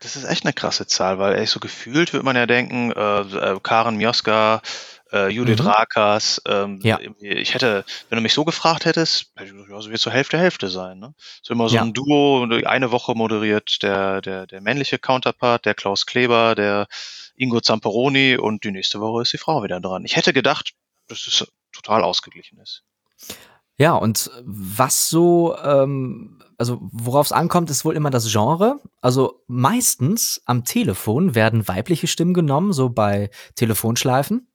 das 0.00 0.16
ist 0.16 0.24
echt 0.24 0.44
eine 0.44 0.52
krasse 0.52 0.86
Zahl, 0.86 1.18
weil 1.20 1.36
ey, 1.36 1.46
so 1.46 1.60
gefühlt 1.60 2.12
würde 2.12 2.24
man 2.24 2.34
ja 2.34 2.46
denken, 2.46 2.90
äh, 2.90 3.20
äh, 3.20 3.60
Karen 3.62 3.96
Mioska, 3.96 4.60
äh, 5.12 5.28
Judith 5.28 5.60
mhm. 5.60 5.68
Rakas. 5.68 6.42
Ähm, 6.46 6.80
ja. 6.82 6.98
Ich 7.20 7.54
hätte, 7.54 7.84
wenn 8.08 8.16
du 8.16 8.22
mich 8.22 8.34
so 8.34 8.44
gefragt 8.44 8.84
hättest, 8.84 9.32
hätte 9.36 9.46
ich 9.46 9.52
gesagt, 9.52 9.70
ja, 9.70 9.80
so 9.80 9.90
wird 9.90 10.00
zur 10.00 10.12
Hälfte 10.12 10.38
Hälfte 10.38 10.68
sein. 10.68 10.98
Ne? 10.98 11.14
So 11.42 11.54
immer 11.54 11.68
so 11.68 11.76
ja. 11.76 11.82
ein 11.82 11.92
Duo, 11.92 12.46
eine 12.64 12.90
Woche 12.92 13.14
moderiert 13.14 13.82
der, 13.82 14.20
der, 14.20 14.46
der 14.46 14.60
männliche 14.60 14.98
Counterpart, 14.98 15.64
der 15.64 15.74
Klaus 15.74 16.06
Kleber, 16.06 16.54
der 16.54 16.86
Ingo 17.36 17.60
Zamperoni 17.60 18.36
und 18.36 18.64
die 18.64 18.72
nächste 18.72 19.00
Woche 19.00 19.22
ist 19.22 19.32
die 19.32 19.38
Frau 19.38 19.62
wieder 19.62 19.80
dran. 19.80 20.04
Ich 20.04 20.16
hätte 20.16 20.32
gedacht, 20.32 20.72
dass 21.08 21.26
es 21.26 21.46
total 21.72 22.04
ausgeglichen 22.04 22.58
ist. 22.58 22.82
Ja, 23.78 23.94
und 23.94 24.30
was 24.44 25.08
so, 25.08 25.56
ähm, 25.64 26.40
also 26.58 26.78
worauf 26.92 27.26
es 27.26 27.32
ankommt, 27.32 27.70
ist 27.70 27.84
wohl 27.84 27.96
immer 27.96 28.10
das 28.10 28.30
Genre. 28.30 28.80
Also 29.00 29.42
meistens 29.46 30.42
am 30.44 30.64
Telefon 30.64 31.34
werden 31.34 31.66
weibliche 31.66 32.06
Stimmen 32.06 32.34
genommen, 32.34 32.72
so 32.72 32.90
bei 32.90 33.30
Telefonschleifen. 33.56 34.51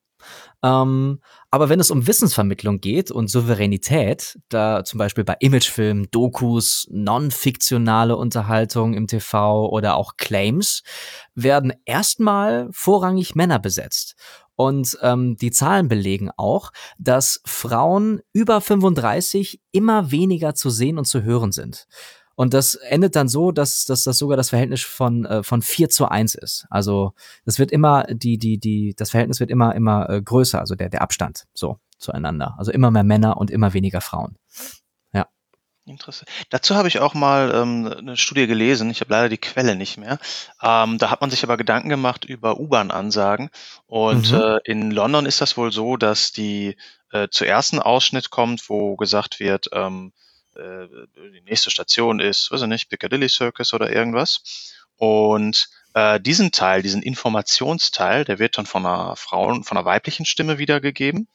Ähm, 0.64 1.20
aber 1.52 1.70
wenn 1.70 1.80
es 1.80 1.92
um 1.92 2.08
Wissensvermittlung 2.08 2.82
geht 2.82 3.12
und 3.12 3.30
Souveränität, 3.30 4.40
da 4.50 4.84
zum 4.84 4.98
Beispiel 4.98 5.24
bei 5.24 5.36
Imagefilmen, 5.40 6.08
Dokus, 6.12 6.88
non-fiktionale 6.92 8.16
Unterhaltung 8.18 8.94
im 8.94 9.08
TV 9.08 9.70
oder 9.70 9.96
auch 9.96 10.18
Claims, 10.18 10.84
werden 11.36 11.74
erstmal 11.86 12.68
vorrangig 12.72 13.36
Männer 13.36 13.60
besetzt. 13.60 14.16
Und 14.56 14.98
ähm, 15.04 15.38
die 15.38 15.52
Zahlen 15.52 15.88
belegen 15.88 16.32
auch, 16.36 16.72
dass 16.98 17.42
Frauen 17.46 18.22
über 18.34 18.60
35 18.60 19.62
immer 19.72 20.10
weniger 20.10 20.56
zu 20.56 20.72
sehen 20.72 20.98
und 20.98 21.06
zu 21.06 21.22
hören 21.22 21.52
sind. 21.52 21.88
Und 22.38 22.54
das 22.54 22.76
endet 22.76 23.16
dann 23.16 23.28
so, 23.28 23.52
dass, 23.52 23.86
dass 23.86 24.04
das 24.04 24.20
sogar 24.20 24.38
das 24.38 24.52
Verhältnis 24.52 24.84
von, 24.84 25.26
äh, 25.26 25.42
von 25.42 25.64
4 25.64 25.90
zu 25.90 26.08
1 26.08 26.36
ist. 26.36 26.68
Also 26.70 27.14
das 27.46 27.58
wird 27.58 27.72
immer, 27.72 28.04
die, 28.04 28.38
die, 28.38 28.60
die, 28.60 28.94
das 28.96 29.10
Verhältnis 29.10 29.40
wird 29.40 29.50
immer, 29.50 29.74
immer 29.74 30.08
äh, 30.08 30.22
größer, 30.22 30.60
also 30.60 30.76
der, 30.76 30.90
der 30.90 31.02
Abstand 31.02 31.48
so 31.56 31.80
zueinander. 31.98 32.54
Also 32.60 32.72
immer 32.72 32.92
mehr 32.92 33.04
Männer 33.04 33.38
und 33.38 33.50
immer 33.50 33.74
weniger 33.74 34.02
Frauen. 34.02 34.38
Ja. 35.14 35.26
Interessant. 35.88 36.30
Dazu 36.52 36.76
habe 36.76 36.88
ich 36.88 37.00
auch 37.00 37.16
mal 37.16 37.52
ähm, 37.56 37.92
eine 37.98 38.18
Studie 38.18 38.46
gelesen. 38.46 38.92
Ich 38.92 39.02
habe 39.02 39.12
leider 39.12 39.30
die 39.30 39.40
Quelle 39.40 39.76
nicht 39.76 39.98
mehr. 39.98 40.20
Ähm, 40.62 41.00
da 41.00 41.10
hat 41.10 41.22
man 41.22 41.32
sich 41.32 41.44
aber 41.44 41.58
Gedanken 41.58 41.90
gemacht 41.90 42.24
über 42.24 42.60
U-Bahn-Ansagen. 42.60 43.50
Und 43.88 44.32
mhm. 44.32 44.38
äh, 44.38 44.60
in 44.64 44.92
London 44.92 45.26
ist 45.26 45.42
das 45.42 45.58
wohl 45.58 45.72
so, 45.72 45.98
dass 45.98 46.34
die 46.34 46.78
äh, 47.12 47.30
zuerst 47.32 47.74
ein 47.74 47.80
Ausschnitt 47.80 48.30
kommt, 48.30 48.70
wo 48.70 48.96
gesagt 48.96 49.40
wird, 49.40 49.70
ähm, 49.74 50.14
äh, 50.58 50.88
die 51.34 51.42
nächste 51.42 51.72
Station 51.72 52.20
ist, 52.20 52.52
weiß 52.52 52.62
ich 52.62 52.68
nicht, 52.68 52.90
Piccadilly 52.90 53.30
Circus 53.30 53.74
oder 53.74 53.92
irgendwas. 53.92 54.42
Und 54.98 55.70
äh, 55.94 56.20
diesen 56.20 56.52
Teil, 56.52 56.82
diesen 56.82 57.02
Informationsteil, 57.02 58.26
der 58.26 58.40
wird 58.40 58.58
dann 58.58 58.66
von 58.66 58.86
einer 58.86 59.16
Frauen, 59.16 59.64
von 59.64 59.78
einer 59.78 59.86
weiblichen 59.86 60.26
Stimme 60.26 60.58
wiedergegeben. 60.58 61.28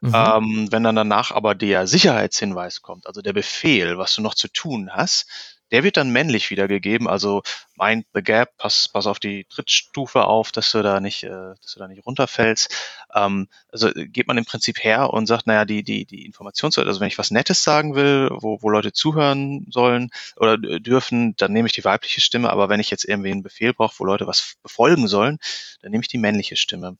Mhm. 0.00 0.12
Ähm, 0.14 0.68
wenn 0.70 0.84
dann 0.84 0.94
danach 0.94 1.32
aber 1.32 1.54
der 1.54 1.86
Sicherheitshinweis 1.86 2.82
kommt, 2.82 3.06
also 3.06 3.20
der 3.20 3.32
Befehl, 3.32 3.98
was 3.98 4.14
du 4.14 4.22
noch 4.22 4.34
zu 4.34 4.48
tun 4.48 4.90
hast, 4.92 5.57
der 5.70 5.84
wird 5.84 5.96
dann 5.96 6.10
männlich 6.10 6.50
wiedergegeben. 6.50 7.08
Also 7.08 7.42
mind 7.76 8.06
the 8.14 8.22
gap, 8.22 8.56
pass, 8.56 8.88
pass 8.88 9.06
auf 9.06 9.18
die 9.18 9.44
Trittstufe 9.44 10.24
auf, 10.24 10.52
dass 10.52 10.70
du 10.72 10.82
da 10.82 11.00
nicht, 11.00 11.24
äh, 11.24 11.28
dass 11.60 11.74
du 11.74 11.78
da 11.78 11.88
nicht 11.88 12.04
runterfällst. 12.06 12.74
Ähm, 13.14 13.48
also 13.70 13.90
geht 13.94 14.26
man 14.26 14.38
im 14.38 14.44
Prinzip 14.44 14.82
her 14.82 15.10
und 15.10 15.26
sagt, 15.26 15.46
naja, 15.46 15.64
die, 15.64 15.82
die, 15.82 16.04
die 16.04 16.24
Informations, 16.24 16.78
also 16.78 17.00
wenn 17.00 17.08
ich 17.08 17.18
was 17.18 17.30
Nettes 17.30 17.62
sagen 17.62 17.94
will, 17.94 18.30
wo, 18.32 18.62
wo 18.62 18.70
Leute 18.70 18.92
zuhören 18.92 19.66
sollen 19.70 20.10
oder 20.36 20.58
dürfen, 20.58 21.36
dann 21.36 21.52
nehme 21.52 21.66
ich 21.66 21.72
die 21.72 21.84
weibliche 21.84 22.20
Stimme. 22.20 22.50
Aber 22.50 22.68
wenn 22.68 22.80
ich 22.80 22.90
jetzt 22.90 23.04
irgendwie 23.04 23.30
einen 23.30 23.42
Befehl 23.42 23.74
brauche, 23.74 23.98
wo 23.98 24.04
Leute 24.04 24.26
was 24.26 24.56
befolgen 24.62 25.08
sollen, 25.08 25.38
dann 25.82 25.92
nehme 25.92 26.02
ich 26.02 26.08
die 26.08 26.18
männliche 26.18 26.56
Stimme. 26.56 26.96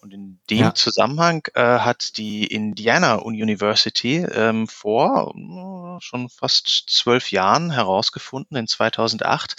Und 0.00 0.14
in 0.14 0.40
dem 0.48 0.58
ja. 0.58 0.74
Zusammenhang 0.74 1.46
äh, 1.54 1.60
hat 1.60 2.16
die 2.18 2.46
Indiana 2.46 3.16
University 3.16 4.18
ähm, 4.18 4.68
vor 4.68 5.34
äh, 5.36 6.00
schon 6.00 6.28
fast 6.28 6.84
zwölf 6.88 7.32
Jahren 7.32 7.70
herausgefunden, 7.70 8.56
in 8.56 8.68
2008, 8.68 9.56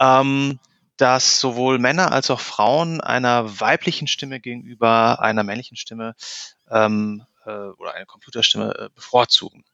ähm, 0.00 0.58
dass 0.96 1.38
sowohl 1.38 1.78
Männer 1.78 2.10
als 2.10 2.30
auch 2.30 2.40
Frauen 2.40 3.00
einer 3.00 3.60
weiblichen 3.60 4.08
Stimme 4.08 4.40
gegenüber 4.40 5.20
einer 5.20 5.44
männlichen 5.44 5.76
Stimme 5.76 6.16
ähm, 6.70 7.24
äh, 7.46 7.50
oder 7.50 7.94
einer 7.94 8.06
Computerstimme 8.06 8.74
äh, 8.76 8.88
bevorzugen 8.92 9.64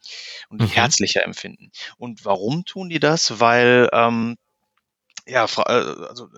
und 0.51 0.61
mhm. 0.61 0.67
herzlicher 0.67 1.25
empfinden. 1.25 1.73
Und 1.97 2.27
warum 2.27 2.67
tun 2.67 2.91
die 2.91 3.01
das? 3.01 3.41
Weil 3.41 3.89
ähm, 3.93 4.37
ja, 5.27 5.47
also 5.47 6.29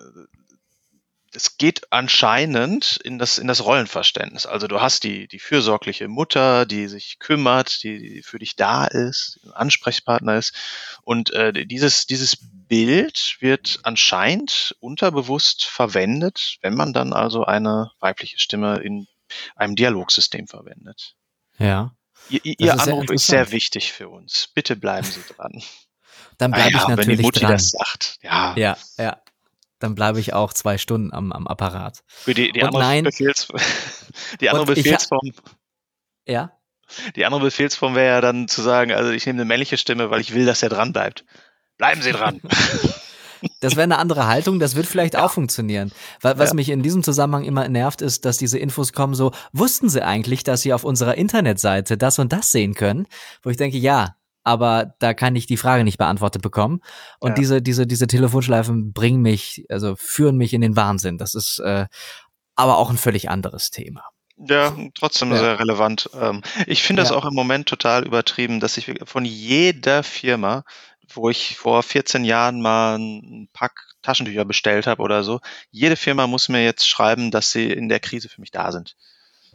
es 1.37 1.57
geht 1.57 1.93
anscheinend 1.93 2.97
in 3.03 3.19
das, 3.19 3.37
in 3.37 3.47
das 3.47 3.63
Rollenverständnis. 3.63 4.47
Also 4.47 4.67
du 4.67 4.81
hast 4.81 5.03
die, 5.03 5.27
die 5.27 5.37
fürsorgliche 5.37 6.07
Mutter, 6.07 6.65
die 6.65 6.87
sich 6.87 7.19
kümmert, 7.19 7.83
die, 7.83 7.99
die 7.99 8.23
für 8.23 8.39
dich 8.39 8.55
da 8.55 8.85
ist, 8.85 9.39
ein 9.45 9.53
Ansprechpartner 9.53 10.35
ist. 10.35 10.55
Und 11.03 11.31
äh, 11.33 11.67
dieses, 11.67 12.07
dieses 12.07 12.37
Bild 12.41 13.37
wird 13.39 13.79
anscheinend 13.83 14.75
unterbewusst 14.79 15.65
verwendet, 15.65 16.57
wenn 16.61 16.73
man 16.73 16.91
dann 16.91 17.13
also 17.13 17.43
eine 17.45 17.91
weibliche 17.99 18.39
Stimme 18.39 18.77
in 18.77 19.07
einem 19.55 19.75
Dialogsystem 19.75 20.47
verwendet. 20.47 21.13
Ja. 21.59 21.93
Ihr, 22.29 22.41
ihr 22.43 22.79
Anruf 22.79 23.11
ist 23.11 23.27
sehr 23.27 23.51
wichtig 23.51 23.93
für 23.93 24.09
uns. 24.09 24.49
Bitte 24.55 24.75
bleiben 24.75 25.05
Sie 25.05 25.21
dran. 25.35 25.61
Dann 26.39 26.49
bleibe 26.49 26.69
ah, 26.69 26.71
ja, 26.71 26.81
ich 26.81 26.87
natürlich 26.87 27.07
wenn 27.09 27.17
die 27.17 27.23
Mutti 27.23 27.39
dran. 27.41 27.51
das 27.51 27.69
sagt. 27.69 28.17
Ja. 28.23 28.55
Ja, 28.57 28.77
ja 28.97 29.21
dann 29.79 29.95
bleibe 29.95 30.19
ich 30.19 30.33
auch 30.33 30.53
zwei 30.53 30.77
Stunden 30.77 31.13
am, 31.13 31.31
am 31.31 31.47
Apparat. 31.47 32.03
Für 32.07 32.33
die, 32.33 32.51
die 32.51 32.63
andere, 32.63 32.81
nein, 32.81 33.03
Befehls, 33.03 33.47
die 34.41 34.49
andere 34.49 34.65
Befehlsform. 34.65 35.31
Ja? 36.27 36.51
Die 37.15 37.25
andere 37.25 37.41
Befehlsform 37.41 37.95
wäre 37.95 38.15
ja 38.15 38.21
dann 38.21 38.47
zu 38.47 38.61
sagen, 38.61 38.91
also 38.91 39.11
ich 39.11 39.25
nehme 39.25 39.37
eine 39.37 39.45
männliche 39.45 39.77
Stimme, 39.77 40.09
weil 40.09 40.21
ich 40.21 40.33
will, 40.33 40.45
dass 40.45 40.63
er 40.63 40.69
dran 40.69 40.93
bleibt. 40.93 41.25
Bleiben 41.77 42.01
Sie 42.01 42.11
dran. 42.11 42.41
Das 43.59 43.75
wäre 43.75 43.83
eine 43.83 43.99
andere 43.99 44.27
Haltung, 44.27 44.59
das 44.59 44.75
wird 44.75 44.87
vielleicht 44.87 45.13
ja. 45.13 45.23
auch 45.23 45.31
funktionieren. 45.31 45.91
Was 46.21 46.49
ja. 46.49 46.55
mich 46.55 46.69
in 46.69 46.81
diesem 46.81 47.03
Zusammenhang 47.03 47.43
immer 47.43 47.67
nervt, 47.67 48.01
ist, 48.01 48.25
dass 48.25 48.37
diese 48.37 48.57
Infos 48.57 48.93
kommen 48.93 49.13
so, 49.13 49.31
wussten 49.53 49.89
Sie 49.89 50.03
eigentlich, 50.03 50.43
dass 50.43 50.61
Sie 50.61 50.73
auf 50.73 50.83
unserer 50.83 51.15
Internetseite 51.15 51.97
das 51.97 52.19
und 52.19 52.33
das 52.33 52.51
sehen 52.51 52.73
können? 52.73 53.07
Wo 53.43 53.49
ich 53.49 53.57
denke, 53.57 53.77
ja, 53.77 54.15
aber 54.47 54.93
da 54.99 55.13
kann 55.13 55.35
ich 55.35 55.45
die 55.45 55.57
Frage 55.57 55.83
nicht 55.83 55.97
beantwortet 55.97 56.41
bekommen. 56.41 56.79
Und 57.19 57.31
ja. 57.31 57.35
diese, 57.35 57.61
diese, 57.61 57.85
diese 57.85 58.07
Telefonschleifen 58.07 58.93
bringen 58.93 59.21
mich, 59.21 59.65
also 59.67 59.97
führen 59.97 60.37
mich 60.37 60.53
in 60.53 60.61
den 60.61 60.77
Wahnsinn. 60.77 61.17
Das 61.17 61.35
ist 61.35 61.59
äh, 61.59 61.87
aber 62.55 62.77
auch 62.77 62.89
ein 62.89 62.97
völlig 62.97 63.29
anderes 63.29 63.71
Thema. 63.71 64.05
Ja, 64.37 64.73
trotzdem 64.97 65.31
ja. 65.31 65.37
sehr 65.37 65.59
relevant. 65.59 66.09
Ähm, 66.17 66.43
ich 66.65 66.81
finde 66.81 67.01
das 67.01 67.09
ja. 67.09 67.17
auch 67.17 67.25
im 67.25 67.33
Moment 67.33 67.67
total 67.67 68.05
übertrieben, 68.05 68.61
dass 68.61 68.77
ich 68.77 68.93
von 69.03 69.25
jeder 69.25 70.01
Firma, 70.01 70.63
wo 71.13 71.29
ich 71.29 71.57
vor 71.57 71.83
14 71.83 72.23
Jahren 72.23 72.61
mal 72.61 72.97
ein 72.97 73.49
Pack 73.51 73.73
Taschentücher 74.01 74.45
bestellt 74.45 74.87
habe 74.87 75.01
oder 75.01 75.25
so, 75.25 75.41
jede 75.71 75.97
Firma 75.97 76.25
muss 76.25 76.47
mir 76.47 76.63
jetzt 76.63 76.87
schreiben, 76.87 77.31
dass 77.31 77.51
sie 77.51 77.69
in 77.69 77.89
der 77.89 77.99
Krise 77.99 78.29
für 78.29 78.39
mich 78.39 78.51
da 78.51 78.71
sind. 78.71 78.95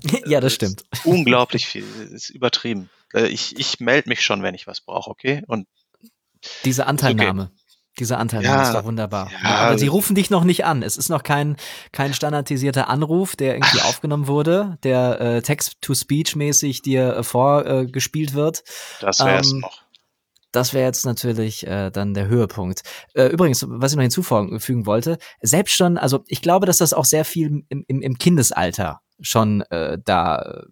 ja, 0.26 0.40
das, 0.40 0.52
das 0.52 0.54
stimmt. 0.54 0.82
Unglaublich 1.04 1.66
viel. 1.66 1.86
Das 1.98 2.10
ist 2.10 2.28
übertrieben. 2.28 2.90
Äh, 3.14 3.26
ich, 3.26 3.58
ich 3.58 3.80
melde 3.80 4.08
mich 4.08 4.22
schon, 4.22 4.42
wenn 4.42 4.54
ich 4.54 4.66
was 4.66 4.80
brauche, 4.80 5.10
okay? 5.10 5.42
Und 5.46 5.66
diese 6.64 6.86
Anteilnahme. 6.86 7.50
Okay. 7.52 7.62
Diese 7.98 8.16
Anteilnahme 8.16 8.56
ja, 8.56 8.68
ist 8.68 8.74
doch 8.74 8.84
wunderbar. 8.84 9.30
Ja, 9.42 9.50
aber 9.50 9.78
sie 9.78 9.86
rufen 9.86 10.14
dich 10.14 10.30
noch 10.30 10.44
nicht 10.44 10.64
an. 10.64 10.82
Es 10.82 10.96
ist 10.96 11.10
noch 11.10 11.22
kein, 11.22 11.56
kein 11.92 12.14
standardisierter 12.14 12.88
Anruf, 12.88 13.36
der 13.36 13.54
irgendwie 13.54 13.80
Ach. 13.82 13.88
aufgenommen 13.88 14.26
wurde, 14.28 14.78
der 14.82 15.20
äh, 15.20 15.42
Text-to-Speech-mäßig 15.42 16.80
dir 16.80 17.16
äh, 17.16 17.22
vorgespielt 17.22 18.30
äh, 18.30 18.34
wird. 18.34 18.64
Das 19.00 19.20
wäre 19.20 19.40
es 19.40 19.52
ähm, 19.52 19.58
noch. 19.58 19.82
Das 20.52 20.72
wäre 20.72 20.86
jetzt 20.86 21.04
natürlich 21.04 21.66
äh, 21.66 21.90
dann 21.90 22.14
der 22.14 22.28
Höhepunkt. 22.28 22.82
Äh, 23.14 23.26
übrigens, 23.26 23.64
was 23.68 23.92
ich 23.92 23.96
noch 23.96 24.02
hinzufügen 24.02 24.86
wollte, 24.86 25.18
selbst 25.42 25.74
schon, 25.74 25.98
also 25.98 26.24
ich 26.28 26.40
glaube, 26.40 26.64
dass 26.64 26.78
das 26.78 26.94
auch 26.94 27.06
sehr 27.06 27.26
viel 27.26 27.64
im, 27.68 27.84
im, 27.88 28.00
im 28.00 28.18
Kindesalter 28.18 29.00
schon 29.20 29.62
äh, 29.70 29.98
da 30.02 30.64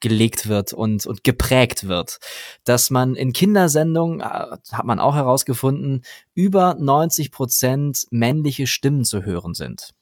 gelegt 0.00 0.48
wird 0.48 0.72
und, 0.72 1.06
und 1.06 1.24
geprägt 1.24 1.88
wird. 1.88 2.18
Dass 2.64 2.90
man 2.90 3.14
in 3.14 3.32
Kindersendungen, 3.32 4.20
äh, 4.20 4.24
hat 4.24 4.84
man 4.84 5.00
auch 5.00 5.14
herausgefunden, 5.14 6.04
über 6.34 6.74
90 6.78 7.32
Prozent 7.32 8.06
männliche 8.10 8.66
Stimmen 8.66 9.04
zu 9.04 9.24
hören 9.24 9.54
sind. 9.54 9.94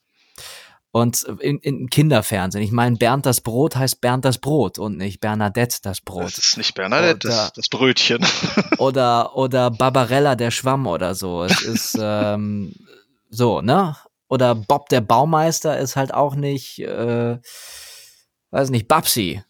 Und 0.93 1.25
in, 1.25 1.59
in 1.59 1.91
Kinderfernsehen. 1.91 2.65
Ich 2.65 2.73
meine, 2.73 2.97
Bernd 2.97 3.27
das 3.27 3.43
Brot 3.43 3.77
heißt 3.77 4.01
Bernd 4.01 4.25
das 4.25 4.39
Brot 4.39 4.79
und 4.79 4.97
nicht 4.97 5.21
Bernadette 5.21 5.77
das 5.83 6.01
Brot. 6.01 6.25
Das 6.25 6.39
ist 6.39 6.57
nicht 6.57 6.75
Bernadette, 6.75 7.29
oder, 7.29 7.37
das, 7.37 7.53
das 7.53 7.69
Brötchen. 7.69 8.25
Oder, 8.79 9.37
oder 9.37 9.71
Barbarella 9.71 10.37
der 10.37 10.51
Schwamm 10.51 10.87
oder 10.87 11.15
so. 11.15 11.45
Es 11.45 11.61
ist 11.63 11.99
ähm, 12.01 12.73
so, 13.29 13.61
ne? 13.61 13.97
Oder 14.29 14.55
Bob 14.55 14.89
der 14.89 15.03
Baumeister 15.03 15.79
ist 15.79 15.97
halt 15.97 16.15
auch 16.15 16.35
nicht, 16.35 16.79
äh, 16.79 17.39
weiß 18.51 18.71
nicht, 18.71 18.89
Babsi, 18.89 19.43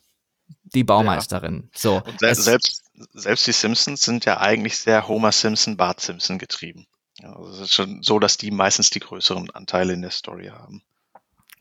die 0.74 0.84
Baumeisterin. 0.84 1.70
Ja. 1.72 1.78
So. 1.78 2.02
Und 2.04 2.20
se 2.20 2.34
selbst, 2.34 2.82
selbst 3.14 3.46
die 3.46 3.52
Simpsons 3.52 4.02
sind 4.02 4.24
ja 4.24 4.40
eigentlich 4.40 4.78
sehr 4.78 5.08
Homer 5.08 5.32
Simpson, 5.32 5.76
Bart 5.76 6.00
Simpson 6.00 6.38
getrieben. 6.38 6.86
Ja, 7.18 7.34
also 7.34 7.50
es 7.52 7.60
ist 7.60 7.74
schon 7.74 8.02
so, 8.02 8.18
dass 8.18 8.36
die 8.36 8.50
meistens 8.50 8.90
die 8.90 9.00
größeren 9.00 9.50
Anteile 9.50 9.92
in 9.94 10.02
der 10.02 10.10
Story 10.10 10.46
haben. 10.46 10.82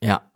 Ja. 0.02 0.30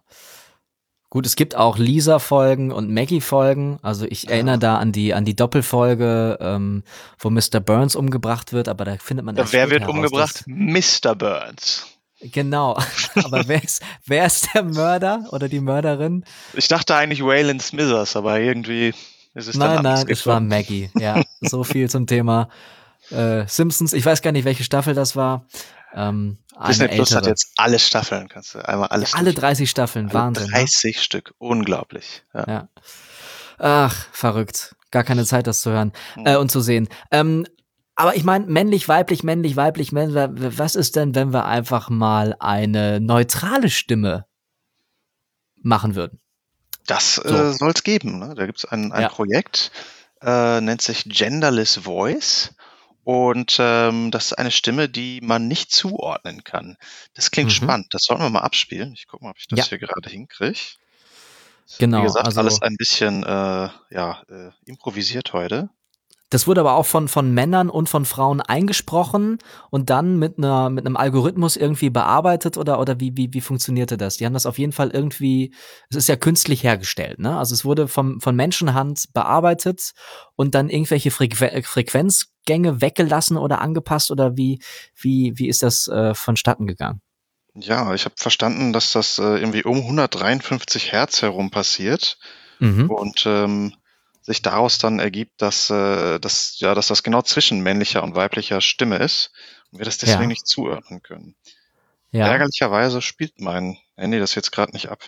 Gut, 1.10 1.26
es 1.26 1.36
gibt 1.36 1.56
auch 1.56 1.80
Lisa-Folgen 1.80 2.72
und 2.72 2.92
Maggie-Folgen. 2.92 3.80
Also 3.82 4.06
ich 4.06 4.24
ja. 4.24 4.32
erinnere 4.32 4.60
da 4.60 4.78
an 4.78 4.92
die 4.92 5.16
an 5.16 5.26
die 5.26 5.36
Doppelfolge, 5.36 6.38
ähm, 6.40 6.84
wo 7.18 7.32
Mr. 7.32 7.60
Burns 7.60 7.96
umgebracht 7.96 8.54
wird, 8.54 8.68
aber 8.70 8.86
da 8.86 8.96
findet 8.98 9.26
man. 9.26 9.36
Da 9.36 9.52
wer 9.52 9.72
wird 9.72 9.82
heraus, 9.82 9.96
umgebracht? 9.96 10.44
Mr. 10.46 11.16
Burns. 11.16 11.88
Genau. 12.22 12.78
Aber 13.16 13.48
wer 13.48 13.64
ist, 13.64 13.82
wer 14.06 14.26
ist 14.26 14.50
der 14.54 14.64
Mörder 14.64 15.26
oder 15.32 15.48
die 15.48 15.60
Mörderin? 15.60 16.26
Ich 16.54 16.68
dachte 16.68 16.96
eigentlich 16.96 17.24
Waylon 17.24 17.60
Smithers, 17.60 18.16
aber 18.16 18.40
irgendwie 18.40 18.94
ist 19.34 19.48
es 19.48 19.56
Nein, 19.56 19.76
dann 19.76 19.84
nein, 19.84 20.06
es 20.10 20.26
war 20.26 20.40
Maggie. 20.40 20.90
Ja, 20.96 21.24
so 21.42 21.64
viel 21.64 21.90
zum 21.90 22.08
Thema 22.08 22.50
äh, 23.12 23.46
Simpsons. 23.48 23.94
Ich 23.94 24.06
weiß 24.06 24.22
gar 24.22 24.32
nicht, 24.32 24.46
welche 24.46 24.64
Staffel 24.64 24.94
das 24.94 25.16
war. 25.16 25.46
Ähm, 25.94 26.38
Disney 26.68 26.88
Plus 26.90 27.16
hat 27.16 27.26
jetzt 27.26 27.54
alle 27.58 27.80
Staffeln, 27.80 28.28
kannst 28.28 28.54
du 28.54 28.60
einmal 28.68 28.90
alles. 28.90 29.14
Ja, 29.14 29.18
alle 29.18 29.34
30 29.34 29.70
Staffeln, 29.70 30.10
alle 30.10 30.14
Wahnsinn. 30.14 30.50
30 30.50 30.96
ne? 30.96 31.02
Stück, 31.02 31.34
unglaublich. 31.38 32.24
Ja. 32.34 32.46
ja. 32.48 32.68
Ach, 33.58 34.08
verrückt. 34.12 34.76
Gar 34.92 35.04
keine 35.04 35.26
Zeit, 35.26 35.48
das 35.48 35.62
zu 35.62 35.72
hören 35.72 35.94
hm. 36.16 36.26
äh, 36.26 36.36
und 36.36 36.52
zu 36.52 36.62
sehen. 36.62 36.90
Ähm, 37.12 37.46
aber 38.00 38.16
ich 38.16 38.24
meine, 38.24 38.46
männlich, 38.46 38.88
weiblich, 38.88 39.24
männlich, 39.24 39.58
weiblich, 39.58 39.92
männlich, 39.92 40.16
was 40.16 40.76
ist 40.76 40.96
denn, 40.96 41.16
wenn 41.16 41.34
wir 41.34 41.44
einfach 41.44 41.90
mal 41.90 42.34
eine 42.40 43.02
neutrale 43.02 43.70
Stimme 43.70 44.26
machen 45.62 45.96
würden? 45.96 46.22
Das 46.88 47.16
so. 47.16 47.24
äh, 47.24 47.52
soll 47.52 47.72
es 47.72 47.84
geben. 47.84 48.20
Ne? 48.20 48.36
Da 48.36 48.46
gibt 48.46 48.60
es 48.60 48.66
ein, 48.66 48.94
ein 48.94 49.02
ja. 49.02 49.10
Projekt, 49.10 49.72
äh, 50.22 50.62
nennt 50.62 50.82
sich 50.82 51.04
Genderless 51.10 51.76
Voice. 51.76 52.56
Und 53.04 53.58
ähm, 53.60 54.12
das 54.12 54.28
ist 54.28 54.34
eine 54.34 54.52
Stimme, 54.52 54.88
die 54.88 55.20
man 55.22 55.50
nicht 55.50 55.74
zuordnen 55.74 56.46
kann. 56.46 56.78
Das 57.16 57.32
klingt 57.32 57.50
mhm. 57.50 57.54
spannend. 57.54 57.88
Das 57.94 58.04
sollten 58.04 58.24
wir 58.24 58.30
mal 58.30 58.40
abspielen. 58.40 58.94
Ich 58.94 59.08
gucke 59.08 59.26
mal, 59.26 59.32
ob 59.32 59.40
ich 59.40 59.48
das 59.48 59.60
ja. 59.60 59.66
hier 59.66 59.80
gerade 59.80 60.10
hinkriege. 60.10 60.58
Genau. 61.80 62.00
Wie 62.00 62.04
gesagt, 62.04 62.28
also, 62.28 62.40
alles 62.40 62.62
ein 62.62 62.78
bisschen 62.78 63.24
äh, 63.24 63.28
ja, 63.90 64.24
äh, 64.30 64.52
improvisiert 64.66 65.34
heute. 65.34 65.70
Das 66.30 66.46
wurde 66.46 66.62
aber 66.62 66.76
auch 66.76 66.86
von, 66.86 67.08
von 67.08 67.34
Männern 67.34 67.70
und 67.70 67.90
von 67.90 68.06
Frauen 68.06 68.40
eingesprochen 68.40 69.40
und 69.72 69.90
dann 69.90 70.18
mit 70.18 70.38
einer, 70.38 70.70
mit 70.70 70.86
einem 70.86 70.96
Algorithmus 70.96 71.56
irgendwie 71.56 71.90
bearbeitet 71.90 72.58
oder, 72.58 72.80
oder 72.80 73.00
wie, 73.00 73.18
wie, 73.18 73.34
wie 73.34 73.42
funktionierte 73.42 73.98
das? 73.98 74.18
Die 74.18 74.26
haben 74.26 74.34
das 74.34 74.46
auf 74.46 74.60
jeden 74.60 74.72
Fall 74.72 74.92
irgendwie, 74.92 75.54
es 75.90 75.98
ist 75.98 76.08
ja 76.10 76.16
künstlich 76.16 76.64
hergestellt, 76.64 77.18
ne? 77.20 77.38
Also 77.38 77.56
es 77.56 77.66
wurde 77.66 77.88
vom, 77.88 78.22
von 78.22 78.36
Menschenhand 78.36 79.06
bearbeitet 79.14 79.94
und 80.36 80.54
dann 80.54 80.70
irgendwelche 80.70 81.10
Frequ 81.10 81.64
Frequenzgänge 81.64 82.80
weggelassen 82.82 83.38
oder 83.38 83.62
angepasst 83.62 84.12
oder 84.12 84.38
wie, 84.38 84.62
wie, 84.96 85.34
wie 85.36 85.48
ist 85.48 85.64
das 85.64 85.88
äh, 85.88 86.14
vonstatten 86.14 86.68
gegangen? 86.68 87.02
Ja, 87.56 87.94
ich 87.96 88.06
habe 88.06 88.16
verstanden, 88.18 88.72
dass 88.72 88.92
das 88.92 89.18
äh, 89.18 89.38
irgendwie 89.38 89.64
um 89.64 89.78
153 89.78 90.92
Hertz 90.92 91.24
herum 91.24 91.50
passiert. 91.50 92.18
Mhm. 92.60 92.90
Und 92.90 93.24
ähm, 93.26 93.74
sich 94.30 94.44
daraus 94.44 94.78
dann 94.78 95.00
ergibt, 95.00 95.42
dass, 95.42 95.72
äh, 95.72 96.20
dass, 96.20 96.60
ja, 96.60 96.76
dass 96.76 96.88
das 96.88 97.02
genau 97.02 97.24
zwischen 97.24 97.62
männlicher 97.62 98.04
und 98.04 98.14
weiblicher 98.14 98.62
Stimme 98.62 98.98
ist 98.98 99.32
und 99.72 99.80
wir 99.80 99.86
das 99.86 99.98
deswegen 99.98 100.22
ja. 100.22 100.28
nicht 100.28 100.46
zuordnen 100.46 101.02
können. 101.02 101.36
Ja. 102.12 102.28
Ärgerlicherweise 102.28 103.02
spielt 103.02 103.42
mein 103.42 103.80
Handy 103.98 104.20
das 104.20 104.36
jetzt 104.36 104.52
gerade 104.52 104.72
nicht 104.72 104.90
ab. 104.90 105.04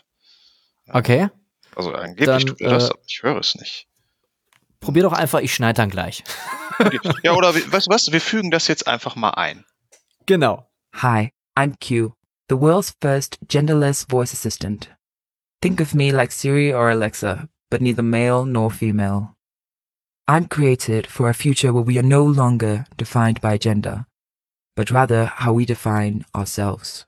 Okay. 0.89 1.29
Also 1.75 1.93
angeblich 1.93 2.25
dann, 2.25 2.41
tut 2.41 2.61
er 2.61 2.71
das, 2.71 2.85
äh, 2.85 2.93
aber 2.93 3.01
ich 3.05 3.21
höre 3.21 3.39
es 3.39 3.53
nicht. 3.55 3.87
Probier 4.79 5.03
doch 5.03 5.13
einfach, 5.13 5.39
ich 5.39 5.53
schneide 5.53 5.77
dann 5.77 5.91
gleich. 5.91 6.23
Okay. 6.79 6.99
Ja, 7.21 7.33
oder 7.33 7.53
weißt 7.53 7.87
du 7.87 7.91
was, 7.91 8.11
wir 8.11 8.21
fügen 8.21 8.49
das 8.49 8.67
jetzt 8.67 8.87
einfach 8.87 9.15
mal 9.15 9.31
ein. 9.31 9.65
Genau. 10.25 10.67
Hi, 10.95 11.31
I'm 11.55 11.75
Q, 11.79 12.15
the 12.49 12.59
world's 12.59 12.95
first 12.99 13.37
genderless 13.47 14.03
voice 14.09 14.33
assistant. 14.33 14.89
Think 15.61 15.79
of 15.79 15.93
me 15.93 16.09
like 16.09 16.31
Siri 16.31 16.73
or 16.73 16.89
Alexa, 16.89 17.47
but 17.71 17.81
neither 17.81 18.03
male 18.03 18.45
nor 18.45 18.69
female. 18.69 19.35
I'm 20.27 20.45
created 20.45 21.07
for 21.07 21.29
a 21.29 21.33
future 21.33 21.73
where 21.73 21.81
we 21.81 21.97
are 21.97 22.03
no 22.03 22.23
longer 22.23 22.85
defined 22.97 23.41
by 23.41 23.57
gender, 23.57 24.05
but 24.75 24.91
rather 24.91 25.25
how 25.25 25.53
we 25.53 25.65
define 25.65 26.25
ourselves. 26.35 27.05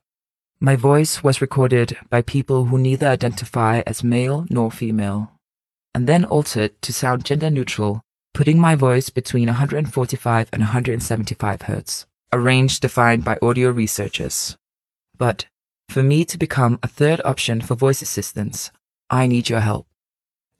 My 0.60 0.76
voice 0.76 1.24
was 1.24 1.42
recorded 1.42 1.98
by 2.10 2.22
people 2.22 2.66
who 2.66 2.78
neither 2.78 3.08
identify 3.08 3.84
as 3.86 4.04
male 4.04 4.46
nor 4.50 4.72
female, 4.72 5.34
and 5.94 6.08
then 6.08 6.26
altered 6.26 6.82
to 6.82 6.94
sound 6.94 7.26
gender 7.26 7.50
neutral, 7.50 8.02
putting 8.34 8.60
my 8.60 8.74
voice 8.74 9.10
between 9.10 9.48
145 9.48 10.50
and 10.52 10.62
175 10.62 11.60
Hz, 11.60 12.06
a 12.32 12.40
range 12.40 12.80
defined 12.80 13.24
by 13.24 13.38
audio 13.42 13.70
researchers. 13.70 14.58
But 15.18 15.46
for 15.90 16.02
me 16.02 16.26
to 16.26 16.38
become 16.38 16.80
a 16.82 16.88
third 16.88 17.22
option 17.24 17.62
for 17.62 17.76
voice 17.76 18.02
assistants, 18.02 18.72
I 19.10 19.28
need 19.28 19.50
your 19.50 19.60
help. 19.60 19.86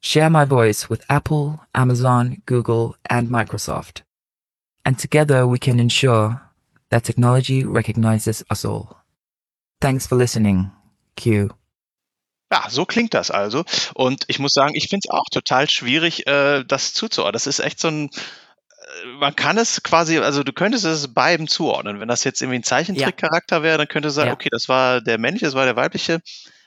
Share 0.06 0.30
my 0.30 0.44
voice 0.44 0.90
with 0.90 1.06
Apple, 1.10 1.62
Amazon, 1.74 2.42
Google, 2.46 2.98
and 3.10 3.30
Microsoft. 3.30 4.02
And 4.84 5.00
together 5.00 5.48
we 5.48 5.58
can 5.58 5.80
ensure 5.80 6.42
that 6.90 7.06
technology 7.06 7.64
recognizes 7.64 8.44
us 8.52 8.66
all. 8.66 8.98
Thanks 9.80 10.06
for 10.06 10.18
listening. 10.18 10.72
Q. 11.16 11.52
Ja, 12.52 12.70
so 12.70 12.86
klingt 12.86 13.14
das 13.14 13.32
also. 13.32 13.64
Und 13.94 14.26
ich 14.28 14.40
muss 14.40 14.52
sagen, 14.52 14.76
ich 14.76 14.90
finde 14.90 15.08
es 15.08 15.10
auch 15.10 15.26
total 15.32 15.70
schwierig, 15.70 16.28
äh, 16.28 16.66
das 16.66 16.94
zuzuordnen. 16.94 17.34
Das 17.34 17.48
ist 17.48 17.60
echt 17.60 17.80
so 17.80 17.88
ein, 17.88 18.10
äh, 18.10 19.06
man 19.20 19.34
kann 19.38 19.58
es 19.58 19.84
quasi, 19.84 20.18
also 20.18 20.44
du 20.44 20.52
könntest 20.52 20.84
es 20.84 21.14
beiden 21.14 21.48
zuordnen. 21.48 22.02
Wenn 22.02 22.10
das 22.10 22.26
jetzt 22.26 22.42
irgendwie 22.42 22.60
ein 22.60 22.64
Zeichentrickcharakter 22.64 23.64
wäre, 23.64 23.78
dann 23.78 23.88
könnte 23.88 24.10
es 24.10 24.16
sagen, 24.16 24.28
ja. 24.28 24.34
okay, 24.34 24.50
das 24.52 24.68
war 24.68 25.00
der 25.00 25.18
männliche, 25.18 25.46
das 25.46 25.56
war 25.56 25.64
der 25.64 25.78
weibliche. 25.78 26.20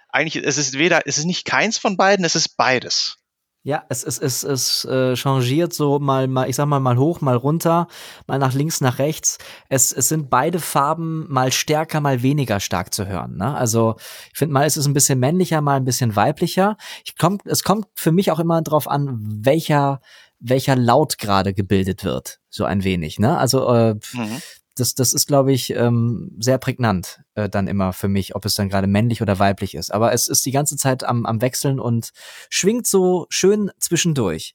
Eigentlich, 0.08 0.42
es 0.42 0.56
ist 0.56 0.78
weder, 0.78 1.06
es 1.06 1.18
ist 1.18 1.26
nicht 1.26 1.44
keins 1.44 1.76
von 1.76 1.98
beiden, 1.98 2.24
es 2.24 2.34
ist 2.34 2.56
beides. 2.56 3.18
Ja, 3.66 3.82
es, 3.88 4.04
es, 4.04 4.20
es, 4.20 4.44
es 4.44 4.84
äh, 4.84 5.16
changiert 5.16 5.72
so 5.72 5.98
mal, 5.98 6.28
mal, 6.28 6.48
ich 6.48 6.54
sag 6.54 6.66
mal, 6.66 6.78
mal 6.78 6.98
hoch, 6.98 7.20
mal 7.20 7.34
runter, 7.34 7.88
mal 8.28 8.38
nach 8.38 8.54
links, 8.54 8.80
nach 8.80 9.00
rechts. 9.00 9.38
Es, 9.68 9.92
es 9.92 10.08
sind 10.08 10.30
beide 10.30 10.60
Farben 10.60 11.26
mal 11.28 11.50
stärker, 11.50 12.00
mal 12.00 12.22
weniger 12.22 12.60
stark 12.60 12.94
zu 12.94 13.08
hören. 13.08 13.38
Ne? 13.38 13.56
Also 13.56 13.96
ich 14.32 14.38
finde 14.38 14.52
mal, 14.52 14.66
es 14.66 14.76
ist 14.76 14.86
ein 14.86 14.94
bisschen 14.94 15.18
männlicher, 15.18 15.62
mal 15.62 15.78
ein 15.78 15.84
bisschen 15.84 16.14
weiblicher. 16.14 16.76
Ich 17.04 17.18
komm, 17.18 17.38
es 17.44 17.64
kommt 17.64 17.88
für 17.96 18.12
mich 18.12 18.30
auch 18.30 18.38
immer 18.38 18.62
drauf 18.62 18.86
an, 18.86 19.18
welcher 19.20 20.00
welcher 20.38 20.76
Laut 20.76 21.18
gerade 21.18 21.52
gebildet 21.52 22.04
wird, 22.04 22.38
so 22.48 22.66
ein 22.66 22.84
wenig. 22.84 23.18
Ne? 23.18 23.36
Also 23.36 23.68
äh, 23.74 23.94
mhm 24.12 24.42
das, 24.76 24.94
das 24.94 25.12
ist, 25.12 25.26
glaube 25.26 25.52
ich, 25.52 25.70
ähm, 25.70 26.36
sehr 26.38 26.58
prägnant 26.58 27.22
äh, 27.34 27.48
dann 27.48 27.66
immer 27.66 27.92
für 27.92 28.08
mich, 28.08 28.34
ob 28.36 28.44
es 28.44 28.54
dann 28.54 28.68
gerade 28.68 28.86
männlich 28.86 29.22
oder 29.22 29.38
weiblich 29.38 29.74
ist. 29.74 29.92
Aber 29.92 30.12
es 30.12 30.28
ist 30.28 30.44
die 30.46 30.52
ganze 30.52 30.76
Zeit 30.76 31.02
am, 31.04 31.26
am 31.26 31.40
Wechseln 31.40 31.80
und 31.80 32.10
schwingt 32.50 32.86
so 32.86 33.26
schön 33.30 33.70
zwischendurch. 33.78 34.54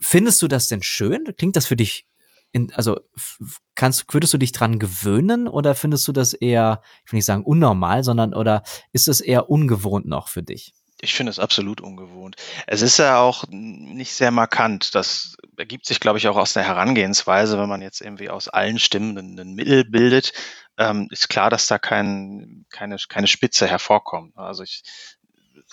Findest 0.00 0.40
du 0.42 0.48
das 0.48 0.68
denn 0.68 0.82
schön? 0.82 1.34
Klingt 1.36 1.56
das 1.56 1.66
für 1.66 1.76
dich 1.76 2.06
in, 2.52 2.72
also 2.74 2.98
kannst, 3.74 4.12
würdest 4.12 4.34
du 4.34 4.38
dich 4.38 4.52
dran 4.52 4.78
gewöhnen 4.78 5.46
oder 5.46 5.74
findest 5.74 6.08
du 6.08 6.12
das 6.12 6.32
eher, 6.32 6.80
ich 7.04 7.12
will 7.12 7.18
nicht 7.18 7.26
sagen 7.26 7.44
unnormal, 7.44 8.02
sondern 8.02 8.34
oder 8.34 8.62
ist 8.92 9.08
es 9.08 9.20
eher 9.20 9.50
ungewohnt 9.50 10.06
noch 10.06 10.28
für 10.28 10.42
dich? 10.42 10.72
Ich 11.02 11.14
finde 11.14 11.30
es 11.30 11.38
absolut 11.38 11.80
ungewohnt. 11.80 12.36
Es 12.66 12.82
ist 12.82 12.98
ja 12.98 13.20
auch 13.20 13.44
nicht 13.48 14.12
sehr 14.12 14.30
markant. 14.30 14.94
Das 14.94 15.36
ergibt 15.56 15.86
sich, 15.86 15.98
glaube 15.98 16.18
ich, 16.18 16.28
auch 16.28 16.36
aus 16.36 16.52
der 16.52 16.62
Herangehensweise, 16.62 17.58
wenn 17.58 17.68
man 17.68 17.80
jetzt 17.80 18.00
irgendwie 18.00 18.28
aus 18.28 18.48
allen 18.48 18.78
Stimmen 18.78 19.38
ein 19.38 19.54
Mittel 19.54 19.84
bildet, 19.84 20.32
ähm, 20.76 21.08
ist 21.10 21.28
klar, 21.28 21.50
dass 21.50 21.66
da 21.66 21.78
kein, 21.78 22.66
keine, 22.70 22.96
keine 23.08 23.26
Spitze 23.26 23.66
hervorkommt. 23.66 24.36
Also 24.36 24.62
ich, 24.62 24.82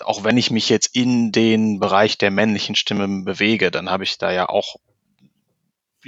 auch 0.00 0.24
wenn 0.24 0.36
ich 0.36 0.50
mich 0.50 0.68
jetzt 0.68 0.94
in 0.94 1.32
den 1.32 1.80
Bereich 1.80 2.18
der 2.18 2.30
männlichen 2.30 2.74
Stimmen 2.74 3.24
bewege, 3.24 3.70
dann 3.70 3.90
habe 3.90 4.04
ich 4.04 4.18
da 4.18 4.30
ja 4.30 4.48
auch 4.48 4.76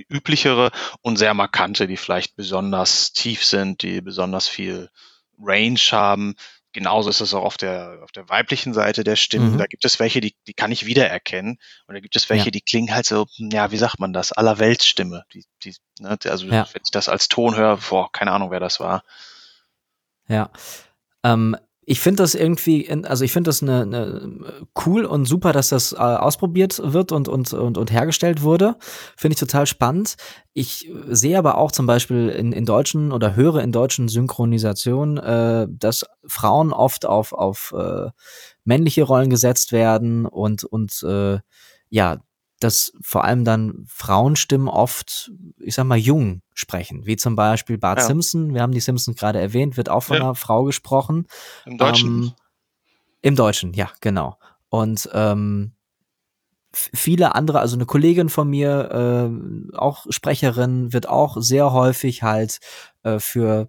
üblichere 0.08 0.70
und 1.02 1.16
sehr 1.16 1.34
markante, 1.34 1.86
die 1.86 1.96
vielleicht 1.96 2.36
besonders 2.36 3.12
tief 3.12 3.44
sind, 3.44 3.82
die 3.82 4.00
besonders 4.00 4.48
viel 4.48 4.88
Range 5.38 5.80
haben, 5.90 6.36
genauso 6.72 7.10
ist 7.10 7.20
es 7.20 7.34
auch 7.34 7.44
auf 7.44 7.56
der, 7.56 8.00
auf 8.02 8.12
der 8.12 8.28
weiblichen 8.28 8.72
Seite 8.74 9.04
der 9.04 9.16
Stimmen. 9.16 9.54
Mhm. 9.54 9.58
Da 9.58 9.66
gibt 9.66 9.84
es 9.84 9.98
welche, 9.98 10.20
die, 10.20 10.34
die 10.46 10.54
kann 10.54 10.72
ich 10.72 10.86
wiedererkennen. 10.86 11.58
Und 11.86 11.94
da 11.94 12.00
gibt 12.00 12.16
es 12.16 12.30
welche, 12.30 12.46
ja. 12.46 12.50
die 12.50 12.60
klingen 12.60 12.94
halt 12.94 13.06
so, 13.06 13.26
ja, 13.36 13.70
wie 13.70 13.76
sagt 13.76 13.98
man 13.98 14.12
das? 14.12 14.32
Allerweltsstimme. 14.32 15.24
Die, 15.32 15.44
die, 15.64 15.74
ne, 15.98 16.18
also 16.24 16.46
ja. 16.46 16.68
wenn 16.72 16.82
ich 16.84 16.90
das 16.90 17.08
als 17.08 17.28
Ton 17.28 17.56
höre, 17.56 17.78
boah, 17.78 18.10
keine 18.12 18.32
Ahnung, 18.32 18.50
wer 18.50 18.60
das 18.60 18.80
war. 18.80 19.04
Ja. 20.28 20.50
Ähm, 21.24 21.56
ich 21.90 21.98
finde 21.98 22.22
das 22.22 22.36
irgendwie, 22.36 22.88
also 23.02 23.24
ich 23.24 23.32
finde 23.32 23.48
das 23.48 23.64
eine, 23.64 23.82
eine 23.82 24.62
cool 24.86 25.04
und 25.04 25.24
super, 25.24 25.52
dass 25.52 25.70
das 25.70 25.92
äh, 25.92 25.96
ausprobiert 25.96 26.80
wird 26.84 27.10
und, 27.10 27.26
und, 27.26 27.52
und, 27.52 27.76
und 27.76 27.90
hergestellt 27.90 28.42
wurde. 28.42 28.76
Finde 29.16 29.32
ich 29.34 29.40
total 29.40 29.66
spannend. 29.66 30.14
Ich 30.52 30.88
sehe 31.08 31.36
aber 31.36 31.58
auch 31.58 31.72
zum 31.72 31.86
Beispiel 31.86 32.28
in, 32.28 32.52
in 32.52 32.64
deutschen 32.64 33.10
oder 33.10 33.34
höre 33.34 33.56
in 33.56 33.72
deutschen 33.72 34.06
Synchronisationen, 34.06 35.18
äh, 35.18 35.66
dass 35.68 36.04
Frauen 36.28 36.72
oft 36.72 37.06
auf, 37.06 37.32
auf 37.32 37.74
äh, 37.76 38.10
männliche 38.62 39.02
Rollen 39.02 39.28
gesetzt 39.28 39.72
werden 39.72 40.26
und, 40.26 40.62
und 40.62 41.02
äh, 41.02 41.40
ja, 41.88 42.18
dass 42.60 42.92
vor 43.00 43.24
allem 43.24 43.44
dann 43.44 43.84
Frauenstimmen 43.86 44.68
oft, 44.68 45.32
ich 45.58 45.74
sag 45.74 45.84
mal, 45.84 45.98
jung 45.98 46.42
sprechen, 46.54 47.06
wie 47.06 47.16
zum 47.16 47.34
Beispiel 47.34 47.78
Bart 47.78 47.98
ja. 47.98 48.04
Simpson. 48.04 48.54
Wir 48.54 48.62
haben 48.62 48.72
die 48.72 48.80
Simpsons 48.80 49.18
gerade 49.18 49.40
erwähnt, 49.40 49.76
wird 49.76 49.88
auch 49.88 50.02
von 50.02 50.18
ja. 50.18 50.22
einer 50.22 50.34
Frau 50.34 50.64
gesprochen. 50.64 51.26
Im 51.64 51.78
Deutschen. 51.78 52.22
Ähm, 52.22 52.32
Im 53.22 53.36
Deutschen, 53.36 53.72
ja, 53.72 53.90
genau. 54.00 54.36
Und 54.68 55.08
ähm, 55.12 55.72
viele 56.72 57.34
andere, 57.34 57.60
also 57.60 57.76
eine 57.76 57.86
Kollegin 57.86 58.28
von 58.28 58.48
mir, 58.48 59.30
äh, 59.72 59.76
auch 59.76 60.06
Sprecherin, 60.10 60.92
wird 60.92 61.08
auch 61.08 61.38
sehr 61.40 61.72
häufig 61.72 62.22
halt 62.22 62.60
äh, 63.02 63.18
für 63.18 63.68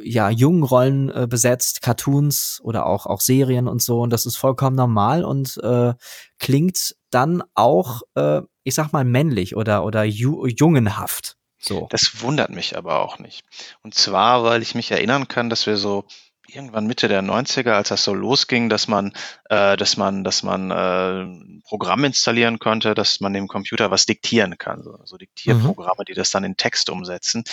ja 0.00 0.30
jungen 0.30 0.62
Rollen 0.62 1.10
äh, 1.10 1.26
besetzt, 1.28 1.82
Cartoons 1.82 2.60
oder 2.62 2.86
auch 2.86 3.06
auch 3.06 3.20
Serien 3.20 3.68
und 3.68 3.82
so 3.82 4.00
und 4.02 4.10
das 4.10 4.26
ist 4.26 4.36
vollkommen 4.36 4.76
normal 4.76 5.24
und 5.24 5.58
äh, 5.62 5.94
klingt 6.38 6.94
dann 7.10 7.42
auch, 7.54 8.02
äh, 8.14 8.42
ich 8.64 8.74
sag 8.74 8.92
mal 8.92 9.04
männlich 9.04 9.56
oder 9.56 9.84
oder 9.84 10.04
ju 10.04 10.46
jungenhaft. 10.46 11.36
So. 11.58 11.88
Das 11.90 12.22
wundert 12.22 12.50
mich 12.50 12.76
aber 12.76 13.00
auch 13.00 13.18
nicht. 13.18 13.44
Und 13.82 13.94
zwar, 13.94 14.44
weil 14.44 14.62
ich 14.62 14.74
mich 14.74 14.90
erinnern 14.90 15.26
kann, 15.26 15.50
dass 15.50 15.66
wir 15.66 15.76
so 15.76 16.04
irgendwann 16.48 16.86
Mitte 16.86 17.08
der 17.08 17.22
90er, 17.22 17.72
als 17.72 17.88
das 17.88 18.04
so 18.04 18.14
losging, 18.14 18.68
dass 18.68 18.88
man, 18.88 19.12
äh, 19.50 19.76
dass 19.76 19.96
man, 19.96 20.24
dass 20.24 20.42
man 20.42 20.70
äh, 20.70 21.22
ein 21.22 21.62
Programm 21.64 22.04
installieren 22.04 22.58
konnte, 22.58 22.94
dass 22.94 23.20
man 23.20 23.32
dem 23.32 23.48
Computer 23.48 23.90
was 23.90 24.06
diktieren 24.06 24.58
kann. 24.58 24.82
So, 24.82 24.98
so 25.04 25.16
Diktierprogramme, 25.16 26.00
mhm. 26.00 26.04
die 26.06 26.14
das 26.14 26.30
dann 26.30 26.44
in 26.44 26.56
Text 26.56 26.90
umsetzen, 26.90 27.44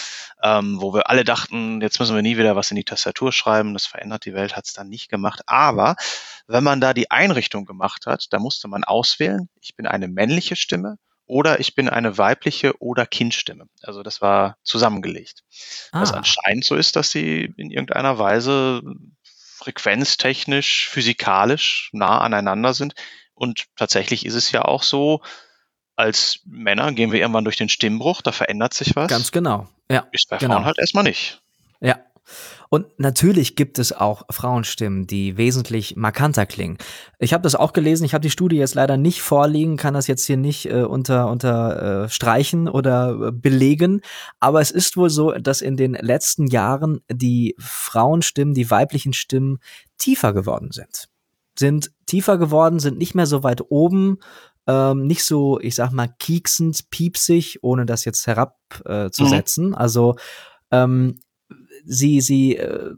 ähm, 0.42 0.78
wo 0.82 0.94
wir 0.94 1.10
alle 1.10 1.24
dachten, 1.24 1.82
jetzt 1.82 2.00
müssen 2.00 2.16
wir 2.16 2.22
nie 2.22 2.38
wieder 2.38 2.56
was 2.56 2.72
in 2.72 2.78
die 2.78 2.84
Tastatur 2.84 3.32
schreiben, 3.32 3.74
das 3.74 3.86
verändert 3.86 4.26
die 4.26 4.34
Welt, 4.34 4.56
hat 4.56 4.66
es 4.66 4.74
dann 4.74 4.90
nicht 4.90 5.10
gemacht. 5.10 5.42
Aber 5.46 5.96
wenn 6.48 6.64
man 6.64 6.82
da 6.82 6.94
die 6.94 7.12
Einrichtung 7.12 7.66
gemacht 7.66 8.06
hat, 8.06 8.28
da 8.32 8.40
musste 8.40 8.68
man 8.68 8.84
auswählen, 8.84 9.50
ich 9.62 9.76
bin 9.76 9.88
eine 9.88 10.08
männliche 10.08 10.56
Stimme 10.56 10.98
oder 11.26 11.60
ich 11.60 11.76
bin 11.76 11.90
eine 11.90 12.18
weibliche 12.18 12.80
oder 12.82 13.06
Kindstimme. 13.06 13.68
Also 13.82 14.04
das 14.04 14.22
war 14.22 14.58
zusammengelegt. 14.64 15.44
Ah. 15.92 16.02
Was 16.02 16.12
anscheinend 16.14 16.66
so 16.66 16.76
ist, 16.76 16.96
dass 16.96 17.12
sie 17.12 17.54
in 17.58 17.72
irgendeiner 17.72 18.20
Weise 18.20 18.82
frequenztechnisch, 19.24 20.90
physikalisch 20.90 21.90
nah 21.94 22.20
aneinander 22.20 22.74
sind. 22.74 22.94
Und 23.34 23.66
tatsächlich 23.76 24.26
ist 24.26 24.36
es 24.36 24.52
ja 24.52 24.64
auch 24.64 24.84
so, 24.84 25.22
als 25.96 26.40
Männer 26.46 26.92
gehen 26.92 27.12
wir 27.12 27.20
irgendwann 27.20 27.46
durch 27.46 27.58
den 27.58 27.70
Stimmbruch, 27.70 28.22
da 28.22 28.32
verändert 28.32 28.74
sich 28.74 28.96
was. 28.96 29.10
Ganz 29.10 29.32
genau. 29.32 29.68
Ja. 29.90 30.08
Ist 30.12 30.30
bei 30.30 30.38
genau. 30.38 30.56
Frauen 30.56 30.66
halt 30.66 30.78
erstmal 30.78 31.04
nicht. 31.04 31.42
Ja. 31.80 32.00
Und 32.70 32.88
natürlich 32.98 33.56
gibt 33.56 33.80
es 33.80 33.94
auch 33.94 34.24
Frauenstimmen, 34.30 35.08
die 35.08 35.38
wesentlich 35.38 35.96
markanter 35.96 36.46
klingen. 36.46 36.78
Ich 37.20 37.34
habe 37.34 37.44
das 37.44 37.56
auch 37.56 37.74
gelesen, 37.74 38.06
ich 38.06 38.14
habe 38.14 38.24
die 38.24 38.30
Studie 38.30 38.58
jetzt 38.58 38.76
leider 38.76 38.98
nicht 38.98 39.22
vorliegen, 39.22 39.78
kann 39.78 39.94
das 39.94 40.08
jetzt 40.08 40.26
hier 40.26 40.38
nicht 40.38 40.70
äh, 40.70 40.84
unter, 40.84 41.30
unter 41.30 42.04
äh, 42.06 42.10
streichen 42.10 42.68
oder 42.68 43.28
äh, 43.28 43.32
belegen, 43.32 44.02
aber 44.40 44.62
es 44.62 44.72
ist 44.72 44.98
wohl 44.98 45.10
so, 45.10 45.32
dass 45.32 45.62
in 45.62 45.78
den 45.78 45.94
letzten 45.94 46.48
Jahren 46.48 47.02
die 47.12 47.56
Frauenstimmen, 47.60 48.54
die 48.54 48.70
weiblichen 48.70 49.14
Stimmen 49.14 49.60
tiefer 49.98 50.34
geworden 50.34 50.72
sind. 50.72 51.08
Sind 51.58 51.92
tiefer 52.06 52.38
geworden, 52.38 52.80
sind 52.80 52.98
nicht 52.98 53.16
mehr 53.16 53.28
so 53.28 53.44
weit 53.44 53.62
oben, 53.70 54.18
ähm, 54.68 55.06
nicht 55.06 55.24
so, 55.24 55.60
ich 55.60 55.76
sag 55.76 55.92
mal, 55.92 56.10
kieksend, 56.20 56.90
piepsig, 56.90 57.60
ohne 57.62 57.86
das 57.86 58.06
jetzt 58.06 58.28
herabzusetzen. 58.28 59.68
Mhm. 59.70 59.76
Also 59.76 60.16
ähm, 60.72 61.20
sie, 61.86 62.22
sie 62.22 62.58
äh, 62.58 62.94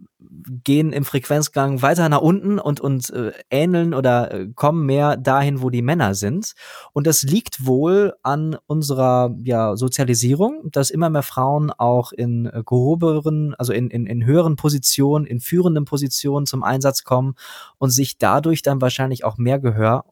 gehen 0.63 0.93
im 0.93 1.05
Frequenzgang 1.05 1.81
weiter 1.81 2.09
nach 2.09 2.21
unten 2.21 2.59
und, 2.59 2.79
und 2.79 3.09
äh, 3.11 3.31
ähneln 3.49 3.93
oder 3.93 4.33
äh, 4.33 4.47
kommen 4.55 4.85
mehr 4.85 5.17
dahin, 5.17 5.61
wo 5.61 5.69
die 5.69 5.81
Männer 5.81 6.15
sind. 6.15 6.53
Und 6.93 7.07
das 7.07 7.23
liegt 7.23 7.65
wohl 7.65 8.13
an 8.23 8.57
unserer 8.65 9.35
ja, 9.43 9.75
Sozialisierung, 9.75 10.69
dass 10.71 10.89
immer 10.89 11.09
mehr 11.09 11.23
Frauen 11.23 11.71
auch 11.71 12.11
in 12.11 12.45
äh, 12.47 12.63
gehobenen, 12.65 13.55
also 13.55 13.73
in, 13.73 13.89
in, 13.89 14.05
in 14.07 14.25
höheren 14.25 14.55
Positionen, 14.55 15.25
in 15.25 15.39
führenden 15.39 15.85
Positionen 15.85 16.45
zum 16.45 16.63
Einsatz 16.63 17.03
kommen 17.03 17.35
und 17.77 17.89
sich 17.89 18.17
dadurch 18.17 18.61
dann 18.61 18.81
wahrscheinlich 18.81 19.23
auch 19.23 19.37
mehr 19.37 19.59
Gehör 19.59 20.05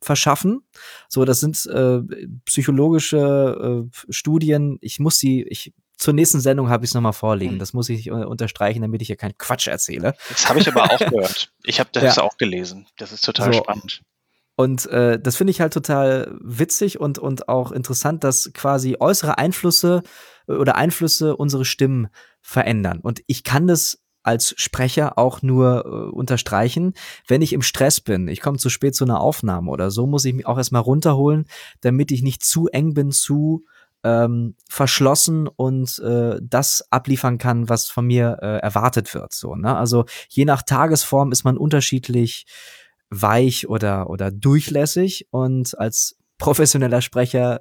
verschaffen. 0.00 0.62
So, 1.08 1.24
das 1.24 1.40
sind 1.40 1.64
äh, 1.66 2.00
psychologische 2.44 3.86
äh, 3.86 4.12
Studien. 4.12 4.78
Ich 4.80 5.00
muss 5.00 5.18
sie, 5.18 5.42
ich 5.42 5.72
zur 5.96 6.14
nächsten 6.14 6.40
Sendung 6.40 6.68
habe 6.68 6.84
ich 6.84 6.90
es 6.90 6.94
nochmal 6.94 7.12
vorliegen. 7.12 7.52
Hm. 7.52 7.58
Das 7.58 7.72
muss 7.72 7.88
ich 7.88 8.08
äh, 8.08 8.10
unterstreichen, 8.10 8.82
damit 8.82 9.02
ich 9.02 9.08
hier 9.08 9.16
keinen 9.16 9.36
Quatsch 9.38 9.66
erzähle. 9.66 10.14
Das 10.28 10.48
habe 10.48 10.60
ich 10.60 10.68
aber 10.68 10.84
auch 10.84 10.98
gehört. 11.10 11.50
Ich 11.64 11.80
habe 11.80 11.90
das 11.92 12.16
ja. 12.16 12.22
auch 12.22 12.36
gelesen. 12.36 12.86
Das 12.98 13.12
ist 13.12 13.24
total 13.24 13.52
so. 13.52 13.58
spannend. 13.60 14.02
Und 14.56 14.86
äh, 14.86 15.20
das 15.20 15.36
finde 15.36 15.50
ich 15.50 15.60
halt 15.60 15.74
total 15.74 16.34
witzig 16.40 16.98
und, 16.98 17.18
und 17.18 17.48
auch 17.48 17.72
interessant, 17.72 18.24
dass 18.24 18.50
quasi 18.54 18.96
äußere 18.98 19.36
Einflüsse 19.36 20.02
äh, 20.48 20.52
oder 20.52 20.76
Einflüsse 20.76 21.36
unsere 21.36 21.66
Stimmen 21.66 22.08
verändern. 22.40 23.00
Und 23.00 23.22
ich 23.26 23.44
kann 23.44 23.66
das 23.66 23.98
als 24.22 24.54
Sprecher 24.56 25.18
auch 25.18 25.42
nur 25.42 25.84
äh, 25.84 25.88
unterstreichen, 26.10 26.94
wenn 27.28 27.42
ich 27.42 27.52
im 27.52 27.62
Stress 27.62 28.00
bin, 28.00 28.26
ich 28.28 28.40
komme 28.40 28.58
zu 28.58 28.70
spät 28.70 28.96
zu 28.96 29.04
einer 29.04 29.20
Aufnahme 29.20 29.70
oder 29.70 29.90
so, 29.92 30.06
muss 30.06 30.24
ich 30.24 30.34
mich 30.34 30.46
auch 30.46 30.58
erstmal 30.58 30.82
runterholen, 30.82 31.44
damit 31.80 32.10
ich 32.10 32.22
nicht 32.22 32.42
zu 32.42 32.66
eng 32.66 32.92
bin, 32.92 33.12
zu 33.12 33.64
ähm, 34.06 34.54
verschlossen 34.68 35.48
und 35.48 35.98
äh, 35.98 36.38
das 36.40 36.86
abliefern 36.90 37.38
kann, 37.38 37.68
was 37.68 37.86
von 37.90 38.06
mir 38.06 38.38
äh, 38.40 38.58
erwartet 38.58 39.12
wird. 39.14 39.34
So, 39.34 39.56
ne? 39.56 39.76
Also 39.76 40.04
je 40.28 40.44
nach 40.44 40.62
Tagesform 40.62 41.32
ist 41.32 41.42
man 41.42 41.56
unterschiedlich 41.56 42.46
weich 43.10 43.68
oder, 43.68 44.08
oder 44.08 44.30
durchlässig 44.30 45.26
und 45.30 45.76
als 45.78 46.16
professioneller 46.38 47.02
Sprecher 47.02 47.60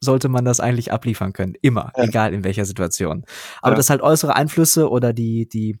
sollte 0.00 0.28
man 0.28 0.44
das 0.44 0.60
eigentlich 0.60 0.92
abliefern 0.92 1.32
können. 1.32 1.54
Immer, 1.60 1.92
ja. 1.96 2.04
egal 2.04 2.32
in 2.32 2.44
welcher 2.44 2.64
Situation. 2.64 3.24
Aber 3.60 3.72
ja. 3.72 3.76
dass 3.76 3.90
halt 3.90 4.00
äußere 4.00 4.36
Einflüsse 4.36 4.88
oder 4.88 5.12
die, 5.12 5.48
die 5.48 5.78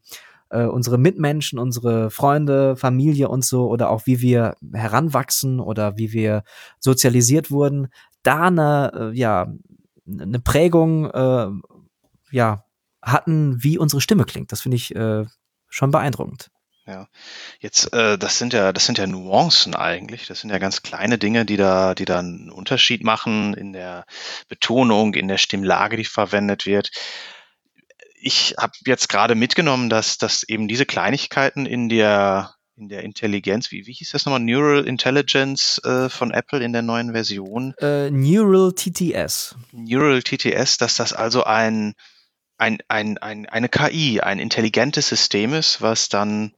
äh, 0.50 0.64
unsere 0.64 0.98
Mitmenschen, 0.98 1.58
unsere 1.58 2.10
Freunde, 2.10 2.76
Familie 2.76 3.28
und 3.28 3.44
so 3.44 3.68
oder 3.68 3.90
auch 3.90 4.06
wie 4.06 4.20
wir 4.20 4.56
heranwachsen 4.72 5.60
oder 5.60 5.96
wie 5.96 6.12
wir 6.12 6.42
sozialisiert 6.80 7.50
wurden, 7.50 7.88
da 8.22 8.48
eine, 8.48 8.92
äh, 8.94 9.16
ja, 9.16 9.52
eine 10.20 10.40
Prägung 10.40 11.10
äh, 11.10 11.48
ja, 12.30 12.64
hatten, 13.02 13.62
wie 13.62 13.78
unsere 13.78 14.00
Stimme 14.00 14.24
klingt. 14.24 14.52
Das 14.52 14.62
finde 14.62 14.76
ich 14.76 14.94
äh, 14.94 15.24
schon 15.68 15.90
beeindruckend. 15.90 16.50
Ja, 16.86 17.08
jetzt, 17.60 17.92
äh, 17.92 18.18
das 18.18 18.38
sind 18.38 18.52
ja, 18.52 18.72
das 18.72 18.86
sind 18.86 18.98
ja 18.98 19.06
Nuancen 19.06 19.76
eigentlich. 19.76 20.26
Das 20.26 20.40
sind 20.40 20.50
ja 20.50 20.58
ganz 20.58 20.82
kleine 20.82 21.18
Dinge, 21.18 21.44
die 21.44 21.56
da, 21.56 21.94
die 21.94 22.04
da 22.04 22.18
einen 22.18 22.50
Unterschied 22.50 23.04
machen 23.04 23.54
in 23.54 23.72
der 23.72 24.06
Betonung, 24.48 25.14
in 25.14 25.28
der 25.28 25.38
Stimmlage, 25.38 25.96
die 25.96 26.04
verwendet 26.04 26.66
wird. 26.66 26.90
Ich 28.20 28.54
habe 28.58 28.72
jetzt 28.86 29.08
gerade 29.08 29.34
mitgenommen, 29.34 29.88
dass, 29.88 30.18
dass 30.18 30.42
eben 30.42 30.68
diese 30.68 30.84
Kleinigkeiten 30.84 31.64
in 31.64 31.88
der 31.88 32.54
in 32.80 32.88
der 32.88 33.04
Intelligenz, 33.04 33.70
wie, 33.70 33.86
wie 33.86 33.92
hieß 33.92 34.10
das 34.10 34.24
nochmal? 34.24 34.40
Neural 34.40 34.86
Intelligence 34.86 35.78
äh, 35.84 36.08
von 36.08 36.30
Apple 36.30 36.64
in 36.64 36.72
der 36.72 36.82
neuen 36.82 37.12
Version. 37.12 37.74
Äh, 37.78 38.10
Neural 38.10 38.72
TTS. 38.72 39.54
Neural 39.72 40.22
TTS, 40.22 40.78
dass 40.78 40.96
das 40.96 41.12
also 41.12 41.44
ein, 41.44 41.94
ein, 42.56 42.78
ein, 42.88 43.18
ein, 43.18 43.46
eine 43.46 43.68
KI, 43.68 44.20
ein 44.22 44.38
intelligentes 44.38 45.08
System 45.08 45.52
ist, 45.52 45.82
was 45.82 46.08
dann 46.08 46.54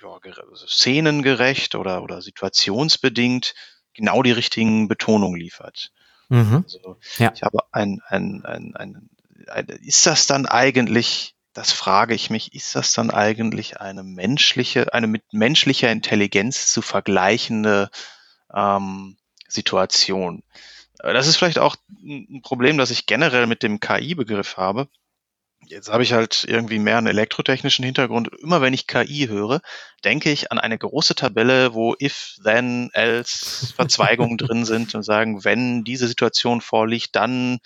ja, 0.00 0.10
also 0.50 0.66
szenengerecht 0.66 1.74
oder, 1.74 2.02
oder 2.02 2.20
situationsbedingt 2.20 3.54
genau 3.94 4.22
die 4.22 4.32
richtigen 4.32 4.88
Betonungen 4.88 5.40
liefert. 5.40 5.90
Mhm. 6.28 6.64
Also, 6.64 6.98
ja. 7.16 7.32
Ich 7.34 7.42
habe 7.42 7.60
ein, 7.72 8.02
ein, 8.06 8.44
ein, 8.44 8.76
ein, 8.76 9.10
ein, 9.48 9.66
ist 9.66 10.04
das 10.04 10.26
dann 10.26 10.44
eigentlich 10.44 11.34
das 11.58 11.72
frage 11.72 12.14
ich 12.14 12.30
mich, 12.30 12.54
ist 12.54 12.76
das 12.76 12.92
dann 12.92 13.10
eigentlich 13.10 13.80
eine 13.80 14.04
menschliche, 14.04 14.94
eine 14.94 15.08
mit 15.08 15.24
menschlicher 15.32 15.90
Intelligenz 15.90 16.70
zu 16.70 16.82
vergleichende 16.82 17.90
ähm, 18.54 19.16
Situation? 19.48 20.44
Äh, 21.00 21.12
das 21.14 21.26
ist 21.26 21.36
vielleicht 21.36 21.58
auch 21.58 21.74
ein 22.00 22.42
Problem, 22.42 22.78
das 22.78 22.92
ich 22.92 23.06
generell 23.06 23.48
mit 23.48 23.64
dem 23.64 23.80
KI-Begriff 23.80 24.56
habe. 24.56 24.86
Jetzt 25.66 25.90
habe 25.90 26.04
ich 26.04 26.12
halt 26.12 26.44
irgendwie 26.48 26.78
mehr 26.78 26.98
einen 26.98 27.08
elektrotechnischen 27.08 27.84
Hintergrund. 27.84 28.28
Immer 28.40 28.60
wenn 28.60 28.72
ich 28.72 28.86
KI 28.86 29.26
höre, 29.26 29.60
denke 30.04 30.30
ich 30.30 30.52
an 30.52 30.60
eine 30.60 30.78
große 30.78 31.16
Tabelle, 31.16 31.74
wo 31.74 31.96
if, 32.00 32.36
then, 32.44 32.90
else 32.92 33.66
Verzweigungen 33.74 34.38
drin 34.38 34.64
sind 34.64 34.94
und 34.94 35.02
sagen, 35.02 35.44
wenn 35.44 35.82
diese 35.82 36.06
Situation 36.06 36.60
vorliegt, 36.60 37.16
dann, 37.16 37.58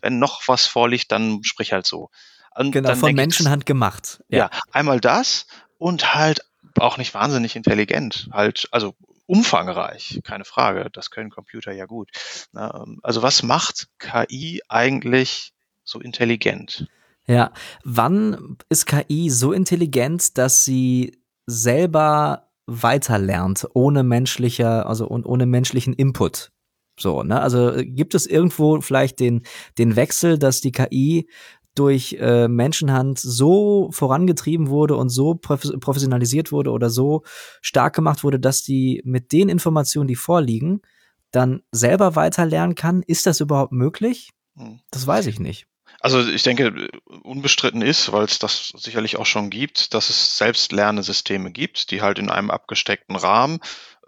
wenn 0.00 0.20
noch 0.20 0.46
was 0.46 0.68
vorliegt, 0.68 1.10
dann 1.10 1.42
sprich 1.42 1.72
halt 1.72 1.84
so. 1.84 2.10
Und 2.56 2.72
genau, 2.72 2.94
von 2.94 3.14
Menschenhand 3.14 3.66
gemacht. 3.66 4.22
Ja. 4.28 4.38
ja, 4.38 4.50
einmal 4.72 5.00
das 5.00 5.46
und 5.78 6.14
halt 6.14 6.40
auch 6.78 6.98
nicht 6.98 7.14
wahnsinnig 7.14 7.56
intelligent. 7.56 8.28
Halt, 8.32 8.68
also 8.70 8.94
umfangreich, 9.26 10.20
keine 10.24 10.44
Frage. 10.44 10.88
Das 10.92 11.10
können 11.10 11.30
Computer 11.30 11.72
ja 11.72 11.86
gut. 11.86 12.10
Ähm, 12.56 13.00
also 13.02 13.22
was 13.22 13.42
macht 13.42 13.88
KI 13.98 14.62
eigentlich 14.68 15.52
so 15.82 16.00
intelligent? 16.00 16.88
Ja, 17.26 17.52
wann 17.84 18.58
ist 18.68 18.86
KI 18.86 19.30
so 19.30 19.52
intelligent, 19.52 20.36
dass 20.36 20.64
sie 20.64 21.18
selber 21.46 22.50
weiterlernt, 22.66 23.66
ohne 23.74 24.02
menschlicher, 24.02 24.86
also 24.86 25.08
ohne 25.08 25.46
menschlichen 25.46 25.94
Input? 25.94 26.50
So, 26.98 27.22
ne? 27.22 27.40
Also 27.40 27.72
gibt 27.76 28.14
es 28.14 28.26
irgendwo 28.26 28.80
vielleicht 28.80 29.20
den, 29.20 29.42
den 29.78 29.96
Wechsel, 29.96 30.38
dass 30.38 30.60
die 30.60 30.72
KI 30.72 31.28
durch 31.74 32.16
äh, 32.20 32.48
Menschenhand 32.48 33.18
so 33.18 33.88
vorangetrieben 33.92 34.68
wurde 34.68 34.96
und 34.96 35.08
so 35.08 35.34
professionalisiert 35.34 36.52
wurde 36.52 36.70
oder 36.70 36.90
so 36.90 37.22
stark 37.60 37.94
gemacht 37.94 38.22
wurde, 38.24 38.38
dass 38.38 38.62
die 38.62 39.02
mit 39.04 39.32
den 39.32 39.48
Informationen, 39.48 40.08
die 40.08 40.16
vorliegen, 40.16 40.82
dann 41.30 41.62
selber 41.72 42.16
weiter 42.16 42.46
lernen 42.46 42.74
kann. 42.74 43.02
Ist 43.02 43.26
das 43.26 43.40
überhaupt 43.40 43.72
möglich? 43.72 44.30
Hm. 44.56 44.80
Das 44.90 45.06
weiß 45.06 45.26
ich 45.26 45.40
nicht. 45.40 45.66
Also 46.00 46.20
ich 46.20 46.42
denke, 46.42 46.90
unbestritten 47.22 47.80
ist, 47.80 48.12
weil 48.12 48.24
es 48.24 48.38
das 48.38 48.74
sicherlich 48.76 49.16
auch 49.16 49.24
schon 49.24 49.48
gibt, 49.48 49.94
dass 49.94 50.10
es 50.10 50.36
Selbstlernesysteme 50.36 51.50
gibt, 51.50 51.90
die 51.90 52.02
halt 52.02 52.18
in 52.18 52.30
einem 52.30 52.50
abgesteckten 52.50 53.16
Rahmen 53.16 53.60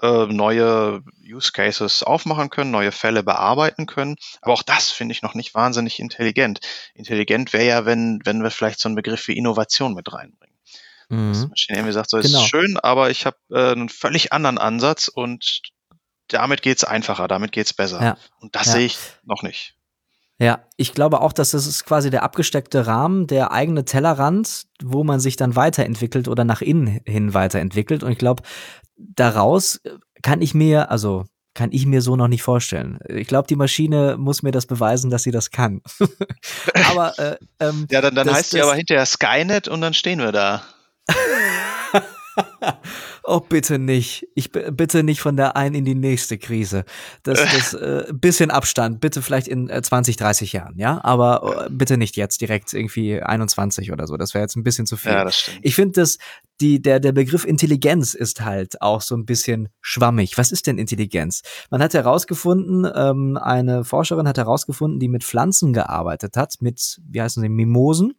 äh, 0.03 0.26
neue 0.26 1.03
Use 1.24 1.53
Cases 1.53 2.03
aufmachen 2.03 2.51
können, 2.51 2.70
neue 2.70 2.92
Fälle 2.92 3.22
bearbeiten 3.22 3.86
können. 3.86 4.16
Aber 4.42 4.55
auch 4.55 4.62
das 4.62 4.90
finde 4.90 5.12
ich 5.12 5.22
noch 5.22 5.34
nicht 5.34 5.55
wahnsinnig 5.55 5.99
intelligent. 6.01 6.61
Intelligent 6.94 7.53
wäre 7.53 7.66
ja, 7.66 7.86
wenn, 7.86 8.20
wenn 8.24 8.42
wir 8.42 8.51
vielleicht 8.51 8.80
so 8.80 8.88
einen 8.88 8.97
Begriff 8.97 9.28
wie 9.28 9.36
Innovation 9.36 9.94
mit 9.94 10.12
reinbringen. 10.12 10.57
Mhm. 11.09 11.51
Das 11.51 11.66
irgendwie 11.68 11.92
sagt, 11.92 12.11
so 12.11 12.18
genau. 12.18 12.40
ist 12.40 12.49
schön, 12.49 12.78
aber 12.78 13.11
ich 13.11 13.26
habe 13.26 13.36
äh, 13.51 13.72
einen 13.72 13.88
völlig 13.88 14.32
anderen 14.32 14.59
Ansatz 14.59 15.09
und 15.09 15.62
damit 16.28 16.62
geht's 16.62 16.84
einfacher, 16.84 17.28
damit 17.28 17.53
geht's 17.53 17.72
besser. 17.72 18.03
Ja. 18.03 18.16
Und 18.40 18.57
das 18.57 18.66
ja. 18.66 18.72
sehe 18.72 18.86
ich 18.86 18.99
noch 19.24 19.42
nicht. 19.42 19.76
Ja, 20.38 20.64
ich 20.76 20.92
glaube 20.92 21.22
auch, 21.22 21.32
dass 21.32 21.53
das 21.53 21.66
ist 21.66 21.86
quasi 21.86 22.11
der 22.11 22.22
abgesteckte 22.22 22.86
Rahmen, 22.86 23.26
der 23.26 23.53
eigene 23.53 23.86
Tellerrand, 23.86 24.66
wo 24.82 25.03
man 25.03 25.18
sich 25.18 25.36
dann 25.36 25.57
weiterentwickelt 25.57 26.28
oder 26.28 26.44
nach 26.44 26.61
innen 26.61 27.01
hin 27.07 27.32
weiterentwickelt. 27.32 28.03
Und 28.03 28.12
ich 28.12 28.18
glaube, 28.18 28.42
daraus 28.97 29.80
kann 30.22 30.42
ich 30.42 30.55
mir, 30.55 30.90
also 30.90 31.24
kann 31.55 31.72
ich 31.72 31.86
mir 31.86 32.03
so 32.03 32.16
noch 32.16 32.28
nicht 32.28 32.42
vorstellen. 32.42 32.99
Ich 33.09 33.26
glaube, 33.26 33.49
die 33.49 33.57
Maschine 33.57 34.16
muss 34.18 34.42
mir 34.42 34.53
das 34.53 34.66
beweisen, 34.66 35.11
dass 35.11 35.22
sie 35.22 35.30
das 35.30 35.51
kann. 35.51 35.80
aber 36.90 37.18
äh, 37.18 37.36
ähm, 37.61 37.86
ja, 37.90 38.01
dann, 38.01 38.14
dann 38.14 38.26
das, 38.26 38.36
heißt 38.36 38.51
sie 38.51 38.61
aber 38.61 38.74
hinterher 38.74 39.07
Skynet 39.07 39.66
und 39.66 39.80
dann 39.80 39.94
stehen 39.94 40.18
wir 40.18 40.32
da. 40.32 40.62
Oh, 43.29 43.41
bitte 43.41 43.81
nicht. 43.81 44.29
Ich 44.37 44.53
bitte 44.53 45.03
nicht 45.03 45.20
von 45.20 45.37
der 45.37 45.57
einen 45.57 45.74
in 45.74 45.85
die 45.85 45.97
nächste 45.97 46.39
Krise. 46.39 46.85
Das, 47.24 47.41
das 47.41 47.74
äh, 47.74 48.05
bisschen 48.12 48.53
Abstand, 48.53 49.01
bitte 49.01 49.20
vielleicht 49.20 49.49
in 49.49 49.68
äh, 49.68 49.83
20, 49.83 50.16
30 50.16 50.53
Jahren, 50.53 50.79
ja? 50.79 51.01
Aber 51.03 51.66
äh, 51.66 51.68
bitte 51.68 51.97
nicht 51.97 52.16
jetzt 52.16 52.41
direkt 52.41 52.72
irgendwie 52.72 53.20
21 53.20 53.91
oder 53.91 54.07
so. 54.07 54.16
Das 54.16 54.33
wäre 54.33 54.43
jetzt 54.43 54.55
ein 54.55 54.62
bisschen 54.62 54.87
zu 54.87 54.97
viel. 54.97 55.11
Ja, 55.11 55.24
das 55.24 55.41
stimmt. 55.41 55.59
Ich 55.62 55.74
finde, 55.74 56.01
dass 56.01 56.18
die, 56.61 56.81
der, 56.81 57.01
der 57.01 57.11
Begriff 57.11 57.45
Intelligenz 57.45 58.14
ist 58.14 58.43
halt 58.43 58.81
auch 58.81 59.01
so 59.01 59.16
ein 59.16 59.27
bisschen 59.27 59.70
schwammig. 59.81 60.39
Was 60.39 60.53
ist 60.53 60.68
denn 60.68 60.79
Intelligenz? 60.79 61.43
Man 61.68 61.83
hat 61.83 61.95
herausgefunden, 61.95 62.87
ähm, 62.95 63.37
eine 63.37 63.85
Forscherin 63.85 64.29
hat 64.29 64.39
herausgefunden, 64.39 65.01
die 65.01 65.09
mit 65.09 65.24
Pflanzen 65.24 65.72
gearbeitet 65.72 66.37
hat, 66.37 66.59
mit, 66.61 67.01
wie 67.09 67.20
heißen 67.20 67.43
sie, 67.43 67.49
Mimosen. 67.49 68.14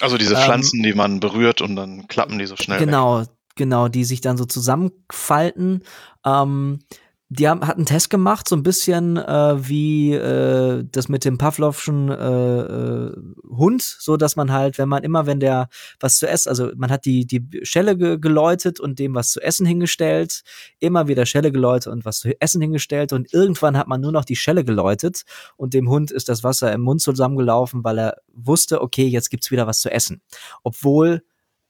Also 0.00 0.18
diese 0.18 0.34
Ähm, 0.34 0.42
Pflanzen, 0.42 0.82
die 0.82 0.92
man 0.92 1.20
berührt 1.20 1.62
und 1.62 1.76
dann 1.76 2.06
klappen 2.08 2.38
die 2.38 2.46
so 2.46 2.56
schnell. 2.56 2.78
Weg. 3.20 3.35
Genau, 3.56 3.88
die 3.88 4.04
sich 4.04 4.20
dann 4.20 4.36
so 4.36 4.44
zusammenfalten. 4.44 5.82
Ähm, 6.24 6.80
die 7.28 7.48
haben, 7.48 7.66
hat 7.66 7.76
einen 7.76 7.86
Test 7.86 8.08
gemacht, 8.10 8.48
so 8.48 8.54
ein 8.54 8.62
bisschen 8.62 9.16
äh, 9.16 9.68
wie 9.68 10.12
äh, 10.12 10.84
das 10.92 11.08
mit 11.08 11.24
dem 11.24 11.38
Pavlovschen 11.38 12.08
äh, 12.08 12.60
äh, 12.60 13.16
Hund, 13.48 13.82
so 13.82 14.16
dass 14.16 14.36
man 14.36 14.52
halt, 14.52 14.78
wenn 14.78 14.88
man 14.88 15.02
immer, 15.02 15.26
wenn 15.26 15.40
der 15.40 15.68
was 15.98 16.18
zu 16.18 16.28
essen, 16.28 16.50
also 16.50 16.70
man 16.76 16.90
hat 16.90 17.04
die 17.04 17.26
die 17.26 17.44
Schelle 17.64 17.96
ge 17.96 18.18
geläutet 18.18 18.78
und 18.78 19.00
dem 19.00 19.14
was 19.16 19.30
zu 19.30 19.40
essen 19.40 19.66
hingestellt, 19.66 20.42
immer 20.78 21.08
wieder 21.08 21.26
Schelle 21.26 21.50
geläutet 21.50 21.92
und 21.92 22.04
was 22.04 22.20
zu 22.20 22.40
essen 22.40 22.60
hingestellt 22.60 23.12
und 23.12 23.32
irgendwann 23.32 23.76
hat 23.76 23.88
man 23.88 24.00
nur 24.00 24.12
noch 24.12 24.24
die 24.24 24.36
Schelle 24.36 24.64
geläutet 24.64 25.24
und 25.56 25.74
dem 25.74 25.88
Hund 25.88 26.12
ist 26.12 26.28
das 26.28 26.44
Wasser 26.44 26.72
im 26.72 26.82
Mund 26.82 27.00
zusammengelaufen, 27.00 27.82
weil 27.82 27.98
er 27.98 28.16
wusste, 28.32 28.80
okay, 28.82 29.06
jetzt 29.06 29.30
gibt's 29.30 29.50
wieder 29.50 29.66
was 29.66 29.80
zu 29.80 29.90
essen, 29.90 30.22
obwohl 30.62 31.22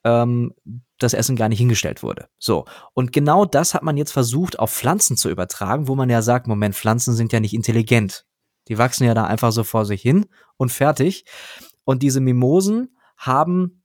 ähm, 0.05 0.53
das 0.99 1.15
Essen 1.15 1.37
gar 1.37 1.49
nicht 1.49 1.59
hingestellt 1.59 2.03
wurde. 2.03 2.29
So. 2.39 2.65
Und 2.95 3.13
genau 3.13 3.45
das 3.45 3.75
hat 3.75 3.83
man 3.83 3.97
jetzt 3.97 4.13
versucht, 4.13 4.59
auf 4.59 4.73
Pflanzen 4.73 5.17
zu 5.17 5.29
übertragen, 5.29 5.89
wo 5.89 5.95
man 5.95 6.11
ja 6.11 6.23
sagt, 6.23 6.47
Moment, 6.47 6.75
Pflanzen 6.75 7.15
sind 7.15 7.33
ja 7.33 7.41
nicht 7.41 7.55
intelligent. 7.55 8.25
Die 8.69 8.79
wachsen 8.79 9.05
ja 9.05 9.15
da 9.15 9.25
einfach 9.25 9.53
so 9.53 9.65
vor 9.65 9.85
sich 9.85 10.03
hin 10.03 10.27
und 10.57 10.73
fertig. 10.73 11.25
Und 11.85 12.03
diese 12.03 12.21
Mimosen 12.21 12.97
haben, 13.17 13.83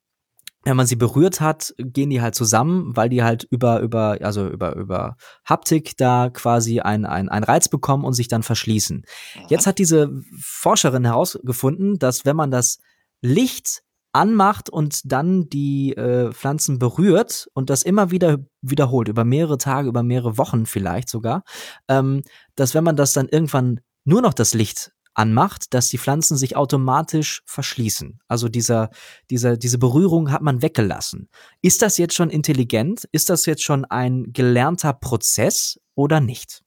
wenn 0.64 0.78
man 0.78 0.88
sie 0.88 0.95
berührt 0.95 1.41
hat, 1.41 1.74
gehen 1.78 2.09
die 2.09 2.22
halt 2.22 2.36
zusammen, 2.36 2.95
weil 2.95 3.09
die 3.09 3.24
halt 3.24 3.47
über, 3.49 3.80
über, 3.80 4.18
also 4.22 4.47
über, 4.47 4.76
über 4.76 5.18
Haptik 5.43 5.97
da 5.97 6.30
quasi 6.30 6.80
ein, 6.80 7.05
ein, 7.05 7.30
ein 7.30 7.43
Reiz 7.43 7.68
bekommen 7.68 8.05
und 8.05 8.14
sich 8.14 8.28
dann 8.28 8.43
verschließen. 8.43 9.03
Jetzt 9.49 9.68
hat 9.68 9.80
diese 9.80 10.12
Forscherin 10.39 11.05
herausgefunden, 11.05 11.97
dass 11.99 12.26
wenn 12.26 12.36
man 12.36 12.51
das 12.51 12.80
Licht 13.22 13.84
anmacht 14.14 14.70
und 14.70 15.12
dann 15.12 15.49
die 15.49 15.93
äh, 15.95 16.32
Pflanzen 16.32 16.80
berührt 16.80 17.47
und 17.53 17.70
das 17.70 17.84
immer 17.84 18.12
wieder 18.12 18.39
wiederholt, 18.62 19.07
über 19.07 19.24
mehrere 19.24 19.57
Tage, 19.57 19.88
über 19.88 20.03
mehrere 20.03 20.38
Wochen 20.38 20.66
vielleicht 20.66 21.09
sogar, 21.09 21.43
ähm, 21.88 22.22
dass 22.55 22.74
wenn 22.74 22.84
man 22.84 22.95
das 22.95 23.14
dann 23.14 23.30
irgendwann 23.30 23.80
nur 24.03 24.22
noch 24.22 24.34
das 24.34 24.53
Licht 24.53 24.91
anmacht, 25.14 25.74
dass 25.74 25.89
die 25.89 25.97
Pflanzen 25.97 26.38
sich 26.38 26.55
automatisch 26.55 27.41
verschließen. 27.45 28.20
Also 28.28 28.47
dieser, 28.47 28.89
dieser, 29.30 29.57
diese 29.57 29.78
Berührung 29.78 30.32
hat 30.32 30.41
man 30.41 30.62
weggelassen. 30.62 31.30
Ist 31.62 31.82
das 31.82 31.97
jetzt 31.97 32.14
schon 32.14 32.30
intelligent? 32.30 33.07
Ist 33.12 33.30
das 33.30 33.45
jetzt 33.45 33.64
schon 33.64 33.86
ein 33.86 34.32
gelernter 34.32 34.93
Prozess 34.93 35.80
oder 35.95 36.22
nicht? 36.22 36.64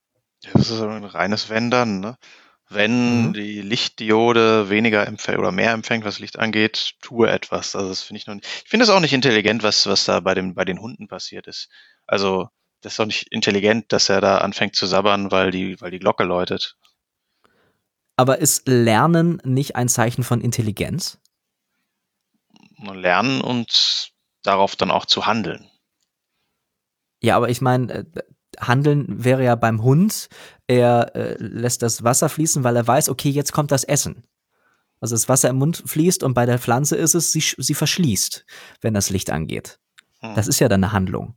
Das 0.52 0.70
ist 0.70 0.80
ein 0.80 1.04
reines 1.04 1.48
Wenn 1.48 1.70
dann, 1.70 2.00
ne? 2.00 2.16
Wenn 2.74 3.30
Mhm. 3.30 3.32
die 3.32 3.62
Lichtdiode 3.62 4.68
weniger 4.70 5.06
empfängt 5.06 5.38
oder 5.38 5.52
mehr 5.52 5.72
empfängt, 5.72 6.04
was 6.04 6.18
Licht 6.18 6.38
angeht, 6.38 6.94
tue 7.02 7.30
etwas. 7.30 7.74
Also 7.76 7.88
das 7.88 8.02
finde 8.02 8.18
ich 8.18 8.26
noch 8.26 8.34
nicht. 8.34 8.46
Ich 8.64 8.70
finde 8.70 8.84
es 8.84 8.90
auch 8.90 9.00
nicht 9.00 9.12
intelligent, 9.12 9.62
was, 9.62 9.86
was 9.86 10.04
da 10.04 10.20
bei 10.20 10.34
den, 10.34 10.54
bei 10.54 10.64
den 10.64 10.80
Hunden 10.80 11.08
passiert 11.08 11.46
ist. 11.46 11.68
Also, 12.06 12.48
das 12.82 12.92
ist 12.94 12.98
doch 12.98 13.06
nicht 13.06 13.28
intelligent, 13.32 13.92
dass 13.92 14.08
er 14.08 14.20
da 14.20 14.38
anfängt 14.38 14.76
zu 14.76 14.86
sabbern, 14.86 15.30
weil 15.30 15.50
die, 15.50 15.80
weil 15.80 15.90
die 15.90 15.98
Glocke 15.98 16.24
läutet. 16.24 16.76
Aber 18.16 18.38
ist 18.38 18.66
Lernen 18.66 19.40
nicht 19.44 19.76
ein 19.76 19.88
Zeichen 19.88 20.24
von 20.24 20.40
Intelligenz? 20.40 21.18
Lernen 22.92 23.40
und 23.40 24.12
darauf 24.44 24.76
dann 24.76 24.92
auch 24.92 25.06
zu 25.06 25.26
handeln. 25.26 25.68
Ja, 27.22 27.36
aber 27.36 27.48
ich 27.48 27.60
meine, 27.60 27.92
äh, 27.92 28.04
Handeln 28.60 29.24
wäre 29.24 29.44
ja 29.44 29.54
beim 29.54 29.82
Hund, 29.82 30.28
er 30.66 31.14
äh, 31.14 31.36
lässt 31.38 31.82
das 31.82 32.04
Wasser 32.04 32.28
fließen, 32.28 32.64
weil 32.64 32.76
er 32.76 32.86
weiß, 32.86 33.08
okay, 33.08 33.30
jetzt 33.30 33.52
kommt 33.52 33.70
das 33.70 33.84
Essen. 33.84 34.24
Also 35.00 35.14
das 35.14 35.28
Wasser 35.28 35.50
im 35.50 35.56
Mund 35.56 35.82
fließt 35.84 36.22
und 36.22 36.34
bei 36.34 36.46
der 36.46 36.58
Pflanze 36.58 36.96
ist 36.96 37.14
es, 37.14 37.32
sie, 37.32 37.44
sie 37.56 37.74
verschließt, 37.74 38.46
wenn 38.80 38.94
das 38.94 39.10
Licht 39.10 39.30
angeht. 39.30 39.78
Hm. 40.20 40.34
Das 40.34 40.48
ist 40.48 40.60
ja 40.60 40.68
dann 40.68 40.82
eine 40.82 40.92
Handlung. 40.92 41.36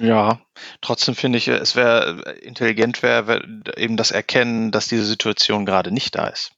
Ja, 0.00 0.40
trotzdem 0.80 1.14
finde 1.14 1.38
ich, 1.38 1.48
es 1.48 1.76
wäre 1.76 2.32
intelligent 2.42 3.02
wäre 3.02 3.26
wär 3.28 3.78
eben 3.78 3.96
das 3.96 4.10
Erkennen, 4.10 4.72
dass 4.72 4.88
diese 4.88 5.04
Situation 5.04 5.66
gerade 5.66 5.92
nicht 5.92 6.14
da 6.16 6.26
ist. 6.26 6.52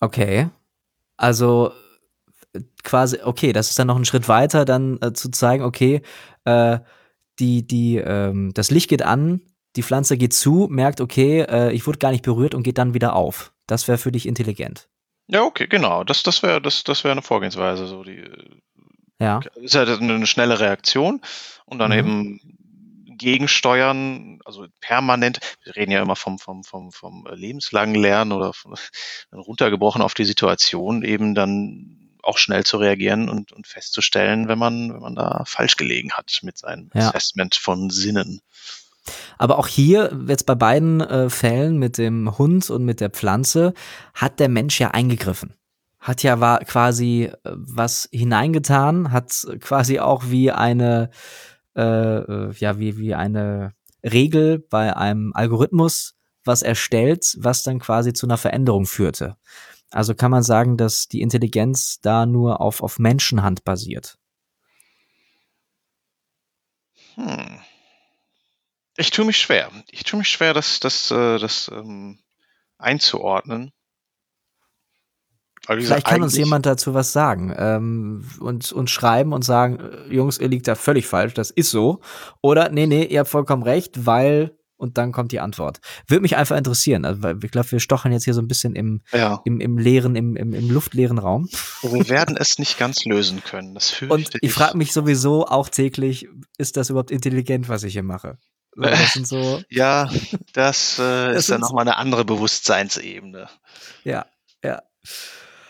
Okay. 0.00 0.48
Also 1.16 1.72
quasi, 2.84 3.18
okay, 3.22 3.52
das 3.52 3.70
ist 3.70 3.78
dann 3.78 3.86
noch 3.88 3.96
ein 3.96 4.04
Schritt 4.04 4.28
weiter, 4.28 4.64
dann 4.64 4.98
äh, 5.02 5.12
zu 5.12 5.30
zeigen, 5.30 5.64
okay, 5.64 6.02
äh, 6.44 6.78
die, 7.38 7.66
die, 7.66 7.96
ähm, 7.96 8.52
das 8.54 8.70
Licht 8.70 8.88
geht 8.88 9.02
an, 9.02 9.40
die 9.76 9.82
Pflanze 9.82 10.16
geht 10.16 10.32
zu, 10.32 10.68
merkt, 10.70 11.00
okay, 11.00 11.40
äh, 11.42 11.72
ich 11.72 11.86
wurde 11.86 11.98
gar 11.98 12.10
nicht 12.10 12.24
berührt 12.24 12.54
und 12.54 12.62
geht 12.62 12.78
dann 12.78 12.94
wieder 12.94 13.14
auf. 13.14 13.52
Das 13.66 13.88
wäre 13.88 13.98
für 13.98 14.12
dich 14.12 14.26
intelligent. 14.26 14.88
Ja, 15.28 15.42
okay, 15.42 15.66
genau. 15.66 16.04
Das, 16.04 16.22
das 16.22 16.42
wäre 16.42 16.62
das, 16.62 16.84
das 16.84 17.04
wäre 17.04 17.12
eine 17.12 17.22
Vorgehensweise. 17.22 17.86
So 17.86 18.02
die 18.04 18.24
Ja. 19.20 19.40
ist 19.56 19.74
ja 19.74 19.82
eine 19.82 20.14
eine 20.14 20.26
schnelle 20.26 20.60
Reaktion 20.60 21.20
und 21.66 21.78
dann 21.78 21.90
Mhm. 21.90 21.98
eben 21.98 22.40
gegensteuern, 23.18 24.38
also 24.44 24.66
permanent. 24.80 25.40
Wir 25.64 25.76
reden 25.76 25.90
ja 25.90 26.02
immer 26.02 26.16
vom, 26.16 26.38
vom, 26.38 26.64
vom, 26.64 26.92
vom 26.92 27.26
lebenslangen 27.32 27.94
Lernen 28.00 28.32
oder 28.32 28.52
von, 28.52 28.74
runtergebrochen 29.32 30.02
auf 30.02 30.14
die 30.14 30.24
Situation, 30.24 31.02
eben 31.02 31.34
dann 31.34 32.05
auch 32.26 32.38
schnell 32.38 32.64
zu 32.64 32.76
reagieren 32.78 33.28
und, 33.28 33.52
und 33.52 33.66
festzustellen, 33.66 34.48
wenn 34.48 34.58
man, 34.58 34.92
wenn 34.92 35.00
man 35.00 35.14
da 35.14 35.44
falsch 35.46 35.76
gelegen 35.76 36.12
hat 36.12 36.40
mit 36.42 36.58
seinem 36.58 36.90
Ja. 36.94 37.08
Assessment 37.08 37.54
von 37.54 37.90
Sinnen. 37.90 38.40
Aber 39.38 39.58
auch 39.58 39.68
hier, 39.68 40.18
jetzt 40.26 40.46
bei 40.46 40.54
beiden 40.54 41.00
äh, 41.00 41.30
Fällen 41.30 41.78
mit 41.78 41.98
dem 41.98 42.38
Hund 42.38 42.70
und 42.70 42.84
mit 42.84 43.00
der 43.00 43.10
Pflanze, 43.10 43.72
hat 44.14 44.40
der 44.40 44.48
Mensch 44.48 44.80
ja 44.80 44.90
eingegriffen. 44.90 45.54
Hat 46.00 46.22
ja 46.22 46.40
war 46.40 46.60
quasi 46.60 47.24
äh, 47.24 47.32
was 47.44 48.08
hineingetan, 48.12 49.12
hat 49.12 49.46
quasi 49.60 50.00
auch 50.00 50.24
wie 50.28 50.50
eine, 50.50 51.10
äh, 51.76 51.82
äh, 51.82 52.52
ja, 52.58 52.78
wie, 52.78 52.98
wie 52.98 53.14
eine 53.14 53.74
Regel 54.02 54.58
bei 54.58 54.96
einem 54.96 55.32
Algorithmus 55.34 56.14
was 56.44 56.62
erstellt, 56.62 57.36
was 57.38 57.62
dann 57.62 57.80
quasi 57.80 58.12
zu 58.12 58.26
einer 58.26 58.36
Veränderung 58.38 58.86
führte. 58.86 59.36
Also 59.90 60.14
kann 60.14 60.30
man 60.30 60.42
sagen, 60.42 60.76
dass 60.76 61.08
die 61.08 61.20
Intelligenz 61.20 62.00
da 62.00 62.26
nur 62.26 62.60
auf, 62.60 62.82
auf 62.82 62.98
Menschenhand 62.98 63.64
basiert. 63.64 64.18
Hm. 67.14 67.60
Ich 68.96 69.10
tue 69.10 69.24
mich 69.24 69.38
schwer. 69.38 69.70
Ich 69.90 70.04
tue 70.04 70.18
mich 70.18 70.28
schwer, 70.28 70.54
das, 70.54 70.80
das, 70.80 71.10
äh, 71.10 71.38
das 71.38 71.70
ähm, 71.72 72.18
einzuordnen. 72.78 73.72
Gesagt, 75.66 75.82
Vielleicht 75.82 76.06
kann 76.06 76.22
uns 76.22 76.36
jemand 76.36 76.64
dazu 76.64 76.94
was 76.94 77.12
sagen 77.12 77.52
ähm, 77.58 78.24
und, 78.38 78.70
und 78.70 78.88
schreiben 78.88 79.32
und 79.32 79.42
sagen, 79.42 79.80
äh, 79.80 80.14
Jungs, 80.14 80.38
ihr 80.38 80.46
liegt 80.46 80.68
da 80.68 80.76
völlig 80.76 81.08
falsch, 81.08 81.34
das 81.34 81.50
ist 81.50 81.70
so. 81.70 82.00
Oder, 82.40 82.68
nee, 82.70 82.86
nee, 82.86 83.04
ihr 83.04 83.20
habt 83.20 83.30
vollkommen 83.30 83.64
recht, 83.64 84.06
weil, 84.06 84.56
und 84.76 84.98
dann 84.98 85.12
kommt 85.12 85.32
die 85.32 85.40
Antwort. 85.40 85.80
Würde 86.06 86.22
mich 86.22 86.36
einfach 86.36 86.56
interessieren, 86.56 87.04
also, 87.04 87.22
weil 87.22 87.42
ich 87.42 87.50
glaube, 87.50 87.70
wir 87.72 87.80
stochern 87.80 88.12
jetzt 88.12 88.24
hier 88.24 88.34
so 88.34 88.40
ein 88.42 88.48
bisschen 88.48 88.74
im, 88.74 89.02
Ja, 89.12 89.40
im, 89.44 89.60
im 89.60 89.78
leeren, 89.78 90.16
im, 90.16 90.36
im, 90.36 90.52
im 90.54 90.70
luftleeren 90.70 91.18
Raum. 91.18 91.48
wir 91.82 92.08
werden 92.08 92.36
es 92.36 92.58
nicht 92.58 92.78
ganz 92.78 93.04
lösen 93.04 93.42
können. 93.42 93.74
Das 93.74 93.90
fürchte 93.90 94.14
Und 94.14 94.30
ich 94.40 94.52
frage 94.52 94.76
mich 94.76 94.92
sowieso 94.92 95.46
auch 95.46 95.68
täglich, 95.68 96.28
ist 96.58 96.76
das 96.76 96.90
überhaupt 96.90 97.10
intelligent, 97.10 97.68
was 97.68 97.82
ich 97.82 97.94
hier 97.94 98.02
mache? 98.02 98.38
Das 98.76 99.14
so, 99.14 99.62
Ja, 99.70 100.10
das, 100.52 100.98
äh, 100.98 101.02
Das 101.32 101.36
ist 101.36 101.50
dann 101.50 101.60
nochmal 101.60 101.82
eine 101.82 101.96
andere 101.96 102.24
Bewusstseinsebene. 102.24 103.48
ja, 104.04 104.26
ja. 104.62 104.82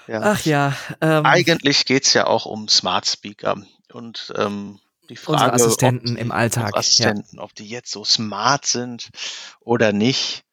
Ja. 0.08 0.20
Ach 0.22 0.44
ja. 0.44 0.76
Ähm, 1.00 1.24
Eigentlich 1.26 1.84
geht's 1.84 2.14
ja 2.14 2.26
auch 2.28 2.46
um 2.46 2.68
Smart 2.68 3.06
Speaker. 3.06 3.56
Und 3.92 4.32
ähm, 4.36 4.78
die 5.08 5.16
Frage, 5.16 5.52
Unsere 5.52 5.68
Assistenten 5.68 6.10
ob 6.10 6.14
die, 6.16 6.20
im 6.20 6.32
Alltag, 6.32 6.76
Assistenten, 6.76 7.38
ob 7.38 7.54
die 7.54 7.68
jetzt 7.68 7.90
so 7.90 8.04
smart 8.04 8.66
sind 8.66 9.10
oder 9.60 9.92
nicht, 9.92 10.44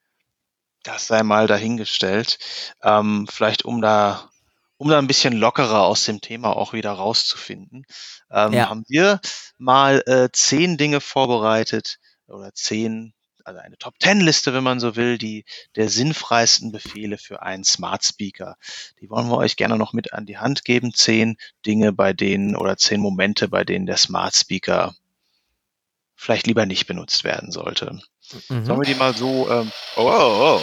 das 0.83 1.07
sei 1.07 1.23
mal 1.23 1.47
dahingestellt. 1.47 2.37
Ähm, 2.81 3.27
vielleicht 3.31 3.65
um 3.65 3.81
da, 3.81 4.29
um 4.77 4.89
da 4.89 4.99
ein 4.99 5.07
bisschen 5.07 5.33
lockerer 5.33 5.83
aus 5.83 6.05
dem 6.05 6.21
Thema 6.21 6.55
auch 6.55 6.73
wieder 6.73 6.91
rauszufinden, 6.91 7.85
ähm, 8.31 8.53
Ja. 8.53 8.69
haben 8.69 8.83
wir 8.87 9.19
mal 9.57 10.03
äh, 10.07 10.29
zehn 10.31 10.77
Dinge 10.77 10.99
vorbereitet 11.01 11.97
oder 12.27 12.53
zehn 12.53 13.12
also 13.43 13.59
eine 13.59 13.77
Top 13.77 13.99
Ten 13.99 14.21
Liste, 14.21 14.53
wenn 14.53 14.63
man 14.63 14.79
so 14.79 14.95
will, 14.95 15.17
die 15.17 15.45
der 15.75 15.89
sinnfreisten 15.89 16.71
Befehle 16.71 17.17
für 17.17 17.41
einen 17.41 17.63
Smart 17.63 18.03
Speaker. 18.03 18.57
Die 19.01 19.09
wollen 19.09 19.29
wir 19.29 19.37
euch 19.37 19.55
gerne 19.55 19.77
noch 19.77 19.93
mit 19.93 20.13
an 20.13 20.25
die 20.25 20.37
Hand 20.37 20.63
geben. 20.65 20.93
Zehn 20.93 21.37
Dinge, 21.65 21.93
bei 21.93 22.13
denen 22.13 22.55
oder 22.55 22.77
zehn 22.77 23.01
Momente, 23.01 23.49
bei 23.49 23.63
denen 23.63 23.85
der 23.85 23.97
Smart 23.97 24.35
Speaker 24.35 24.95
vielleicht 26.15 26.47
lieber 26.47 26.65
nicht 26.65 26.87
benutzt 26.87 27.23
werden 27.23 27.51
sollte. 27.51 27.99
Mhm. 28.49 28.65
Sollen 28.65 28.79
wir 28.79 28.85
die 28.85 28.95
mal 28.95 29.13
so, 29.13 29.49
ähm, 29.49 29.71
oh, 29.97 30.03
oh, 30.03 30.59
oh. 30.59 30.61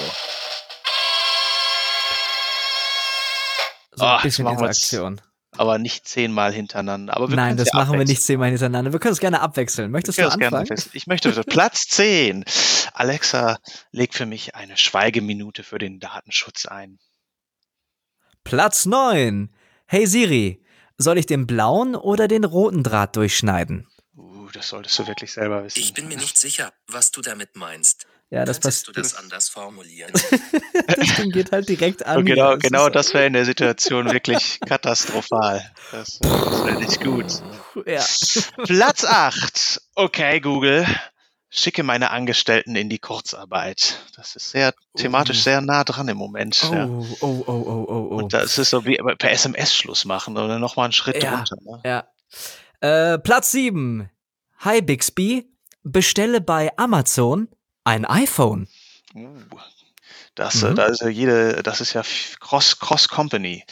So 3.93 4.05
ein 4.05 4.11
Ach, 4.11 4.23
bisschen 4.23 4.47
Interaktion. 4.47 5.21
Aber 5.61 5.77
nicht 5.77 6.09
zehnmal 6.09 6.55
hintereinander. 6.55 7.15
Aber 7.15 7.29
wir 7.29 7.37
Nein, 7.37 7.59
das 7.59 7.69
ja 7.71 7.79
machen 7.79 7.99
wir 7.99 8.07
nicht 8.07 8.23
zehnmal 8.23 8.49
hintereinander. 8.49 8.95
Wir 8.95 8.99
können 8.99 9.13
es 9.13 9.21
gerne 9.21 9.43
abwechseln. 9.43 9.91
Möchtest 9.91 10.17
du 10.17 10.25
anfangen? 10.25 10.55
abwechseln. 10.55 10.91
Ich 10.95 11.07
möchte 11.07 11.31
Platz 11.45 11.87
10. 11.89 12.47
Alexa, 12.95 13.59
leg 13.93 14.15
für 14.15 14.25
mich 14.25 14.55
eine 14.55 14.79
Schweigeminute 14.79 15.63
für 15.63 15.77
den 15.77 16.01
Datenschutz 16.01 16.65
ein. 16.65 16.99
Platz 18.43 18.87
9. 18.87 19.55
Hey 19.85 20.07
Siri, 20.07 20.65
soll 20.97 21.19
ich 21.19 21.27
den 21.27 21.47
blauen 21.47 21.95
oder 21.95 22.27
den 22.27 22.45
roten 22.45 22.83
Draht 22.83 23.17
durchschneiden? 23.17 23.87
Uh, 24.17 24.49
das 24.55 24.71
solltest 24.71 24.99
du 24.99 25.07
wirklich 25.09 25.31
selber 25.31 25.63
wissen. 25.63 25.79
Ich 25.79 25.93
bin 25.93 26.09
mir 26.09 26.17
nicht 26.17 26.39
sicher, 26.39 26.73
was 26.87 27.11
du 27.11 27.21
damit 27.21 27.57
meinst. 27.57 28.07
Ja, 28.31 28.45
das 28.45 28.61
passt. 28.61 28.87
du 28.87 28.93
das 28.93 29.15
anders 29.17 29.49
formulieren? 29.49 30.13
Das 30.87 31.15
Ding 31.17 31.31
geht 31.31 31.53
halt 31.53 31.69
direkt 31.69 32.05
an. 32.07 32.19
Und 32.19 32.25
genau, 32.27 32.55
Das 32.55 32.63
genau 32.63 32.89
das 32.89 33.15
wäre 33.15 33.27
in 33.27 33.33
der 33.33 33.45
Situation 33.45 34.11
wirklich 34.13 34.59
katastrophal. 34.67 35.71
Das, 35.93 36.19
das 36.21 36.65
wäre 36.65 36.79
nicht 36.81 37.03
gut. 37.03 37.27
Ja. 37.87 38.03
Platz 38.65 39.05
8. 39.05 39.81
Okay, 39.95 40.41
Google. 40.41 40.87
Schicke 41.49 41.83
meine 41.83 42.11
Angestellten 42.11 42.77
in 42.77 42.89
die 42.89 42.99
Kurzarbeit. 42.99 43.99
Das 44.17 44.37
ist 44.37 44.51
sehr 44.51 44.73
thematisch 44.97 45.39
Oh. 45.39 45.43
sehr 45.43 45.61
nah 45.61 45.85
dran 45.85 46.09
im 46.09 46.17
Moment. 46.17 46.61
Oh, 46.71 46.75
Ja. 46.75 46.87
oh, 46.87 47.07
oh, 47.21 47.45
oh, 47.47 47.53
oh, 47.67 47.87
oh. 47.89 48.17
Und 48.17 48.33
das 48.33 48.57
ist 48.59 48.71
so 48.71 48.85
wie 48.85 48.97
per 49.19 49.31
SMS 49.33 49.75
Schluss 49.75 50.05
machen 50.05 50.37
oder 50.37 50.59
nochmal 50.59 50.85
einen 50.85 50.93
Schritt 50.93 51.23
Ja. 51.23 51.43
drunter. 51.45 51.57
Ne? 51.63 51.81
Ja. 51.85 53.13
Äh, 53.15 53.19
Platz 53.19 53.51
7. 53.53 54.09
Hi 54.61 54.81
Bixby, 54.83 55.49
bestelle 55.83 56.41
bei 56.41 56.71
Amazon 56.77 57.49
ein 57.91 58.05
iPhone. 58.05 58.69
Uh, 59.15 59.37
das, 60.37 60.63
äh, 60.63 60.71
Mhm. 60.71 60.75
da 60.77 60.85
ist 60.87 61.01
ja 61.03 61.09
jede, 61.09 61.63
das 61.65 61.81
ist 61.81 61.93
ja 61.93 62.03
Cross, 62.39 62.79
Cross 62.79 63.09
Company. 63.09 63.65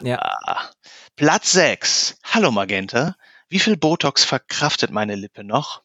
Ja. 0.00 0.18
Ah. 0.20 0.70
Platz 1.16 1.50
6. 1.52 2.16
Hallo 2.22 2.52
Magenta. 2.52 3.16
Wie 3.48 3.58
viel 3.58 3.76
Botox 3.76 4.24
verkraftet 4.24 4.90
meine 4.92 5.16
Lippe 5.16 5.42
noch? 5.42 5.82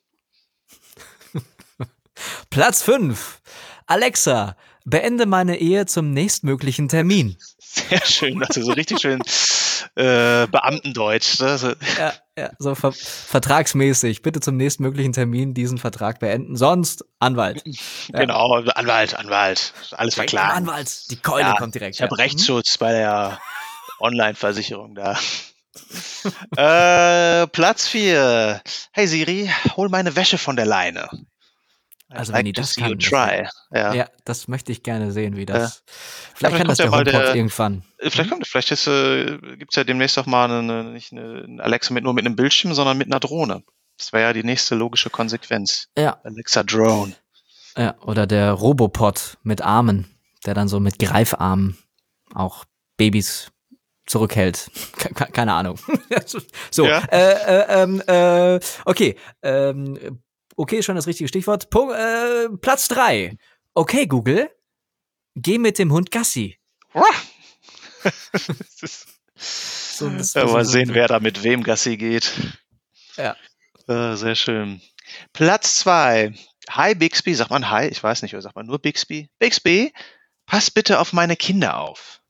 Platz 2.52 2.84
5. 2.84 3.42
Alexa, 3.88 4.56
beende 4.86 5.26
meine 5.26 5.58
Ehe 5.58 5.86
zum 5.88 6.12
nächstmöglichen 6.12 6.88
Termin. 6.88 7.38
Sehr 7.58 8.06
schön, 8.06 8.44
also 8.44 8.62
so 8.62 8.74
richtig 8.74 9.00
schön 9.02 9.22
äh, 9.96 10.46
Beamtendeutsch. 10.48 11.40
Ne? 11.40 11.58
So, 11.58 11.74
Ja, 11.98 12.14
ja, 12.42 12.50
so 12.60 12.76
ver 12.76 12.92
vertragsmäßig. 12.92 14.22
Bitte 14.22 14.40
zum 14.40 14.58
nächstmöglichen 14.58 15.14
Termin 15.14 15.54
diesen 15.54 15.78
Vertrag 15.78 16.20
beenden. 16.20 16.56
Sonst 16.56 17.06
Anwalt. 17.20 17.64
Ja. 18.14 18.20
Genau, 18.22 18.56
Anwalt, 18.76 19.16
Anwalt. 19.16 19.74
Alles 19.92 20.16
beim 20.16 20.28
Anwalt. 20.38 21.10
Die 21.12 21.16
Keule 21.18 21.42
Ja, 21.44 21.56
kommt 21.56 21.76
direkt. 21.76 21.96
Ich 21.96 22.02
habe. 22.02 22.18
Rechtsschutz 22.18 22.78
bei 22.78 22.92
der 22.92 23.40
Online-Versicherung 24.00 24.96
da. 24.96 25.18
äh, 26.58 27.48
Platz 27.48 27.88
4. 27.88 28.62
Hey 28.92 29.08
Siri, 29.08 29.50
hol 29.78 29.90
meine 29.90 30.16
Wäsche 30.16 30.38
von 30.38 30.56
der 30.56 30.66
Leine. 30.66 31.10
Also 32.14 32.34
wenn 32.34 32.46
die 32.46 32.52
das 32.54 32.76
kann, 32.76 33.00
try. 33.00 33.48
Ja. 33.72 33.94
Ja, 33.94 34.10
das 34.26 34.48
möchte 34.48 34.72
ich 34.72 34.84
gerne 34.84 35.12
sehen, 35.12 35.36
wie 35.38 35.42
Ja. 35.42 35.46
das. 35.46 35.84
Vielleicht 35.86 36.36
vielleicht 36.36 36.58
kann 36.58 36.68
das 36.68 36.78
kommt 36.80 36.94
ja 36.94 37.04
der 37.04 37.20
der- 37.24 37.36
irgendwann. 37.36 37.84
Äh, 38.00 38.10
Vielleicht 38.10 38.30
kommt, 38.30 38.48
vielleicht 38.48 38.72
ist, 38.72 38.88
äh, 38.88 39.38
gibt's 39.58 39.76
ja 39.76 39.84
demnächst 39.84 40.18
auch 40.20 40.26
mal 40.26 40.50
eine, 40.52 40.84
nicht 40.86 41.12
eine, 41.12 41.44
eine 41.48 41.64
Alexa 41.64 41.94
mit 41.94 42.04
nur 42.04 42.14
mit 42.14 42.26
einem 42.26 42.36
Bildschirm, 42.36 42.74
sondern 42.74 42.98
mit 42.98 43.08
einer 43.08 43.20
Drohne. 43.20 43.64
Das 43.98 44.12
wäre 44.14 44.24
ja 44.24 44.34
die 44.34 44.44
nächste 44.44 44.76
logische 44.76 45.10
Konsequenz. 45.10 45.88
Ja, 45.98 46.20
Alexa 46.24 46.64
Drone. 46.64 47.14
ja. 47.78 47.96
Oder 48.02 48.26
der 48.28 48.52
Robopod 48.54 49.38
mit 49.44 49.62
Armen, 49.62 50.08
der 50.46 50.54
dann 50.54 50.68
so 50.68 50.80
mit 50.80 50.98
Greifarmen 51.00 51.78
auch 52.34 52.66
Babys 52.98 53.52
zurückhält. 54.08 54.70
Ke- 54.98 55.14
ke- 55.14 55.32
Keine 55.32 55.54
Ahnung. 55.54 55.78
so, 56.72 56.86
Ja. 56.86 57.00
äh, 57.12 57.34
äh, 57.34 57.84
ähm, 57.84 58.02
äh, 58.08 58.60
okay. 58.86 59.16
Ähm, 59.44 60.20
okay, 60.56 60.82
schon 60.84 60.96
das 60.96 61.08
richtige 61.08 61.28
Stichwort. 61.28 61.70
Punkt, 61.70 61.94
äh, 61.96 62.50
Platz 62.62 62.88
drei. 62.88 63.38
Okay, 63.74 64.06
Google, 64.08 64.50
geh 65.36 65.58
mit 65.58 65.78
dem 65.80 65.92
Hund 65.92 66.12
Gassi. 66.12 66.58
So, 69.36 70.08
ja, 70.08 70.46
mal 70.46 70.66
sehen, 70.66 70.88
so- 70.90 70.94
wer 70.94 71.08
da 71.08 71.20
mit 71.20 71.44
wem 71.44 71.64
Gassi 71.64 71.98
geht. 71.98 72.32
Ja. 73.18 73.36
Äh, 73.88 74.16
sehr 74.16 74.36
schön. 74.36 74.82
Platz 75.34 75.78
zwei. 75.80 76.34
Hi 76.70 76.96
Bixby, 76.96 77.34
sagt 77.34 77.50
man 77.52 77.70
Hi? 77.70 77.88
Ich 77.88 78.02
weiß 78.04 78.22
nicht, 78.22 78.34
oder 78.34 78.42
sagt 78.42 78.56
man 78.56 78.66
nur 78.68 78.80
Bixby? 78.80 79.30
Bixby, 79.40 79.94
pass 80.46 80.72
bitte 80.72 81.00
auf 81.00 81.12
meine 81.14 81.36
Kinder 81.36 81.78
auf. 81.80 82.22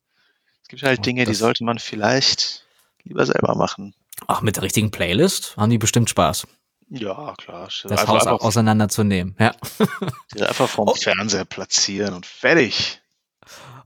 Es 0.63 0.67
gibt 0.69 0.83
halt 0.83 0.99
Oh, 0.99 1.01
Dinge, 1.03 1.25
die 1.25 1.33
sollte 1.33 1.63
man 1.63 1.79
vielleicht 1.79 2.65
lieber 3.03 3.25
selber 3.25 3.55
machen. 3.55 3.93
Ach, 4.27 4.41
mit 4.41 4.55
der 4.55 4.63
richtigen 4.63 4.89
Playlist 4.91 5.57
haben 5.57 5.69
die 5.69 5.77
bestimmt 5.77 6.09
Spaß, 6.09 6.47
Ja, 6.93 7.33
klar. 7.37 7.69
das 7.85 8.05
Haus 8.07 8.27
einfach, 8.27 8.41
auseinanderzunehmen. 8.45 9.35
Ja. 9.39 9.53
einfach 10.47 10.67
vom 10.67 10.89
Oh. 10.89 10.93
Fernseher 10.95 11.45
platzieren 11.45 12.13
und 12.13 12.25
fertig. 12.25 13.01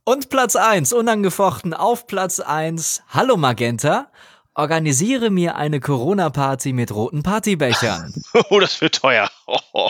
Und 0.04 0.30
Platz 0.30 0.56
1, 0.56 0.92
unangefochten 0.92 1.76
auf 1.76 2.08
Platz 2.08 2.40
1. 2.40 3.04
Hallo 3.10 3.38
Magenta, 3.38 4.08
organisiere 4.56 5.30
mir 5.30 5.56
eine 5.56 5.80
Corona-Party 5.80 6.74
mit 6.74 6.92
roten 6.92 7.22
Partybechern. 7.22 8.12
Oh, 8.50 8.60
das 8.60 8.82
wird 8.82 8.96
teuer. 8.96 9.30
Oh, 9.46 9.90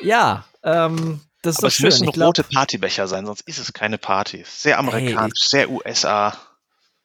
ja, 0.00 0.44
ähm, 0.62 1.20
das 1.42 1.56
ist 1.56 1.58
Aber 1.58 1.66
doch 1.66 1.68
es 1.68 1.74
schön. 1.74 1.84
müssen 1.86 2.04
noch 2.06 2.12
glaub, 2.12 2.28
rote 2.28 2.44
Partybecher 2.44 3.08
sein, 3.08 3.26
sonst 3.26 3.40
ist 3.42 3.58
es 3.58 3.72
keine 3.72 3.98
Party. 3.98 4.44
Sehr 4.46 4.78
amerikanisch, 4.78 5.40
sehr 5.48 5.68
USA. 5.70 6.36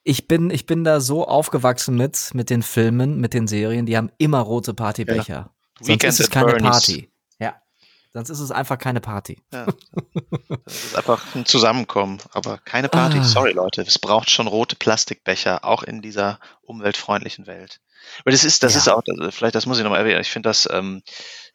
Ich, 0.05 0.27
bin, 0.27 0.49
ich 0.51 0.65
bin 0.65 0.83
da 0.83 1.01
so 1.01 1.27
aufgewachsen 1.27 1.95
mit, 1.95 2.29
mit 2.33 2.49
den 2.49 2.61
Filmen, 2.63 3.19
mit 3.19 3.33
den 3.33 3.47
Serien, 3.47 3.85
die 3.85 3.97
haben 3.97 4.11
immer 4.19 4.39
rote 4.39 4.73
Partybecher. 4.73 5.49
Sonst 5.79 5.87
Weekend 5.89 6.13
ist 6.13 6.19
es 6.21 6.29
keine 6.29 6.51
Bernie's. 6.53 6.69
Party. 6.71 7.09
Ja. 7.39 7.55
Sonst 8.13 8.29
ist 8.29 8.39
es 8.39 8.51
einfach 8.51 8.77
keine 8.77 9.01
Party. 9.01 9.41
Ja. 9.51 9.65
Das 10.65 10.83
ist 10.83 10.95
einfach 10.97 11.35
ein 11.35 11.45
Zusammenkommen, 11.45 12.17
aber 12.31 12.57
keine 12.57 12.89
Party. 12.89 13.19
Ah. 13.19 13.23
Sorry, 13.23 13.51
Leute. 13.51 13.81
Es 13.83 13.99
braucht 13.99 14.31
schon 14.31 14.47
rote 14.47 14.75
Plastikbecher, 14.75 15.63
auch 15.63 15.83
in 15.83 16.01
dieser 16.01 16.39
umweltfreundlichen 16.63 17.45
Welt. 17.45 17.81
Aber 18.21 18.31
das 18.31 18.43
ist, 18.43 18.63
das 18.63 18.73
Ja. 18.73 18.79
ist 18.79 18.87
auch, 18.87 19.03
also 19.07 19.31
vielleicht, 19.31 19.53
das 19.53 19.65
muss 19.67 19.77
ich 19.77 19.83
nochmal 19.83 19.99
erwähnen. 19.99 20.21
Ich 20.21 20.31
finde 20.31 20.49
das 20.49 20.67
ähm, 20.71 21.03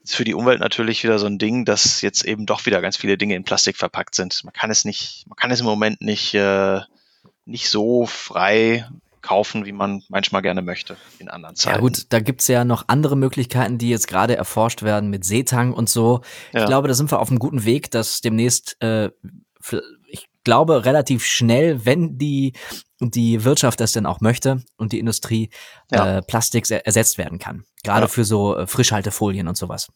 ist 0.03 0.15
für 0.15 0.25
die 0.25 0.35
Umwelt 0.35 0.61
natürlich 0.61 1.03
wieder 1.03 1.19
so 1.19 1.27
ein 1.27 1.39
Ding, 1.39 1.65
dass 1.65 2.03
jetzt 2.03 2.25
eben 2.25 2.47
doch 2.47 2.67
wieder 2.67 2.81
ganz 2.81 2.97
viele 2.97 3.19
Dinge 3.19 3.35
in 3.35 3.45
Plastik 3.45 3.77
verpackt 3.77 4.15
sind. 4.15 4.43
Man 4.45 4.53
kann 4.53 4.71
es 4.71 4.85
nicht, 4.85 5.25
man 5.29 5.37
kann 5.37 5.51
es 5.51 5.61
im 5.61 5.67
Moment 5.67 6.01
nicht, 6.01 6.35
äh, 6.35 6.81
nicht 7.45 7.69
so 7.71 8.07
frei 8.07 8.89
kaufen, 9.23 9.67
wie 9.67 9.73
man 9.73 10.03
manchmal 10.09 10.41
gerne 10.43 10.63
möchte 10.63 10.97
in 11.19 11.29
anderen 11.29 11.55
Zeiten. 11.55 11.75
Ja 11.77 11.81
gut, 11.81 12.07
da 12.09 12.21
gibt's 12.21 12.49
ja 12.49 12.65
noch 12.65 12.85
andere 12.87 13.17
Möglichkeiten, 13.17 13.77
die 13.77 13.91
jetzt 13.91 14.09
gerade 14.09 14.35
erforscht 14.37 14.83
werden 14.83 15.11
mit 15.11 15.25
Seetang 15.25 15.75
und 15.75 15.91
so. 15.91 16.23
Ja. 16.53 16.61
Ich 16.61 16.67
glaube, 16.67 16.89
da 16.89 16.95
sind 16.95 17.11
wir 17.11 17.19
auf 17.19 17.29
einem 17.29 17.39
guten 17.39 17.65
Weg, 17.65 17.91
dass 17.91 18.21
demnächst, 18.23 18.81
äh, 18.83 19.11
ich 20.09 20.27
glaube, 20.43 20.87
relativ 20.87 21.25
schnell, 21.27 21.85
wenn 21.85 22.17
die, 22.17 22.55
die 23.01 23.45
Wirtschaft 23.45 23.81
das 23.81 23.93
denn 23.93 24.07
auch 24.07 24.21
möchte 24.23 24.63
und 24.79 24.93
die 24.93 24.99
Industrie, 24.99 25.51
Ja. 25.93 26.19
äh, 26.19 26.23
Plastik 26.23 26.71
er 26.71 26.87
ersetzt 26.87 27.19
werden 27.19 27.39
kann. 27.39 27.65
Gerade 27.85 28.03
Ja. 28.03 28.09
für 28.09 28.25
so 28.25 28.57
äh, 28.57 28.67
Frischhaltefolien 28.67 29.49
und 29.49 29.57
sowas. 29.59 29.89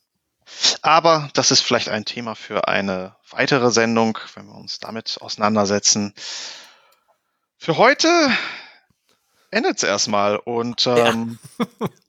Aber 0.83 1.31
das 1.33 1.51
ist 1.51 1.61
vielleicht 1.63 1.89
ein 1.89 2.05
Thema 2.05 2.35
für 2.35 2.69
eine 2.69 3.17
weitere 3.31 3.71
Sendung, 3.71 4.19
wenn 4.35 4.47
wir 4.47 4.55
uns 4.55 4.79
damit 4.81 5.17
auseinandersetzen. 5.23 6.13
Für 7.65 7.79
heute 7.79 8.09
endet 9.51 9.79
es 9.79 9.85
erstmal 9.85 10.37
und 10.37 10.87
ähm, 10.87 11.39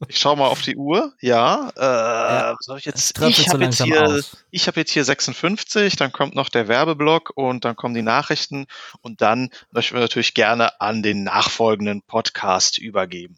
ich 0.10 0.18
schaue 0.18 0.36
mal 0.36 0.47
auf 0.47 0.62
die 0.62 0.76
Uhr. 0.76 1.14
Ja, 1.22 1.70
äh, 1.78 2.56
was 2.58 2.68
habe 2.68 2.80
ich 2.80 2.84
jetzt? 2.84 3.18
Ich 3.22 3.47
habe 3.47 3.64
jetzt 3.64 3.82
hier, 3.82 4.22
ich 4.51 4.68
habe 4.68 4.82
jetzt 4.82 4.91
hier 4.91 5.06
56, 5.06 5.95
dann 5.95 6.12
kommt 6.12 6.36
noch 6.36 6.49
der 6.49 6.68
Werbeblock 6.68 7.32
und 7.36 7.64
dann 7.64 7.78
kommen 7.78 7.95
die 7.95 8.01
Nachrichten 8.01 8.66
und 8.99 9.22
dann 9.22 9.49
möchten 9.72 9.93
wir 9.93 10.01
natürlich 10.01 10.34
gerne 10.34 10.82
an 10.82 11.01
den 11.01 11.24
nachfolgenden 11.24 12.01
Podcast 12.01 12.78
übergeben. 12.78 13.38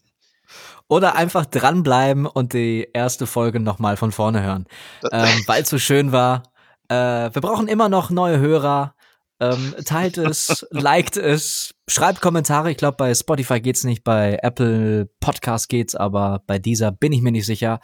Oder 0.87 1.13
einfach 1.13 1.45
dranbleiben 1.45 2.25
und 2.25 2.53
die 2.53 2.89
erste 2.93 3.27
Folge 3.27 3.59
nochmal 3.59 3.95
von 3.95 4.11
vorne 4.11 4.41
hören. 4.41 4.65
Ähm, 5.11 5.43
Weil 5.45 5.61
es 5.61 5.69
so 5.69 5.77
schön 5.77 6.11
war. 6.11 6.41
Äh, 6.89 6.95
wir 7.31 7.41
brauchen 7.41 7.67
immer 7.67 7.89
noch 7.89 8.09
neue 8.09 8.39
Hörer. 8.39 8.95
Ähm, 9.39 9.75
teilt 9.85 10.17
es, 10.17 10.65
liked 10.71 11.15
es, 11.15 11.75
schreibt 11.87 12.21
Kommentare. 12.21 12.71
Ich 12.71 12.77
glaube, 12.77 12.97
bei 12.97 13.13
Spotify 13.13 13.59
geht's 13.61 13.83
nicht, 13.83 14.03
bei 14.03 14.39
Apple 14.41 15.09
Podcast 15.19 15.69
geht's, 15.69 15.93
aber 15.95 16.41
bei 16.47 16.57
dieser 16.57 16.91
bin 16.91 17.11
ich 17.13 17.21
mir 17.21 17.31
nicht 17.31 17.45
sicher. 17.45 17.79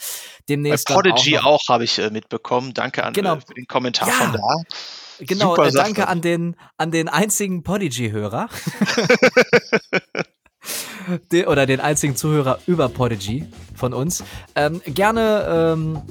Demnächst 0.49 0.87
bei 0.87 0.95
dann 0.95 1.03
Prodigy 1.03 1.37
auch, 1.37 1.45
auch, 1.45 1.67
habe 1.69 1.83
ich 1.83 1.99
äh, 1.99 2.09
mitbekommen. 2.09 2.73
Danke 2.73 3.03
an 3.03 3.13
Genau. 3.13 3.35
äh, 3.35 3.41
für 3.41 3.53
den 3.53 3.67
Kommentar 3.67 4.07
Ja. 4.07 4.13
von 4.15 4.33
da. 4.33 4.41
Genau, 5.19 5.55
äh, 5.57 5.71
danke 5.71 6.07
an 6.07 6.21
den, 6.21 6.55
an 6.77 6.89
den 6.91 7.07
einzigen 7.07 7.61
Podigy-Hörer. 7.63 8.49
Den- 11.31 11.47
Oder 11.47 11.65
den 11.65 11.81
einzigen 11.81 12.15
Zuhörer 12.15 12.59
über 12.67 12.87
Podigy 12.89 13.45
von 13.75 13.93
uns. 13.93 14.23
Ähm, 14.55 14.81
gerne 14.85 15.73
ähm, 15.73 16.01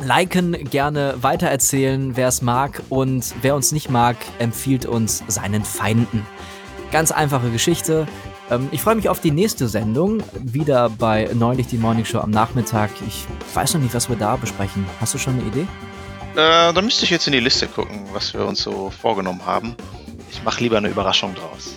liken, 0.00 0.52
gerne 0.70 1.14
weitererzählen, 1.20 2.16
wer 2.16 2.28
es 2.28 2.42
mag. 2.42 2.82
Und 2.88 3.34
wer 3.42 3.54
uns 3.54 3.72
nicht 3.72 3.90
mag, 3.90 4.16
empfiehlt 4.38 4.86
uns 4.86 5.22
seinen 5.28 5.64
Feinden. 5.64 6.26
Ganz 6.90 7.10
einfache 7.12 7.50
Geschichte. 7.50 8.06
Ähm, 8.50 8.68
ich 8.70 8.82
freue 8.82 8.94
mich 8.94 9.08
auf 9.08 9.20
die 9.20 9.30
nächste 9.30 9.68
Sendung. 9.68 10.22
Wieder 10.40 10.88
bei 10.90 11.28
Neulich 11.34 11.66
die 11.66 11.78
Morning 11.78 12.04
Show 12.04 12.18
am 12.18 12.30
Nachmittag. 12.30 12.90
Ich 13.06 13.26
weiß 13.54 13.74
noch 13.74 13.80
nicht, 13.80 13.94
was 13.94 14.08
wir 14.08 14.16
da 14.16 14.36
besprechen. 14.36 14.86
Hast 15.00 15.14
du 15.14 15.18
schon 15.18 15.34
eine 15.34 15.42
Idee? 15.42 15.66
Äh, 16.34 16.72
da 16.72 16.82
müsste 16.82 17.04
ich 17.04 17.10
jetzt 17.10 17.26
in 17.26 17.32
die 17.32 17.40
Liste 17.40 17.66
gucken, 17.66 18.06
was 18.12 18.32
wir 18.32 18.46
uns 18.46 18.62
so 18.62 18.90
vorgenommen 18.90 19.44
haben. 19.44 19.74
Ich 20.30 20.42
mache 20.42 20.62
lieber 20.62 20.78
eine 20.78 20.88
Überraschung 20.88 21.34
draus. 21.34 21.76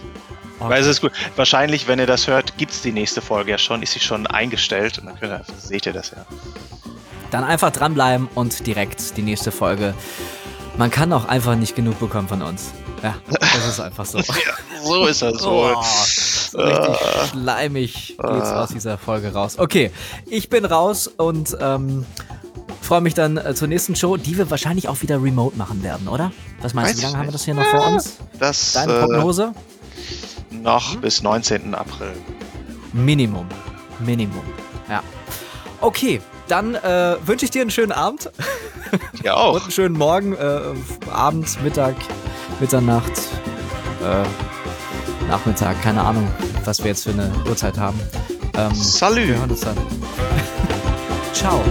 Weil 0.59 0.81
es 0.81 0.87
ist 0.87 1.01
gut. 1.01 1.11
Wahrscheinlich, 1.35 1.87
wenn 1.87 1.97
ihr 1.97 2.05
das 2.05 2.27
hört, 2.27 2.57
gibt's 2.57 2.81
die 2.81 2.91
nächste 2.91 3.21
Folge 3.21 3.51
ja 3.51 3.57
schon, 3.57 3.81
ist 3.81 3.93
sie 3.93 3.99
schon 3.99 4.27
eingestellt 4.27 4.99
und 4.99 5.07
dann 5.07 5.19
könnt 5.19 5.31
ihr, 5.31 5.43
seht 5.57 5.87
ihr 5.87 5.93
das 5.93 6.11
ja. 6.11 6.25
Dann 7.31 7.43
einfach 7.43 7.71
dranbleiben 7.71 8.27
und 8.35 8.65
direkt 8.67 9.17
die 9.17 9.21
nächste 9.21 9.51
Folge. 9.51 9.93
Man 10.77 10.91
kann 10.91 11.11
auch 11.13 11.25
einfach 11.25 11.55
nicht 11.55 11.75
genug 11.75 11.99
bekommen 11.99 12.27
von 12.27 12.41
uns. 12.41 12.71
Ja, 13.03 13.15
das 13.29 13.67
ist 13.67 13.79
einfach 13.79 14.05
so. 14.05 14.19
So 14.83 15.05
ist 15.05 15.21
das 15.21 15.43
Oh, 15.43 15.51
wohl. 15.51 15.75
so 15.83 16.57
richtig 16.57 16.97
schleimig 17.29 18.07
geht's 18.17 18.49
aus 18.49 18.69
dieser 18.69 18.97
Folge 18.97 19.31
raus. 19.31 19.59
Okay, 19.59 19.91
ich 20.25 20.49
bin 20.49 20.65
raus 20.65 21.05
und 21.07 21.55
ähm, 21.61 22.03
freue 22.81 23.01
mich 23.01 23.13
dann 23.13 23.37
äh, 23.37 23.53
zur 23.53 23.67
nächsten 23.67 23.95
Show, 23.95 24.17
die 24.17 24.39
wir 24.39 24.49
wahrscheinlich 24.49 24.87
auch 24.89 24.99
wieder 25.03 25.21
remote 25.21 25.55
machen 25.55 25.83
werden, 25.83 26.07
oder? 26.07 26.31
Was 26.63 26.73
meinst 26.73 26.93
Weiß 26.93 26.95
du, 26.95 27.01
wie 27.01 27.05
lange 27.05 27.17
haben 27.19 27.27
wir 27.27 27.31
das 27.31 27.45
hier 27.45 27.53
noch 27.53 27.65
vor 27.65 27.87
uns? 27.89 28.17
Das 28.39 28.73
Deine 28.73 28.93
äh, 28.93 28.99
Prognose? 29.01 29.51
noch 30.49 30.95
bis 30.97 31.21
19. 31.21 31.75
April. 31.75 32.11
Minimum. 32.93 33.45
Minimum. 33.99 34.41
Ja. 34.89 35.03
Okay, 35.79 36.21
dann 36.51 36.75
äh, 36.75 37.15
wünsche 37.25 37.45
ich 37.45 37.51
dir 37.51 37.61
einen 37.61 37.71
schönen 37.71 37.93
Abend. 37.93 38.29
Ja 39.23 39.35
auch. 39.35 39.53
Und 39.53 39.61
einen 39.61 39.71
schönen 39.71 39.97
Morgen, 39.97 40.33
äh, 40.35 40.59
Abend, 41.09 41.63
Mittag, 41.63 41.95
Mitternacht, 42.59 43.11
äh, 44.03 45.27
Nachmittag, 45.29 45.81
keine 45.81 46.01
Ahnung, 46.01 46.27
was 46.65 46.79
wir 46.79 46.87
jetzt 46.87 47.03
für 47.05 47.11
eine 47.11 47.31
Uhrzeit 47.47 47.77
haben. 47.77 47.99
Ähm, 48.57 48.75
Salü. 48.75 49.27
Wir 49.27 49.37
hören 49.37 49.51
uns 49.51 49.61
dann. 49.61 49.77
Ciao. 51.33 51.63